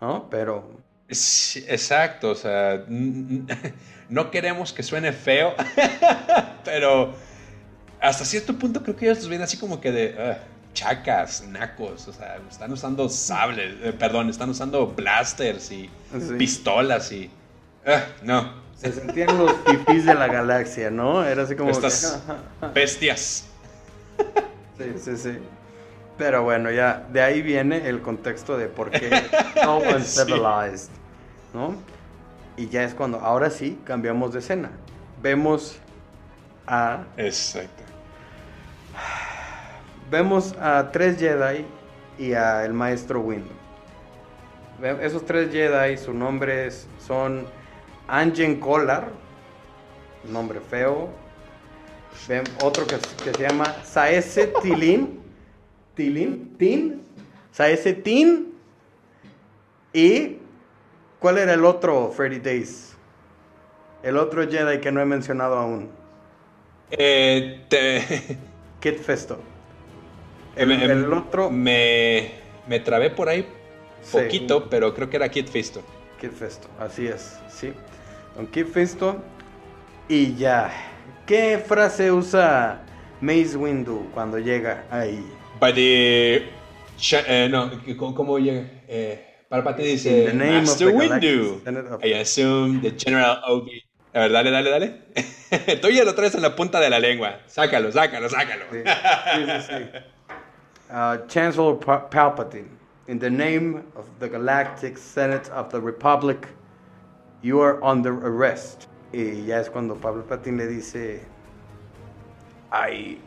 ¿no? 0.00 0.28
Pero 0.30 0.80
sí, 1.10 1.64
exacto, 1.68 2.30
o 2.30 2.34
sea, 2.34 2.84
no 4.08 4.30
queremos 4.30 4.72
que 4.72 4.82
suene 4.82 5.12
feo, 5.12 5.54
pero 6.64 7.12
hasta 8.00 8.24
cierto 8.24 8.54
punto 8.58 8.82
creo 8.82 8.96
que 8.96 9.06
ellos 9.06 9.18
los 9.18 9.28
ven 9.28 9.42
así 9.42 9.56
como 9.58 9.80
que 9.80 9.90
de 9.92 10.14
"Ugh, 10.30 10.36
chacas, 10.72 11.42
nacos, 11.48 12.06
o 12.08 12.12
sea, 12.12 12.38
están 12.48 12.72
usando 12.72 13.08
sables, 13.08 13.74
eh, 13.82 13.92
perdón, 13.92 14.28
están 14.30 14.50
usando 14.50 14.86
blasters 14.86 15.70
y 15.72 15.90
Sí. 16.12 16.34
pistolas 16.38 17.10
y... 17.12 17.30
ugh, 17.86 18.00
no, 18.22 18.54
se 18.76 18.92
sentían 18.92 19.36
los 19.36 19.52
fifís 19.66 20.06
de 20.06 20.14
la 20.14 20.28
galaxia, 20.28 20.90
¿no? 20.90 21.24
Era 21.24 21.42
así 21.42 21.56
como 21.56 21.70
que- 21.72 21.76
Estas 21.86 22.22
bestias. 22.74 23.44
Sí, 24.78 24.94
sí, 24.96 25.16
sí. 25.16 25.38
Pero 26.16 26.42
bueno, 26.42 26.70
ya 26.70 27.06
de 27.12 27.22
ahí 27.22 27.42
viene 27.42 27.88
el 27.88 28.00
contexto 28.00 28.56
de 28.56 28.68
por 28.68 28.90
qué 28.90 29.10
no 29.64 29.78
uncivilized, 29.78 30.90
¿no? 31.54 31.74
Y 32.56 32.68
ya 32.68 32.82
es 32.82 32.94
cuando, 32.94 33.20
ahora 33.20 33.50
sí, 33.50 33.78
cambiamos 33.84 34.32
de 34.32 34.40
escena. 34.40 34.70
Vemos 35.22 35.78
a... 36.66 37.04
Exacto. 37.16 37.84
Vemos 40.10 40.56
a 40.60 40.90
tres 40.90 41.18
Jedi 41.18 41.64
y 42.18 42.32
a 42.32 42.64
el 42.64 42.72
maestro 42.72 43.20
Windu. 43.20 43.52
Esos 45.00 45.24
tres 45.24 45.52
Jedi, 45.52 45.96
sus 45.96 46.14
nombres 46.14 46.88
son 46.98 47.46
Anjen 48.08 48.58
Kolar, 48.58 49.08
nombre 50.24 50.60
feo. 50.60 51.10
Otro 52.60 52.84
que, 52.86 52.96
que 53.24 53.32
se 53.36 53.42
llama 53.42 53.74
Saese 53.84 54.48
Tilin, 54.62 55.20
Tilin, 55.94 56.56
Tin, 56.58 57.02
Saese 57.52 57.94
Tin. 57.94 58.54
Y 59.92 60.36
¿cuál 61.18 61.38
era 61.38 61.54
el 61.54 61.64
otro 61.64 62.10
Freddy 62.14 62.38
Days? 62.38 62.94
El 64.02 64.16
otro 64.16 64.48
Jedi 64.48 64.78
que 64.80 64.92
no 64.92 65.00
he 65.00 65.04
mencionado 65.04 65.56
aún, 65.58 65.88
Eh, 66.90 67.64
te- 67.68 68.38
Kit 68.80 68.98
Festo. 68.98 69.38
El, 70.56 70.68
me- 70.68 70.84
el 70.84 71.12
otro 71.12 71.50
Me, 71.50 72.32
me 72.68 72.80
trabé 72.80 73.10
por 73.10 73.28
ahí 73.28 73.46
Sí. 74.02 74.16
poquito, 74.18 74.68
pero 74.70 74.94
creo 74.94 75.10
que 75.10 75.16
era 75.16 75.28
Kid 75.28 75.48
Fisto. 75.48 75.82
Kid 76.20 76.30
Festo, 76.30 76.68
así 76.78 77.06
es, 77.06 77.38
sí. 77.48 77.72
Don 78.36 78.46
Kid 78.46 78.66
Festo. 78.66 79.16
Y 80.08 80.34
ya. 80.36 80.70
¿Qué 81.28 81.58
frase 81.58 82.10
usa 82.10 82.80
Mace 83.20 83.54
Windu 83.54 84.08
cuando 84.14 84.38
llega 84.38 84.84
ahí? 84.90 85.22
By 85.60 85.74
the... 85.74 86.36
Eh, 87.12 87.48
no, 87.50 87.70
¿cómo, 88.14 88.38
llega? 88.38 88.66
Eh, 88.88 89.44
Palpatine 89.50 89.90
In 89.90 89.94
dice, 89.94 90.24
the 90.24 90.32
name 90.32 90.56
of 90.56 90.64
Master 90.68 90.88
Windu. 90.88 91.60
I 92.02 92.14
assume 92.14 92.80
the 92.80 92.92
General 92.96 93.42
Obi. 93.46 93.84
A 94.14 94.20
ver, 94.20 94.32
dale, 94.32 94.50
dale, 94.50 94.70
dale. 94.70 95.02
Tú 95.82 95.90
ya 95.90 96.02
lo 96.04 96.14
traes 96.14 96.34
en 96.34 96.40
la 96.40 96.56
punta 96.56 96.80
de 96.80 96.88
la 96.88 96.98
lengua. 96.98 97.40
Sácalo, 97.46 97.92
sácalo, 97.92 98.30
sácalo. 98.30 98.64
Sí, 98.72 98.78
sí, 99.44 99.66
sí. 99.68 100.00
Uh, 100.90 101.26
Chancellor 101.26 101.78
Pa- 101.78 102.08
Palpatine, 102.08 102.70
in 103.06 103.18
the 103.18 103.28
name 103.28 103.84
of 103.96 104.06
the 104.18 104.30
Galactic 104.30 104.96
Senate 104.96 105.50
of 105.50 105.70
the 105.70 105.78
Republic, 105.78 106.48
you 107.42 107.60
are 107.60 107.78
under 107.84 108.14
arrest. 108.26 108.88
Y 109.12 109.46
ya 109.46 109.60
es 109.60 109.70
cuando 109.70 109.94
Palpatine 109.96 110.58
le 110.58 110.66
dice, 110.66 111.22
I 112.70 113.18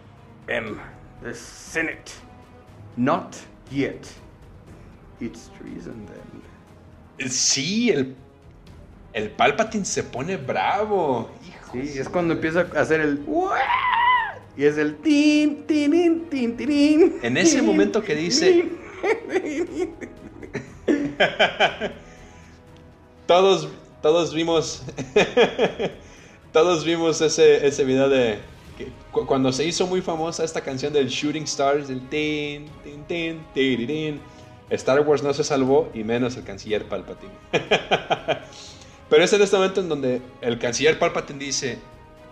am 0.49 0.79
the 1.23 1.33
Senate. 1.33 2.11
Not 2.97 3.35
yet. 3.71 4.05
It's 5.19 5.49
treason 5.57 6.05
then. 6.05 7.29
Sí, 7.29 7.89
el, 7.89 8.15
el 9.13 9.31
Palpatine 9.31 9.85
se 9.85 10.03
pone 10.03 10.37
bravo. 10.37 11.29
Hijo. 11.47 11.71
Sí, 11.73 11.99
es 11.99 12.09
cuando 12.09 12.33
empieza 12.33 12.67
a 12.75 12.81
hacer 12.81 13.01
el... 13.01 13.25
Y 14.57 14.65
es 14.65 14.77
el... 14.77 14.97
Tin, 14.97 15.65
tin, 15.65 16.27
tin, 16.29 16.57
tin, 16.57 17.19
En 17.21 17.37
ese 17.37 17.61
momento 17.61 18.03
que 18.03 18.15
dice-. 18.15 18.69
Todos, 23.25 23.69
todos 24.01 24.33
vimos. 24.33 24.83
todos 26.53 26.83
vimos 26.85 27.21
ese, 27.21 27.65
ese 27.65 27.83
video 27.83 28.09
de. 28.09 28.39
que 28.77 28.91
cu- 29.11 29.25
cuando 29.25 29.51
se 29.51 29.65
hizo 29.65 29.87
muy 29.87 30.01
famosa 30.01 30.43
esta 30.43 30.61
canción 30.61 30.91
del 30.93 31.07
Shooting 31.07 31.43
Stars, 31.43 31.89
el 31.89 32.07
tin, 32.09 32.65
tin, 32.83 33.03
tin, 33.07 33.45
tirirín. 33.53 34.19
Star 34.69 35.01
Wars 35.01 35.21
no 35.21 35.33
se 35.33 35.43
salvó 35.43 35.91
y 35.93 36.03
menos 36.05 36.37
el 36.37 36.45
canciller 36.45 36.85
Palpatine. 36.87 37.33
Pero 39.09 39.23
es 39.23 39.33
en 39.33 39.41
este 39.41 39.57
momento 39.57 39.81
en 39.81 39.89
donde 39.89 40.21
el 40.41 40.59
canciller 40.59 40.97
Palpatine 40.97 41.39
dice: 41.39 41.79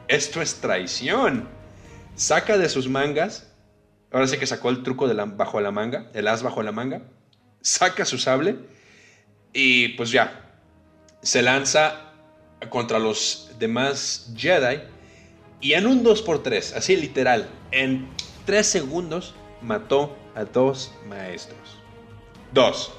Esto 0.08 0.42
es 0.42 0.56
traición. 0.56 1.48
Saca 2.16 2.58
de 2.58 2.70
sus 2.70 2.88
mangas. 2.88 3.46
Ahora 4.12 4.26
sí 4.28 4.38
que 4.38 4.48
sacó 4.48 4.70
el 4.70 4.84
truco 4.84 5.08
de 5.08 5.14
la- 5.14 5.26
bajo 5.26 5.60
la 5.62 5.72
manga, 5.72 6.10
el 6.14 6.28
as 6.28 6.42
bajo 6.42 6.64
la 6.64 6.72
manga. 6.72 7.02
Saca 7.62 8.06
su 8.06 8.18
sable. 8.18 8.56
Y 9.52 9.90
pues 9.90 10.12
ya, 10.12 10.49
se 11.22 11.42
lanza 11.42 12.14
contra 12.70 13.00
los 13.00 13.52
demás 13.60 14.32
Jedi 14.36 14.82
y 15.62 15.74
en 15.74 15.88
un 15.88 16.04
2x3, 16.04 16.76
así 16.76 16.96
literal, 16.96 17.48
en 17.72 18.08
3 18.46 18.66
segundos 18.66 19.34
mató 19.62 20.16
a 20.36 20.46
dos 20.46 20.92
maestros. 21.08 21.78
Dos. 22.54 22.94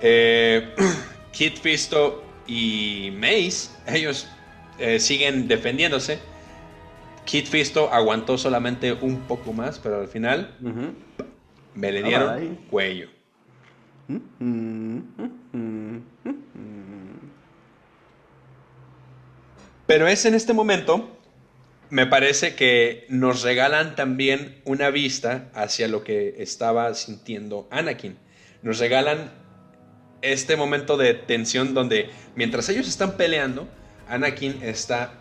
Eh, 0.00 0.74
Kid 1.32 1.54
Fisto 1.60 2.22
y 2.46 3.10
Mace, 3.14 3.70
ellos 3.86 4.28
eh, 4.78 4.98
siguen 4.98 5.48
defendiéndose. 5.48 6.18
Kid 7.24 7.46
Fisto 7.46 7.92
aguantó 7.92 8.38
solamente 8.38 8.92
un 8.92 9.20
poco 9.20 9.52
más, 9.52 9.78
pero 9.78 10.00
al 10.00 10.08
final 10.08 10.56
me 11.74 11.92
le 11.92 12.02
dieron 12.02 12.36
bye. 12.36 12.58
cuello. 12.70 13.08
Pero 19.86 20.06
es 20.06 20.24
en 20.24 20.34
este 20.34 20.52
momento, 20.52 21.18
me 21.90 22.06
parece 22.06 22.54
que 22.54 23.06
nos 23.08 23.42
regalan 23.42 23.96
también 23.96 24.60
una 24.64 24.90
vista 24.90 25.50
hacia 25.54 25.88
lo 25.88 26.04
que 26.04 26.36
estaba 26.38 26.94
sintiendo 26.94 27.66
Anakin. 27.70 28.16
Nos 28.62 28.78
regalan 28.78 29.32
este 30.22 30.56
momento 30.56 30.96
de 30.96 31.14
tensión 31.14 31.74
donde 31.74 32.10
mientras 32.36 32.68
ellos 32.68 32.86
están 32.86 33.16
peleando, 33.16 33.68
Anakin 34.08 34.62
está 34.62 35.14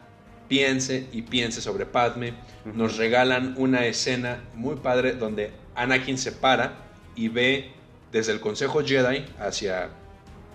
piense 0.48 1.08
y 1.12 1.22
piense 1.22 1.62
sobre 1.62 1.86
Padme. 1.86 2.34
Nos 2.66 2.98
regalan 2.98 3.56
una 3.58 3.86
escena 3.86 4.44
muy 4.54 4.76
padre 4.76 5.14
donde 5.14 5.52
Anakin 5.76 6.18
se 6.18 6.34
para 6.34 6.74
y 7.16 7.30
ve 7.30 7.72
desde 8.12 8.32
el 8.34 8.40
Consejo 8.40 8.82
Jedi 8.84 9.26
hacia 9.40 9.90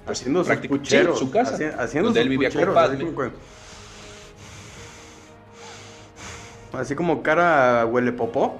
Haciendo 0.06 0.44
sus 0.44 0.56
pucheros. 0.56 1.18
su 1.18 1.30
casa, 1.30 1.56
haci- 1.56 1.74
haciendo 1.78 2.08
donde 2.08 2.20
sus 2.20 2.24
él 2.24 2.28
vivía 2.28 2.50
con 2.50 2.58
así 2.60 2.74
Padme. 2.74 3.04
como 3.04 3.14
Así 6.72 6.94
como 6.94 7.22
cara 7.22 7.86
huele 7.86 8.12
popó. 8.12 8.58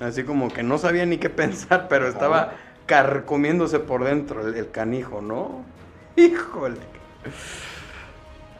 Así 0.00 0.24
como 0.24 0.48
que 0.52 0.62
no 0.62 0.78
sabía 0.78 1.06
ni 1.06 1.18
qué 1.18 1.30
pensar, 1.30 1.86
pero 1.88 2.08
estaba 2.08 2.52
carcomiéndose 2.86 3.78
por 3.78 4.04
dentro 4.04 4.46
el, 4.46 4.54
el 4.56 4.70
canijo, 4.70 5.20
¿no? 5.22 5.64
Híjole. 6.16 6.76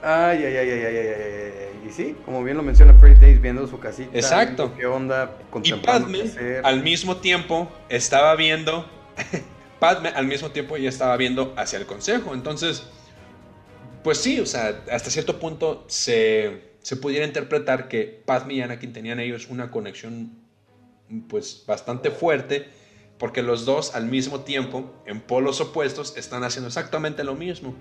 Ay, 0.02 0.44
ay, 0.44 0.56
ay, 0.56 0.70
ay, 0.70 0.70
ay, 0.70 0.96
ay, 0.96 1.08
ay, 1.08 1.52
ay. 1.60 1.88
Y 1.88 1.92
sí, 1.92 2.16
como 2.24 2.44
bien 2.44 2.56
lo 2.56 2.62
menciona 2.62 2.94
Freddy 2.94 3.20
Days, 3.20 3.40
viendo 3.40 3.66
su 3.66 3.78
casita. 3.80 4.10
Exacto. 4.12 4.74
¿Qué 4.76 4.86
onda? 4.86 5.36
Y 5.62 5.72
Padme 5.74 6.22
qué 6.22 6.60
al 6.62 6.82
mismo 6.82 7.16
tiempo 7.16 7.70
estaba 7.88 8.36
viendo, 8.36 8.88
Padme 9.80 10.10
al 10.10 10.26
mismo 10.26 10.50
tiempo 10.50 10.76
ya 10.76 10.88
estaba 10.88 11.16
viendo 11.16 11.54
hacia 11.56 11.78
el 11.78 11.86
consejo. 11.86 12.34
Entonces, 12.34 12.84
pues 14.02 14.18
sí, 14.18 14.40
o 14.40 14.46
sea, 14.46 14.82
hasta 14.90 15.10
cierto 15.10 15.38
punto 15.38 15.84
se, 15.88 16.74
se 16.82 16.96
pudiera 16.96 17.24
interpretar 17.26 17.88
que 17.88 18.22
Padme 18.24 18.54
y 18.54 18.60
Anakin 18.60 18.92
tenían 18.92 19.20
ellos 19.20 19.48
una 19.48 19.70
conexión 19.70 20.32
pues 21.28 21.64
bastante 21.66 22.10
fuerte, 22.10 22.68
porque 23.18 23.42
los 23.42 23.64
dos 23.64 23.94
al 23.94 24.06
mismo 24.06 24.40
tiempo, 24.40 25.02
en 25.06 25.20
polos 25.20 25.60
opuestos, 25.60 26.16
están 26.16 26.44
haciendo 26.44 26.68
exactamente 26.68 27.24
lo 27.24 27.34
mismo. 27.34 27.74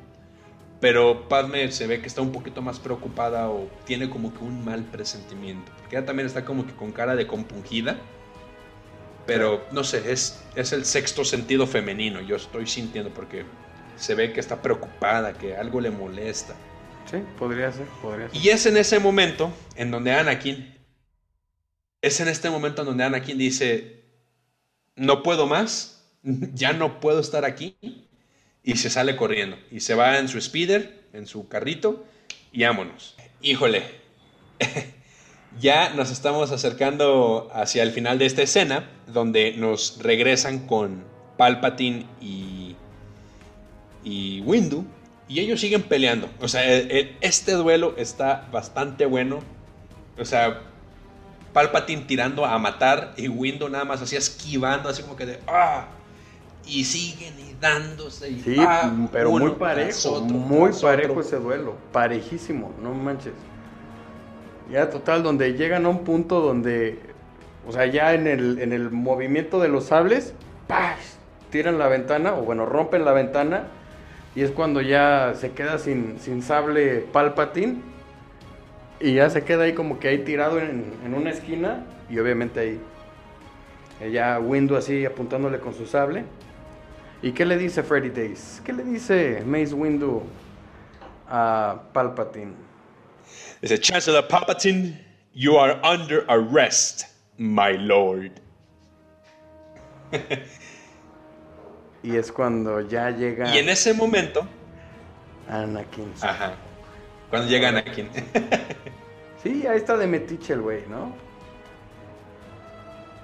Pero 0.79 1.27
Padme 1.27 1.71
se 1.71 1.87
ve 1.87 2.01
que 2.01 2.07
está 2.07 2.21
un 2.21 2.31
poquito 2.31 2.61
más 2.61 2.79
preocupada 2.79 3.49
o 3.49 3.67
tiene 3.85 4.09
como 4.09 4.33
que 4.33 4.43
un 4.43 4.63
mal 4.63 4.83
presentimiento. 4.83 5.71
Porque 5.79 5.97
ella 5.97 6.05
también 6.05 6.27
está 6.27 6.45
como 6.45 6.67
que 6.67 6.73
con 6.73 6.91
cara 6.91 7.15
de 7.15 7.25
compungida. 7.25 7.97
Pero 9.25 9.65
no 9.71 9.83
sé, 9.83 10.11
es, 10.11 10.43
es 10.55 10.71
el 10.73 10.85
sexto 10.85 11.25
sentido 11.25 11.65
femenino. 11.67 12.21
Yo 12.21 12.35
estoy 12.35 12.67
sintiendo 12.67 13.11
porque 13.11 13.43
se 13.95 14.13
ve 14.13 14.31
que 14.31 14.39
está 14.39 14.61
preocupada, 14.61 15.33
que 15.33 15.57
algo 15.57 15.81
le 15.81 15.89
molesta. 15.89 16.55
Sí, 17.09 17.17
podría 17.37 17.71
ser, 17.71 17.85
podría 18.01 18.29
ser. 18.29 18.41
Y 18.41 18.49
es 18.49 18.65
en 18.65 18.77
ese 18.77 18.99
momento 18.99 19.51
en 19.75 19.91
donde 19.91 20.13
Anakin. 20.13 20.75
Es 22.01 22.19
en 22.19 22.27
este 22.27 22.49
momento 22.49 22.83
en 22.83 22.89
donde 22.89 23.03
Anakin 23.03 23.37
dice: 23.37 24.03
No 24.95 25.23
puedo 25.23 25.47
más, 25.47 26.05
ya 26.53 26.73
no 26.73 26.99
puedo 26.99 27.19
estar 27.19 27.43
aquí. 27.43 28.06
Y 28.67 28.75
se 28.75 28.89
sale 28.89 29.15
corriendo. 29.15 29.57
Y 29.71 29.79
se 29.79 29.95
va 29.95 30.19
en 30.19 30.27
su 30.27 30.41
speeder, 30.41 31.05
en 31.13 31.25
su 31.25 31.47
carrito, 31.47 32.03
y 32.51 32.65
vámonos. 32.65 33.15
Híjole, 33.41 33.81
ya 35.61 35.91
nos 35.91 36.11
estamos 36.11 36.51
acercando 36.51 37.49
hacia 37.53 37.81
el 37.81 37.91
final 37.91 38.19
de 38.19 38.25
esta 38.25 38.41
escena, 38.41 38.89
donde 39.07 39.53
nos 39.53 39.99
regresan 40.03 40.67
con 40.67 41.05
Palpatine 41.37 42.07
y, 42.19 42.75
y 44.03 44.41
Windu, 44.41 44.85
y 45.29 45.39
ellos 45.39 45.61
siguen 45.61 45.83
peleando. 45.83 46.29
O 46.41 46.49
sea, 46.49 46.69
e- 46.69 46.99
e- 46.99 47.17
este 47.21 47.53
duelo 47.53 47.95
está 47.97 48.49
bastante 48.51 49.05
bueno. 49.05 49.39
O 50.19 50.25
sea, 50.25 50.59
Palpatine 51.53 52.01
tirando 52.01 52.45
a 52.45 52.59
matar 52.59 53.13
y 53.15 53.29
Windu 53.29 53.69
nada 53.69 53.85
más 53.85 54.01
así 54.01 54.17
esquivando, 54.17 54.89
así 54.89 55.03
como 55.03 55.15
que 55.15 55.25
de 55.25 55.39
¡ah! 55.47 55.87
Y 56.67 56.83
siguen 56.83 57.33
y 57.39 57.55
dándose. 57.59 58.29
Y, 58.29 58.41
Sí, 58.41 58.57
pero 59.11 59.31
muy 59.31 59.51
parejo, 59.51 60.11
otro, 60.11 60.35
muy 60.35 60.71
parejo 60.71 61.11
otro. 61.11 61.21
ese 61.21 61.37
duelo, 61.37 61.75
parejísimo, 61.91 62.71
no 62.81 62.93
manches. 62.93 63.33
Ya 64.71 64.89
total, 64.89 65.23
donde 65.23 65.53
llegan 65.53 65.85
a 65.85 65.89
un 65.89 66.03
punto 66.03 66.41
donde, 66.41 66.99
o 67.67 67.71
sea, 67.71 67.85
ya 67.85 68.13
en 68.13 68.27
el, 68.27 68.59
en 68.59 68.73
el 68.73 68.91
movimiento 68.91 69.59
de 69.59 69.69
los 69.69 69.85
sables, 69.85 70.33
¡pah! 70.67 70.95
tiran 71.49 71.79
la 71.79 71.87
ventana, 71.87 72.33
o 72.33 72.41
bueno, 72.41 72.65
rompen 72.65 73.05
la 73.05 73.13
ventana, 73.13 73.67
y 74.35 74.41
es 74.41 74.51
cuando 74.51 74.81
ya 74.81 75.33
se 75.35 75.51
queda 75.51 75.77
sin, 75.77 76.19
sin 76.19 76.43
sable 76.43 77.05
Palpatine, 77.13 77.77
y 78.99 79.13
ya 79.13 79.29
se 79.29 79.43
queda 79.43 79.63
ahí 79.63 79.73
como 79.73 79.99
que 79.99 80.09
ahí 80.09 80.19
tirado 80.19 80.59
en, 80.59 80.93
en 81.05 81.13
una 81.13 81.29
esquina, 81.29 81.85
y 82.09 82.19
obviamente 82.19 82.59
ahí, 82.59 82.79
ella 84.01 84.39
Windu 84.39 84.75
así 84.75 85.05
apuntándole 85.05 85.59
con 85.59 85.73
su 85.73 85.85
sable. 85.85 86.23
¿Y 87.21 87.31
qué 87.31 87.45
le 87.45 87.57
dice 87.57 87.81
Freddy 87.83 88.09
Days? 88.09 88.61
¿Qué 88.63 88.73
le 88.73 88.83
dice 88.83 89.43
Mace 89.45 89.73
Windu 89.73 90.23
a 91.29 91.81
Palpatine? 91.93 92.53
Dice, 93.61 93.79
Chancellor 93.79 94.27
Palpatine, 94.27 95.03
you 95.33 95.57
are 95.57 95.79
under 95.83 96.23
arrest, 96.29 97.05
my 97.37 97.75
lord. 97.77 98.31
Y 102.03 102.15
es 102.15 102.31
cuando 102.31 102.81
ya 102.81 103.09
llega 103.09 103.53
Y 103.53 103.57
en 103.57 103.69
ese 103.69 103.93
momento, 103.93 104.47
Anakin. 105.49 106.13
ajá, 106.21 106.53
cuando 107.29 107.47
llega 107.49 107.69
Anakin. 107.69 108.09
Sí, 109.43 109.67
ahí 109.67 109.77
está 109.77 109.95
de 109.95 110.07
metiche 110.07 110.53
el 110.53 110.61
güey, 110.61 110.81
¿no? 110.89 111.13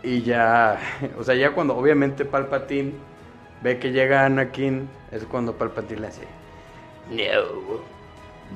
Y 0.04 0.22
ya, 0.22 0.80
o 1.18 1.24
sea, 1.24 1.34
ya 1.34 1.52
cuando 1.54 1.76
obviamente 1.76 2.24
Palpatine 2.24 2.94
ve 3.64 3.80
que 3.80 3.92
llega 3.92 4.26
Anakin, 4.26 4.90
es 5.12 5.24
cuando 5.24 5.58
Palpatine 5.58 6.02
le 6.02 6.08
hace, 6.08 6.22
No, 7.10 7.82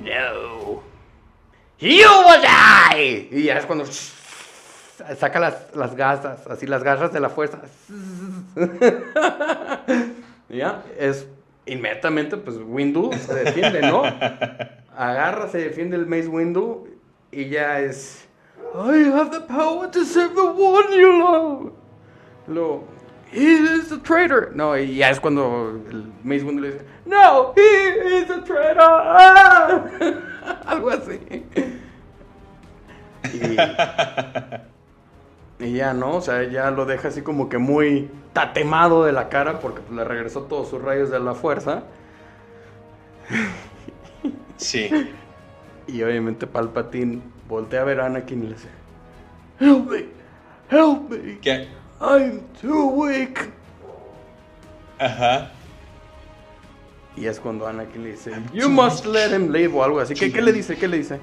no, 0.03 0.83
you 1.79 2.07
will 2.25 2.41
die. 2.41 3.29
Y 3.31 3.43
ya 3.43 3.57
es 3.57 3.65
cuando 3.65 3.85
saca 5.17 5.39
las, 5.39 5.75
las 5.75 5.95
gasas, 5.95 6.45
así 6.47 6.67
las 6.67 6.83
garras 6.83 7.13
de 7.13 7.19
la 7.19 7.29
fuerza. 7.29 7.61
Ya, 10.49 10.83
es 10.97 11.27
inmediatamente, 11.65 12.37
pues 12.37 12.55
Windu 12.57 13.11
se 13.13 13.33
defiende, 13.33 13.81
¿no? 13.81 14.03
Agarra, 14.95 15.49
se 15.49 15.57
defiende 15.57 15.97
el 15.97 16.05
Mace 16.05 16.29
Windu 16.29 16.87
y 17.31 17.49
ya 17.49 17.81
es. 17.81 18.25
I 18.73 19.11
have 19.11 19.29
the 19.31 19.41
power 19.41 19.91
to 19.91 20.05
save 20.05 20.33
the 20.35 20.41
one 20.41 20.97
you 20.97 21.19
love. 21.19 21.71
Lo. 22.47 22.96
He 23.31 23.43
is 23.43 23.91
a 23.91 24.01
traitor. 24.01 24.51
No, 24.55 24.77
y 24.77 24.95
ya 24.95 25.09
es 25.09 25.19
cuando 25.19 25.81
el 25.89 26.11
Mace 26.23 26.43
Windu 26.43 26.61
le 26.61 26.71
dice: 26.71 26.85
No, 27.05 27.53
he 27.55 28.21
is 28.21 28.29
a 28.29 28.43
traitor. 28.43 28.77
Ah. 28.79 29.85
Algo 30.65 30.89
así. 30.89 31.19
Y, 33.33 33.57
y 35.65 35.73
ya, 35.73 35.93
¿no? 35.93 36.15
O 36.15 36.21
sea, 36.21 36.43
ya 36.43 36.71
lo 36.71 36.85
deja 36.85 37.09
así 37.09 37.21
como 37.21 37.49
que 37.49 37.57
muy 37.57 38.09
tatemado 38.33 39.03
de 39.03 39.11
la 39.11 39.27
cara 39.29 39.59
porque 39.59 39.81
pues, 39.81 39.97
le 39.97 40.05
regresó 40.05 40.43
todos 40.43 40.69
sus 40.69 40.81
rayos 40.81 41.09
de 41.09 41.19
la 41.19 41.33
fuerza. 41.33 41.83
Sí. 44.57 44.89
Y 45.87 46.03
obviamente 46.03 46.47
Palpatine 46.47 47.21
voltea 47.47 47.81
a 47.81 47.85
ver 47.85 47.99
a 48.01 48.05
Anakin 48.05 48.43
y 48.43 48.47
le 48.47 48.53
dice: 48.53 48.69
Help 49.59 49.89
me, 49.89 50.05
help 50.69 51.09
me, 51.09 51.39
¿Qué? 51.39 51.67
I'm 51.99 52.41
too 52.61 52.87
weak. 52.89 53.51
Ajá. 54.99 55.51
Y 57.15 57.25
es 57.25 57.39
cuando 57.39 57.67
Anakin 57.67 58.03
le 58.03 58.11
dice: 58.11 58.31
I'm 58.31 58.45
You 58.53 58.69
must 58.69 59.05
weak. 59.05 59.05
let 59.05 59.31
him 59.35 59.51
live 59.51 59.73
o 59.75 59.83
algo 59.83 59.99
así. 59.99 60.13
¿Qué, 60.13 60.31
qué 60.31 60.41
le 60.41 60.51
dice? 60.53 60.77
¿Qué 60.77 60.87
le 60.87 60.97
dice? 60.97 61.19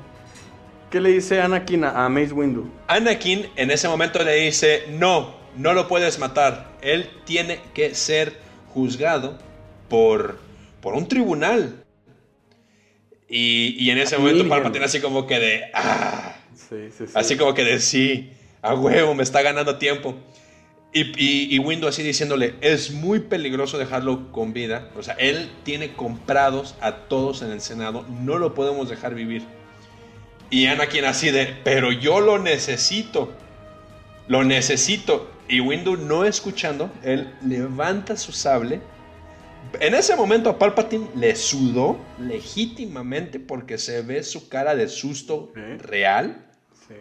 ¿Qué 0.91 1.01
le 1.01 1.11
dice 1.11 1.41
Anakin 1.41 1.85
a, 1.85 2.05
a 2.05 2.09
Mace 2.09 2.33
Windu? 2.33 2.69
Anakin 2.89 3.47
en 3.57 3.71
ese 3.71 3.89
momento 3.89 4.23
le 4.23 4.35
dice, 4.37 4.85
no, 4.91 5.35
no 5.57 5.73
lo 5.73 5.89
puedes 5.89 6.19
matar. 6.19 6.73
Él 6.83 7.11
tiene 7.25 7.61
que 7.75 7.95
ser 7.95 8.41
juzgado 8.73 9.39
por, 9.89 10.39
por 10.81 10.95
un 10.95 11.07
tribunal. 11.09 11.85
Y, 13.29 13.77
y 13.79 13.91
en 13.91 13.99
ese 13.99 14.19
momento. 14.19 14.49
Palpatine 14.49 14.85
así 14.85 15.01
como 15.01 15.27
que 15.27 15.39
de, 15.41 15.63
ah, 15.75 16.37
Sí, 16.55 16.91
sí, 16.97 17.07
sí. 17.07 17.13
así 17.15 17.37
como 17.37 17.55
que 17.55 17.65
de, 17.65 17.81
sí, 17.81 18.33
a 18.63 18.75
huevo, 18.75 19.15
me 19.15 19.23
está 19.23 19.43
ganando 19.43 19.79
tiempo. 19.79 20.15
Y, 20.97 21.03
y, 21.17 21.55
y 21.57 21.59
Windu 21.59 21.89
así 21.89 22.05
diciéndole, 22.05 22.55
es 22.61 22.93
muy 22.93 23.19
peligroso 23.19 23.79
dejarlo 23.79 24.31
con 24.31 24.53
vida. 24.53 24.91
O 24.97 25.03
sea, 25.03 25.15
él 25.15 25.51
tiene 25.65 25.93
comprados 25.93 26.77
a 26.81 27.09
todos 27.09 27.43
en 27.43 27.51
el 27.51 27.61
Senado, 27.61 28.07
no 28.09 28.39
lo 28.39 28.55
podemos 28.55 28.89
dejar 28.89 29.15
vivir. 29.15 29.43
Y 30.51 30.67
Anakin 30.67 31.05
así 31.05 31.33
de, 31.33 31.47
pero 31.65 31.91
yo 31.91 32.21
lo 32.21 32.39
necesito. 32.39 33.33
Lo 34.29 34.45
necesito. 34.45 35.29
Y 35.49 35.59
Windu 35.59 35.97
no 35.97 36.25
escuchando, 36.25 36.93
él 37.03 37.35
levanta 37.45 38.17
su 38.17 38.31
sable. 38.31 38.81
En 39.81 39.95
ese 39.95 40.15
momento 40.15 40.49
a 40.49 40.59
Palpatine 40.61 41.09
le 41.17 41.35
sudó 41.35 41.99
legítimamente 42.21 43.41
porque 43.41 43.79
se 43.79 44.03
ve 44.03 44.23
su 44.23 44.49
cara 44.49 44.77
de 44.77 44.89
susto 44.89 45.53
¿Eh? 45.57 45.77
real. 45.81 46.47
Sí. 46.87 46.95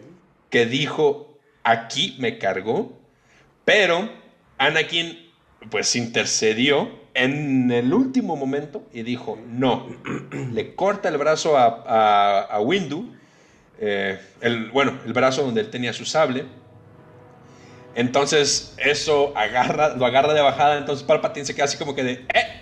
Que 0.50 0.66
dijo, 0.66 1.38
aquí 1.62 2.16
me 2.18 2.38
cargó. 2.38 3.03
Pero 3.64 4.08
Anakin 4.58 5.18
pues 5.70 5.96
intercedió 5.96 7.02
en 7.14 7.70
el 7.70 7.94
último 7.94 8.36
momento 8.36 8.82
y 8.92 9.02
dijo, 9.02 9.38
no. 9.46 9.86
Le 10.52 10.74
corta 10.74 11.08
el 11.08 11.16
brazo 11.16 11.56
a, 11.56 11.82
a, 11.86 12.40
a 12.42 12.60
Windu. 12.60 13.14
eh, 13.78 14.20
el, 14.40 14.70
bueno, 14.70 14.98
el 15.06 15.12
brazo 15.12 15.42
donde 15.42 15.60
él 15.62 15.70
tenía 15.70 15.92
su 15.92 16.04
sable. 16.04 16.44
Entonces 17.94 18.74
eso 18.78 19.32
agarra, 19.36 19.94
lo 19.96 20.04
agarra 20.04 20.34
de 20.34 20.40
bajada. 20.42 20.76
Entonces 20.78 21.04
Palpatine 21.06 21.46
se 21.46 21.54
queda 21.54 21.64
así 21.66 21.78
como 21.78 21.94
que 21.94 22.02
de, 22.02 22.12
¡eh! 22.34 22.60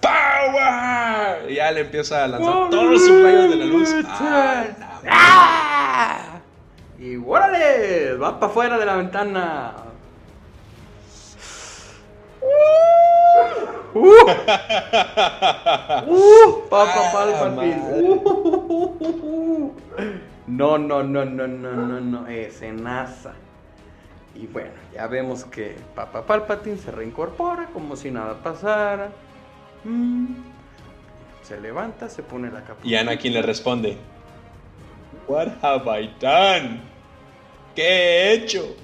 ¡Power! 0.00 1.50
Y 1.50 1.54
ya 1.54 1.70
le 1.70 1.80
empieza 1.80 2.24
a 2.24 2.28
lanzar 2.28 2.70
todos 2.70 3.00
sus 3.06 3.22
rayos 3.22 3.50
de 3.50 3.56
la 3.56 3.64
luz. 3.64 3.88
¡Ah, 4.06 4.64
¡Ah! 5.08 6.40
Y 6.98 7.16
órale, 7.16 8.14
va 8.14 8.38
para 8.40 8.50
afuera 8.50 8.78
de 8.78 8.84
la 8.86 8.96
ventana. 8.96 9.74
¡Uh! 16.06 16.06
¡Uh! 16.06 16.68
Papa 16.68 16.92
Ah, 16.96 17.10
Palpatine. 17.12 17.82
¡Uh! 18.02 19.72
No, 20.46 20.78
no, 20.78 21.02
no, 21.02 21.24
no, 21.24 21.46
no, 21.46 21.72
no, 21.72 22.00
no, 22.00 22.26
escenaza. 22.28 23.34
Y 24.34 24.46
bueno, 24.46 24.70
ya 24.94 25.06
vemos 25.06 25.44
que 25.44 25.76
Papa 25.94 26.26
Palpatine 26.26 26.76
se 26.76 26.90
reincorpora 26.90 27.66
como 27.72 27.96
si 27.96 28.10
nada 28.10 28.34
pasara. 28.42 29.08
Mm. 29.84 30.26
Se 31.42 31.60
levanta, 31.60 32.08
se 32.08 32.22
pone 32.22 32.50
la 32.50 32.62
capa. 32.62 32.80
Y 32.84 32.94
Anakin 32.96 33.32
le 33.32 33.42
responde, 33.42 33.96
What 35.26 35.48
have 35.62 36.00
I 36.00 36.14
done? 36.20 36.80
¿Qué 37.74 37.82
he 37.82 38.32
hecho? 38.34 38.76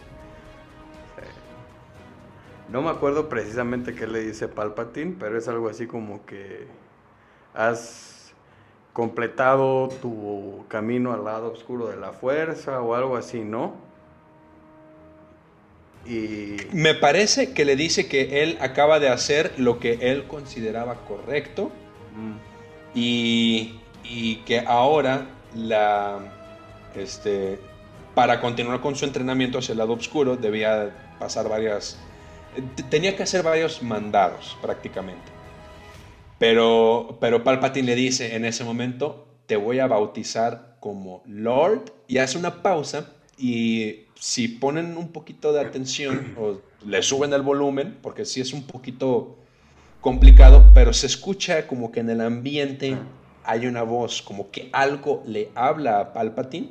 No 2.72 2.80
me 2.80 2.88
acuerdo 2.88 3.28
precisamente 3.28 3.94
qué 3.94 4.06
le 4.06 4.20
dice 4.20 4.48
Palpatine, 4.48 5.14
pero 5.20 5.36
es 5.36 5.46
algo 5.46 5.68
así 5.68 5.86
como 5.86 6.24
que 6.24 6.66
has 7.52 8.32
completado 8.94 9.88
tu 10.00 10.64
camino 10.68 11.12
al 11.12 11.24
lado 11.24 11.52
oscuro 11.52 11.88
de 11.88 11.98
la 11.98 12.12
fuerza 12.12 12.80
o 12.80 12.94
algo 12.94 13.18
así, 13.18 13.40
¿no? 13.40 13.74
Y 16.06 16.56
Me 16.72 16.94
parece 16.94 17.52
que 17.52 17.66
le 17.66 17.76
dice 17.76 18.08
que 18.08 18.42
él 18.42 18.56
acaba 18.62 19.00
de 19.00 19.10
hacer 19.10 19.52
lo 19.58 19.78
que 19.78 19.98
él 20.10 20.26
consideraba 20.26 20.94
correcto 21.06 21.70
mm, 22.16 22.32
y, 22.94 23.80
y 24.02 24.36
que 24.46 24.60
ahora 24.60 25.26
la 25.54 26.20
este 26.96 27.60
para 28.14 28.40
continuar 28.40 28.80
con 28.80 28.96
su 28.96 29.04
entrenamiento 29.04 29.58
hacia 29.58 29.72
el 29.72 29.78
lado 29.78 29.92
oscuro 29.92 30.36
debía 30.36 31.14
pasar 31.18 31.48
varias 31.48 31.98
tenía 32.90 33.16
que 33.16 33.22
hacer 33.22 33.42
varios 33.42 33.82
mandados 33.82 34.56
prácticamente 34.60 35.32
pero 36.38 37.18
pero 37.20 37.44
Palpatine 37.44 37.86
le 37.86 37.94
dice 37.94 38.36
en 38.36 38.44
ese 38.44 38.64
momento 38.64 39.26
te 39.46 39.56
voy 39.56 39.78
a 39.78 39.86
bautizar 39.86 40.76
como 40.80 41.22
Lord 41.26 41.92
y 42.08 42.18
hace 42.18 42.38
una 42.38 42.62
pausa 42.62 43.12
y 43.38 44.06
si 44.14 44.48
ponen 44.48 44.96
un 44.96 45.08
poquito 45.08 45.52
de 45.52 45.60
atención 45.60 46.34
o 46.38 46.60
le 46.86 47.02
suben 47.02 47.32
el 47.32 47.42
volumen 47.42 47.98
porque 48.02 48.24
sí 48.24 48.40
es 48.40 48.52
un 48.52 48.64
poquito 48.64 49.36
complicado, 50.02 50.70
pero 50.74 50.92
se 50.92 51.06
escucha 51.06 51.66
como 51.66 51.90
que 51.92 52.00
en 52.00 52.10
el 52.10 52.20
ambiente 52.20 52.98
hay 53.44 53.66
una 53.66 53.82
voz, 53.82 54.20
como 54.20 54.50
que 54.50 54.68
algo 54.72 55.22
le 55.26 55.50
habla 55.54 56.00
a 56.00 56.12
Palpatine. 56.12 56.70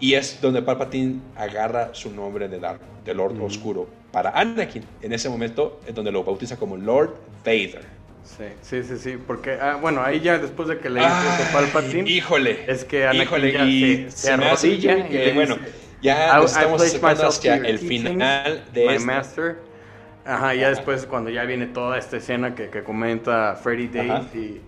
Y 0.00 0.14
es 0.14 0.40
donde 0.40 0.62
Palpatine 0.62 1.20
agarra 1.36 1.90
su 1.92 2.10
nombre 2.10 2.48
de, 2.48 2.60
Dark, 2.60 2.80
de 3.04 3.14
Lord 3.14 3.40
Oscuro 3.42 3.88
para 4.12 4.30
Anakin. 4.30 4.84
En 5.02 5.12
ese 5.12 5.28
momento 5.28 5.80
es 5.86 5.94
donde 5.94 6.12
lo 6.12 6.22
bautiza 6.22 6.56
como 6.56 6.76
Lord 6.76 7.16
Vader. 7.44 7.82
Sí, 8.22 8.44
sí, 8.62 8.82
sí, 8.84 8.98
sí, 8.98 9.18
porque, 9.26 9.52
ah, 9.60 9.78
bueno, 9.80 10.02
ahí 10.02 10.20
ya 10.20 10.38
después 10.38 10.68
de 10.68 10.78
que 10.78 10.90
le 10.90 11.00
Ah, 11.00 11.38
hizo 11.40 11.52
Palpatine, 11.52 12.08
híjole. 12.08 12.64
es 12.70 12.84
que 12.84 13.06
Anakin 13.06 13.22
híjole, 13.22 13.52
ya 13.52 13.64
y 13.64 13.96
se, 13.96 14.10
se 14.10 14.16
se 14.18 14.32
arrodilla 14.32 15.08
y 15.08 15.32
bueno, 15.32 15.56
ya 16.02 16.28
"I- 16.38 16.42
nos 16.42 16.52
I 16.52 16.54
estamos 16.58 16.82
acercando 16.82 17.26
hacia 17.26 17.54
el 17.56 17.78
final 17.78 18.64
de 18.72 18.86
my 18.86 18.92
este. 18.94 19.06
master. 19.06 19.56
Ajá, 20.26 20.54
ya 20.54 20.68
después 20.68 21.06
cuando 21.06 21.30
ya 21.30 21.44
viene 21.44 21.66
toda 21.66 21.96
esta 21.98 22.18
escena 22.18 22.54
que, 22.54 22.68
que 22.68 22.84
comenta 22.84 23.56
Freddy 23.56 23.88
Days 23.88 24.34
y... 24.34 24.60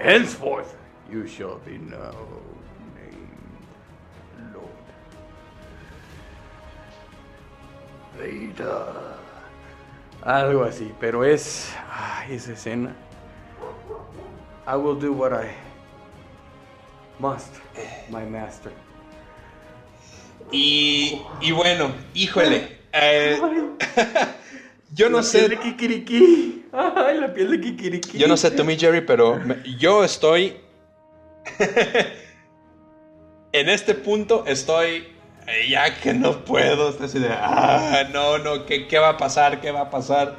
Henceforth 0.00 0.68
you 1.10 1.26
shall 1.26 1.58
be 1.66 1.76
known 1.78 2.47
Vader. 8.18 8.84
Algo 10.22 10.64
así, 10.64 10.92
pero 11.00 11.24
es... 11.24 11.72
Ay, 11.90 12.34
esa 12.34 12.52
escena. 12.52 12.94
I 14.66 14.76
will 14.76 14.98
do 14.98 15.12
what 15.12 15.32
I 15.32 15.48
must, 17.18 17.54
my 18.10 18.24
master. 18.24 18.72
Y, 20.50 21.22
y 21.40 21.52
bueno, 21.52 21.92
híjole. 22.14 22.78
eh, 22.92 23.38
yo 24.94 25.08
no 25.08 25.18
la 25.18 25.22
sé. 25.22 25.38
piel 25.38 25.50
de 25.50 25.58
Kikiriki. 25.58 26.66
Ay, 26.72 27.18
la 27.18 27.32
piel 27.32 27.50
de 27.52 27.60
Kikiriki. 27.60 28.18
Yo 28.18 28.28
no 28.28 28.36
sé 28.36 28.50
tú, 28.50 28.64
mi 28.64 28.76
Jerry, 28.76 29.00
pero 29.02 29.36
me- 29.36 29.62
yo 29.78 30.04
estoy. 30.04 30.56
en 33.52 33.68
este 33.68 33.94
punto 33.94 34.44
estoy. 34.46 35.08
Ya 35.68 35.98
que 36.00 36.12
no 36.12 36.44
puedo. 36.44 36.90
Estoy 36.90 37.06
así 37.06 37.18
de. 37.18 37.28
Ah, 37.30 38.08
no, 38.12 38.38
no. 38.38 38.66
¿qué, 38.66 38.86
qué 38.86 38.98
va 38.98 39.10
a 39.10 39.16
pasar? 39.16 39.60
¿Qué 39.60 39.70
va 39.70 39.82
a 39.82 39.90
pasar? 39.90 40.36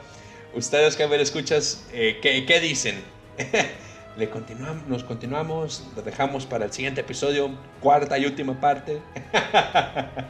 Ustedes 0.53 0.95
que 0.95 1.05
ver, 1.05 1.19
escuchas, 1.19 1.87
eh, 1.93 2.19
¿qué, 2.21 2.45
qué 2.45 2.59
dicen? 2.59 3.01
Le 4.17 4.29
continuamos, 4.29 4.87
nos 4.87 5.03
continuamos, 5.03 5.87
lo 5.95 6.01
dejamos 6.01 6.45
para 6.45 6.65
el 6.65 6.73
siguiente 6.73 7.01
episodio, 7.01 7.51
cuarta 7.79 8.17
y 8.17 8.25
última 8.25 8.59
parte. 8.59 9.01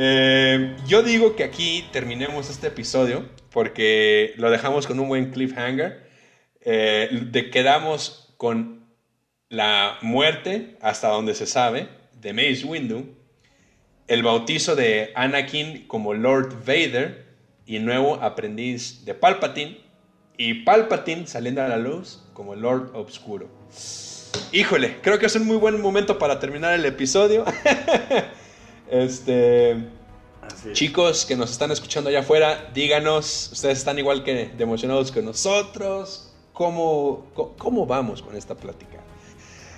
Eh, 0.00 0.76
yo 0.86 1.02
digo 1.02 1.34
que 1.34 1.42
aquí 1.42 1.84
terminemos 1.90 2.50
este 2.50 2.68
episodio 2.68 3.28
porque 3.50 4.32
lo 4.36 4.48
dejamos 4.48 4.86
con 4.86 5.00
un 5.00 5.08
buen 5.08 5.32
cliffhanger. 5.32 6.08
Eh, 6.60 7.08
de 7.32 7.50
quedamos 7.50 8.32
con 8.36 8.86
la 9.48 9.98
muerte, 10.02 10.76
hasta 10.82 11.08
donde 11.08 11.34
se 11.34 11.46
sabe, 11.46 11.88
de 12.12 12.32
Mace 12.32 12.64
Windu, 12.64 13.17
el 14.08 14.22
bautizo 14.22 14.74
de 14.74 15.12
Anakin 15.14 15.86
como 15.86 16.14
Lord 16.14 16.64
Vader 16.66 17.26
y 17.66 17.78
nuevo 17.78 18.14
aprendiz 18.16 19.04
de 19.04 19.14
Palpatine, 19.14 19.78
y 20.38 20.62
Palpatine 20.64 21.26
saliendo 21.26 21.62
a 21.62 21.68
la 21.68 21.76
luz 21.76 22.22
como 22.32 22.54
Lord 22.54 22.92
Obscuro. 22.94 23.48
Híjole, 24.52 24.96
creo 25.02 25.18
que 25.18 25.26
es 25.26 25.34
un 25.34 25.46
muy 25.46 25.56
buen 25.56 25.80
momento 25.80 26.18
para 26.18 26.38
terminar 26.40 26.72
el 26.74 26.84
episodio. 26.86 27.44
este. 28.90 29.76
Así 30.40 30.70
es. 30.70 30.72
Chicos 30.72 31.26
que 31.26 31.36
nos 31.36 31.50
están 31.50 31.70
escuchando 31.70 32.08
allá 32.08 32.20
afuera, 32.20 32.70
díganos, 32.72 33.50
ustedes 33.52 33.78
están 33.78 33.98
igual 33.98 34.24
que 34.24 34.46
de 34.46 34.62
emocionados 34.64 35.12
que 35.12 35.20
nosotros, 35.20 36.32
¿cómo, 36.54 37.26
cómo 37.58 37.84
vamos 37.84 38.22
con 38.22 38.34
esta 38.34 38.54
plática? 38.54 38.98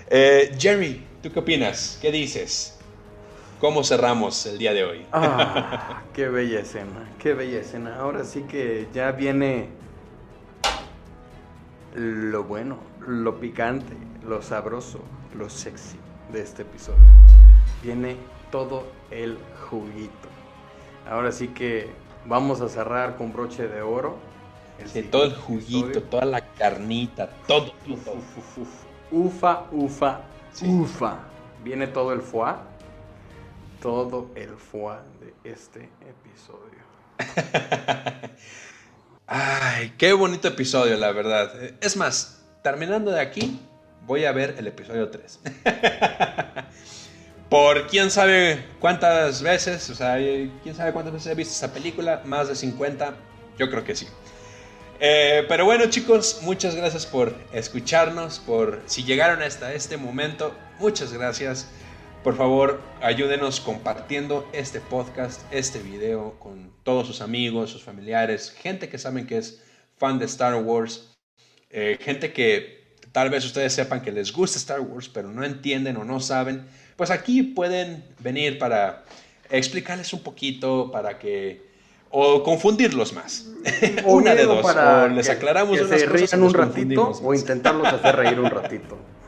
Eh, 0.08 0.54
Jerry, 0.56 1.04
¿tú 1.22 1.32
qué 1.32 1.40
opinas? 1.40 1.98
¿Qué 2.00 2.12
dices? 2.12 2.79
¿Cómo 3.60 3.84
cerramos 3.84 4.46
el 4.46 4.56
día 4.58 4.72
de 4.72 4.84
hoy? 4.84 5.06
Ah, 5.12 6.02
qué 6.14 6.28
bella 6.28 6.60
escena, 6.60 7.10
qué 7.18 7.34
bella 7.34 7.60
escena. 7.60 7.96
Ahora 7.96 8.24
sí 8.24 8.42
que 8.42 8.88
ya 8.92 9.12
viene 9.12 9.68
lo 11.94 12.44
bueno, 12.44 12.78
lo 13.06 13.38
picante, 13.38 13.94
lo 14.26 14.40
sabroso, 14.40 15.00
lo 15.36 15.50
sexy 15.50 15.98
de 16.32 16.40
este 16.40 16.62
episodio. 16.62 16.98
Viene 17.82 18.16
todo 18.50 18.84
el 19.10 19.38
juguito. 19.68 20.28
Ahora 21.10 21.30
sí 21.32 21.48
que 21.48 21.90
vamos 22.24 22.60
a 22.62 22.68
cerrar 22.68 23.16
con 23.16 23.32
broche 23.32 23.68
de 23.68 23.82
oro. 23.82 24.16
el 24.78 24.88
Sí, 24.88 25.02
todo 25.02 25.24
el 25.24 25.34
juguito, 25.34 25.86
episodio. 25.88 26.02
toda 26.08 26.24
la 26.24 26.40
carnita, 26.54 27.28
todo. 27.46 27.72
Uf, 27.88 28.04
todo. 28.04 28.14
uf, 28.14 28.38
uf, 28.38 28.58
uf. 28.58 28.68
Ufa, 29.12 29.64
ufa, 29.72 30.20
Sí. 30.52 30.66
ufa. 30.66 31.18
Viene 31.62 31.86
todo 31.88 32.12
el 32.14 32.22
foie. 32.22 32.54
Todo 33.80 34.30
el 34.34 34.56
foie 34.56 34.98
de 35.20 35.50
este 35.50 35.88
episodio. 36.06 36.80
Ay, 39.26 39.94
qué 39.96 40.12
bonito 40.12 40.48
episodio, 40.48 40.98
la 40.98 41.12
verdad. 41.12 41.50
Es 41.80 41.96
más, 41.96 42.42
terminando 42.62 43.10
de 43.10 43.20
aquí, 43.20 43.58
voy 44.06 44.26
a 44.26 44.32
ver 44.32 44.56
el 44.58 44.66
episodio 44.66 45.08
3. 45.08 45.40
Por 47.48 47.86
quién 47.86 48.10
sabe 48.10 48.66
cuántas 48.80 49.42
veces, 49.42 49.88
o 49.88 49.94
sea, 49.94 50.16
quién 50.62 50.74
sabe 50.74 50.92
cuántas 50.92 51.14
veces 51.14 51.32
he 51.32 51.34
visto 51.34 51.54
esa 51.54 51.72
película, 51.72 52.20
más 52.26 52.48
de 52.48 52.56
50, 52.56 53.14
yo 53.58 53.70
creo 53.70 53.82
que 53.82 53.96
sí. 53.96 54.06
Eh, 55.00 55.46
pero 55.48 55.64
bueno 55.64 55.86
chicos, 55.86 56.40
muchas 56.42 56.74
gracias 56.74 57.06
por 57.06 57.34
escucharnos, 57.54 58.38
por 58.40 58.82
si 58.84 59.04
llegaron 59.04 59.42
hasta 59.42 59.72
este 59.72 59.96
momento, 59.96 60.54
muchas 60.78 61.14
gracias. 61.14 61.66
Por 62.22 62.36
favor, 62.36 62.82
ayúdenos 63.00 63.60
compartiendo 63.60 64.46
este 64.52 64.78
podcast, 64.78 65.40
este 65.50 65.78
video 65.78 66.34
con 66.38 66.70
todos 66.82 67.06
sus 67.06 67.22
amigos, 67.22 67.70
sus 67.70 67.82
familiares, 67.82 68.50
gente 68.50 68.90
que 68.90 68.98
saben 68.98 69.26
que 69.26 69.38
es 69.38 69.62
fan 69.96 70.18
de 70.18 70.26
Star 70.26 70.54
Wars, 70.62 71.16
eh, 71.70 71.96
gente 71.98 72.34
que 72.34 72.94
tal 73.12 73.30
vez 73.30 73.46
ustedes 73.46 73.72
sepan 73.72 74.02
que 74.02 74.12
les 74.12 74.34
gusta 74.34 74.58
Star 74.58 74.80
Wars, 74.82 75.08
pero 75.08 75.30
no 75.30 75.44
entienden 75.44 75.96
o 75.96 76.04
no 76.04 76.20
saben. 76.20 76.66
Pues 76.96 77.10
aquí 77.10 77.42
pueden 77.42 78.04
venir 78.18 78.58
para 78.58 79.06
explicarles 79.48 80.12
un 80.12 80.22
poquito, 80.22 80.90
para 80.92 81.18
que... 81.18 81.62
o 82.10 82.42
confundirlos 82.42 83.14
más. 83.14 83.46
Una 84.04 84.34
de 84.34 84.44
dos. 84.44 84.62
para 84.62 85.04
o 85.04 85.08
les 85.08 85.30
aclaramos 85.30 85.78
que 85.78 85.84
unas 85.84 86.00
se 86.00 86.06
cosas. 86.06 86.30
rían 86.32 86.42
o 86.42 86.46
un 86.46 86.52
ratito 86.52 87.12
o 87.22 87.32
intentarlos 87.32 87.88
hacer 87.88 88.14
reír 88.14 88.38
un 88.38 88.50
ratito. 88.50 88.98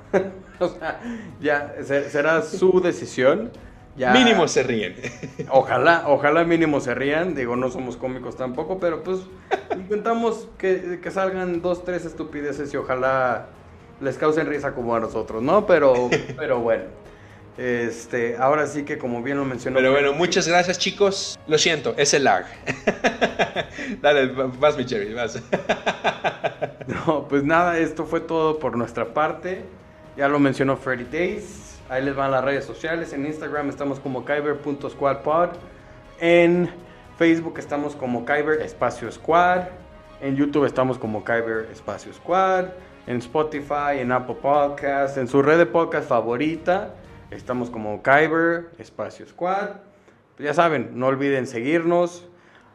o 0.74 0.78
sea, 0.78 1.00
ya 1.40 1.74
se- 1.82 2.10
será 2.10 2.42
su 2.42 2.80
decisión. 2.80 3.50
Ya, 3.94 4.12
Mínimo 4.14 4.48
se 4.48 4.62
ríen. 4.62 4.96
Ojalá, 5.50 6.04
ojalá 6.06 6.44
mínimo 6.44 6.80
se 6.80 6.94
rían. 6.94 7.34
Digo, 7.34 7.56
no 7.56 7.70
somos 7.70 7.98
cómicos 7.98 8.36
tampoco, 8.36 8.80
pero 8.80 9.02
pues 9.02 9.18
intentamos 9.76 10.48
que, 10.56 10.98
que 11.02 11.10
salgan 11.10 11.60
dos, 11.60 11.84
tres 11.84 12.06
estupideces 12.06 12.72
y 12.72 12.78
ojalá 12.78 13.48
les 14.00 14.16
causen 14.16 14.46
risa 14.46 14.72
como 14.74 14.94
a 14.94 15.00
nosotros, 15.00 15.42
¿no? 15.42 15.66
Pero, 15.66 16.08
pero 16.38 16.60
bueno. 16.60 16.84
Este, 17.58 18.38
ahora 18.38 18.66
sí 18.66 18.84
que 18.84 18.96
como 18.96 19.22
bien 19.22 19.36
lo 19.36 19.44
mencionó. 19.44 19.76
Pero 19.76 19.92
bueno, 19.92 20.14
muchas 20.14 20.48
gracias 20.48 20.78
chicos. 20.78 21.38
Lo 21.46 21.58
siento, 21.58 21.92
es 21.98 22.14
el 22.14 22.24
lag. 22.24 22.46
Dale, 24.00 24.28
vas 24.58 24.74
mi 24.78 24.84
Jerry, 24.88 25.12
vas. 25.12 25.38
No, 26.86 27.28
pues 27.28 27.44
nada, 27.44 27.78
esto 27.78 28.06
fue 28.06 28.20
todo 28.20 28.58
por 28.58 28.76
nuestra 28.76 29.12
parte. 29.12 29.64
Ya 30.16 30.28
lo 30.28 30.38
mencionó 30.38 30.76
Freddy 30.76 31.04
Days. 31.04 31.80
Ahí 31.88 32.04
les 32.04 32.14
van 32.14 32.30
las 32.30 32.44
redes 32.44 32.66
sociales. 32.66 33.12
En 33.14 33.24
Instagram 33.24 33.70
estamos 33.70 33.98
como 33.98 34.24
kyber.squadpod. 34.24 35.50
En 36.20 36.70
Facebook 37.16 37.58
estamos 37.58 37.96
como 37.96 38.26
Kyber 38.26 38.60
Espacio 38.60 39.10
Squad. 39.10 39.68
En 40.20 40.36
YouTube 40.36 40.66
estamos 40.66 40.98
como 40.98 41.24
Kyber 41.24 41.68
Espacio 41.72 42.12
Squad. 42.12 42.66
En 43.06 43.16
Spotify, 43.16 43.98
en 44.00 44.12
Apple 44.12 44.36
Podcast, 44.40 45.16
en 45.16 45.28
su 45.28 45.40
red 45.40 45.56
de 45.56 45.66
podcast 45.66 46.08
favorita. 46.08 46.94
Estamos 47.30 47.70
como 47.70 48.02
Kyber 48.02 48.70
Espacio 48.78 49.26
Squad. 49.26 49.70
Ya 50.38 50.52
saben, 50.52 50.90
no 50.94 51.06
olviden 51.06 51.46
seguirnos, 51.46 52.26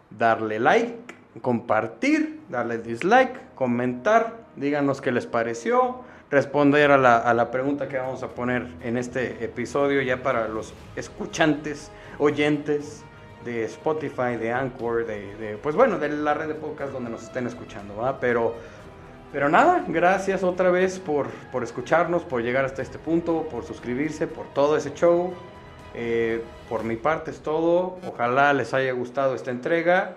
darle 0.10 0.60
like, 0.60 1.16
compartir, 1.42 2.40
darle 2.50 2.78
dislike, 2.78 3.54
comentar, 3.56 4.38
díganos 4.56 5.02
qué 5.02 5.12
les 5.12 5.26
pareció, 5.26 6.04
responder 6.30 6.92
a 6.92 6.98
la, 6.98 7.18
a 7.18 7.34
la 7.34 7.52
pregunta 7.52 7.88
que 7.88 7.98
vamos 7.98 8.24
a 8.24 8.30
poner 8.30 8.68
en 8.82 8.98
este 8.98 9.44
episodio 9.44 10.02
ya 10.02 10.24
para 10.24 10.48
los 10.48 10.74
escuchantes, 10.96 11.92
oyentes 12.20 13.04
de 13.46 13.64
Spotify, 13.66 14.36
de 14.40 14.52
Anchor, 14.52 15.06
de, 15.06 15.58
pues 15.62 15.76
bueno, 15.76 15.98
de 16.00 16.10
la 16.10 16.34
red 16.34 16.50
de 16.50 16.56
podcast 16.56 16.92
donde 16.92 17.10
nos 17.10 17.24
estén 17.24 17.48
escuchando, 17.48 17.96
¿va? 17.96 18.20
Pero, 18.20 18.56
pero 19.32 19.48
nada, 19.48 19.86
gracias 19.88 20.44
otra 20.44 20.70
vez 20.70 21.00
por, 21.00 21.28
por 21.52 21.64
escucharnos, 21.64 22.24
por 22.24 22.42
llegar 22.42 22.66
hasta 22.66 22.82
este 22.82 22.98
punto, 22.98 23.48
por 23.50 23.64
suscribirse, 23.64 24.28
por 24.28 24.48
todo 24.54 24.76
ese 24.76 24.94
show. 24.94 25.34
Eh, 25.94 26.44
por 26.70 26.84
mi 26.84 26.96
parte 26.96 27.32
es 27.32 27.40
todo. 27.40 27.98
Ojalá 28.08 28.54
les 28.54 28.74
haya 28.74 28.92
gustado 28.92 29.34
esta 29.34 29.52
entrega. 29.52 30.16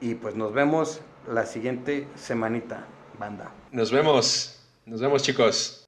Y 0.00 0.14
pues 0.14 0.34
nos 0.34 0.52
vemos 0.52 1.02
la 1.28 1.44
siguiente 1.44 2.08
semanita, 2.14 2.84
banda. 3.18 3.50
Nos 3.72 3.92
vemos. 3.92 4.59
Nos 4.90 5.00
vemos 5.00 5.22
chicos. 5.22 5.79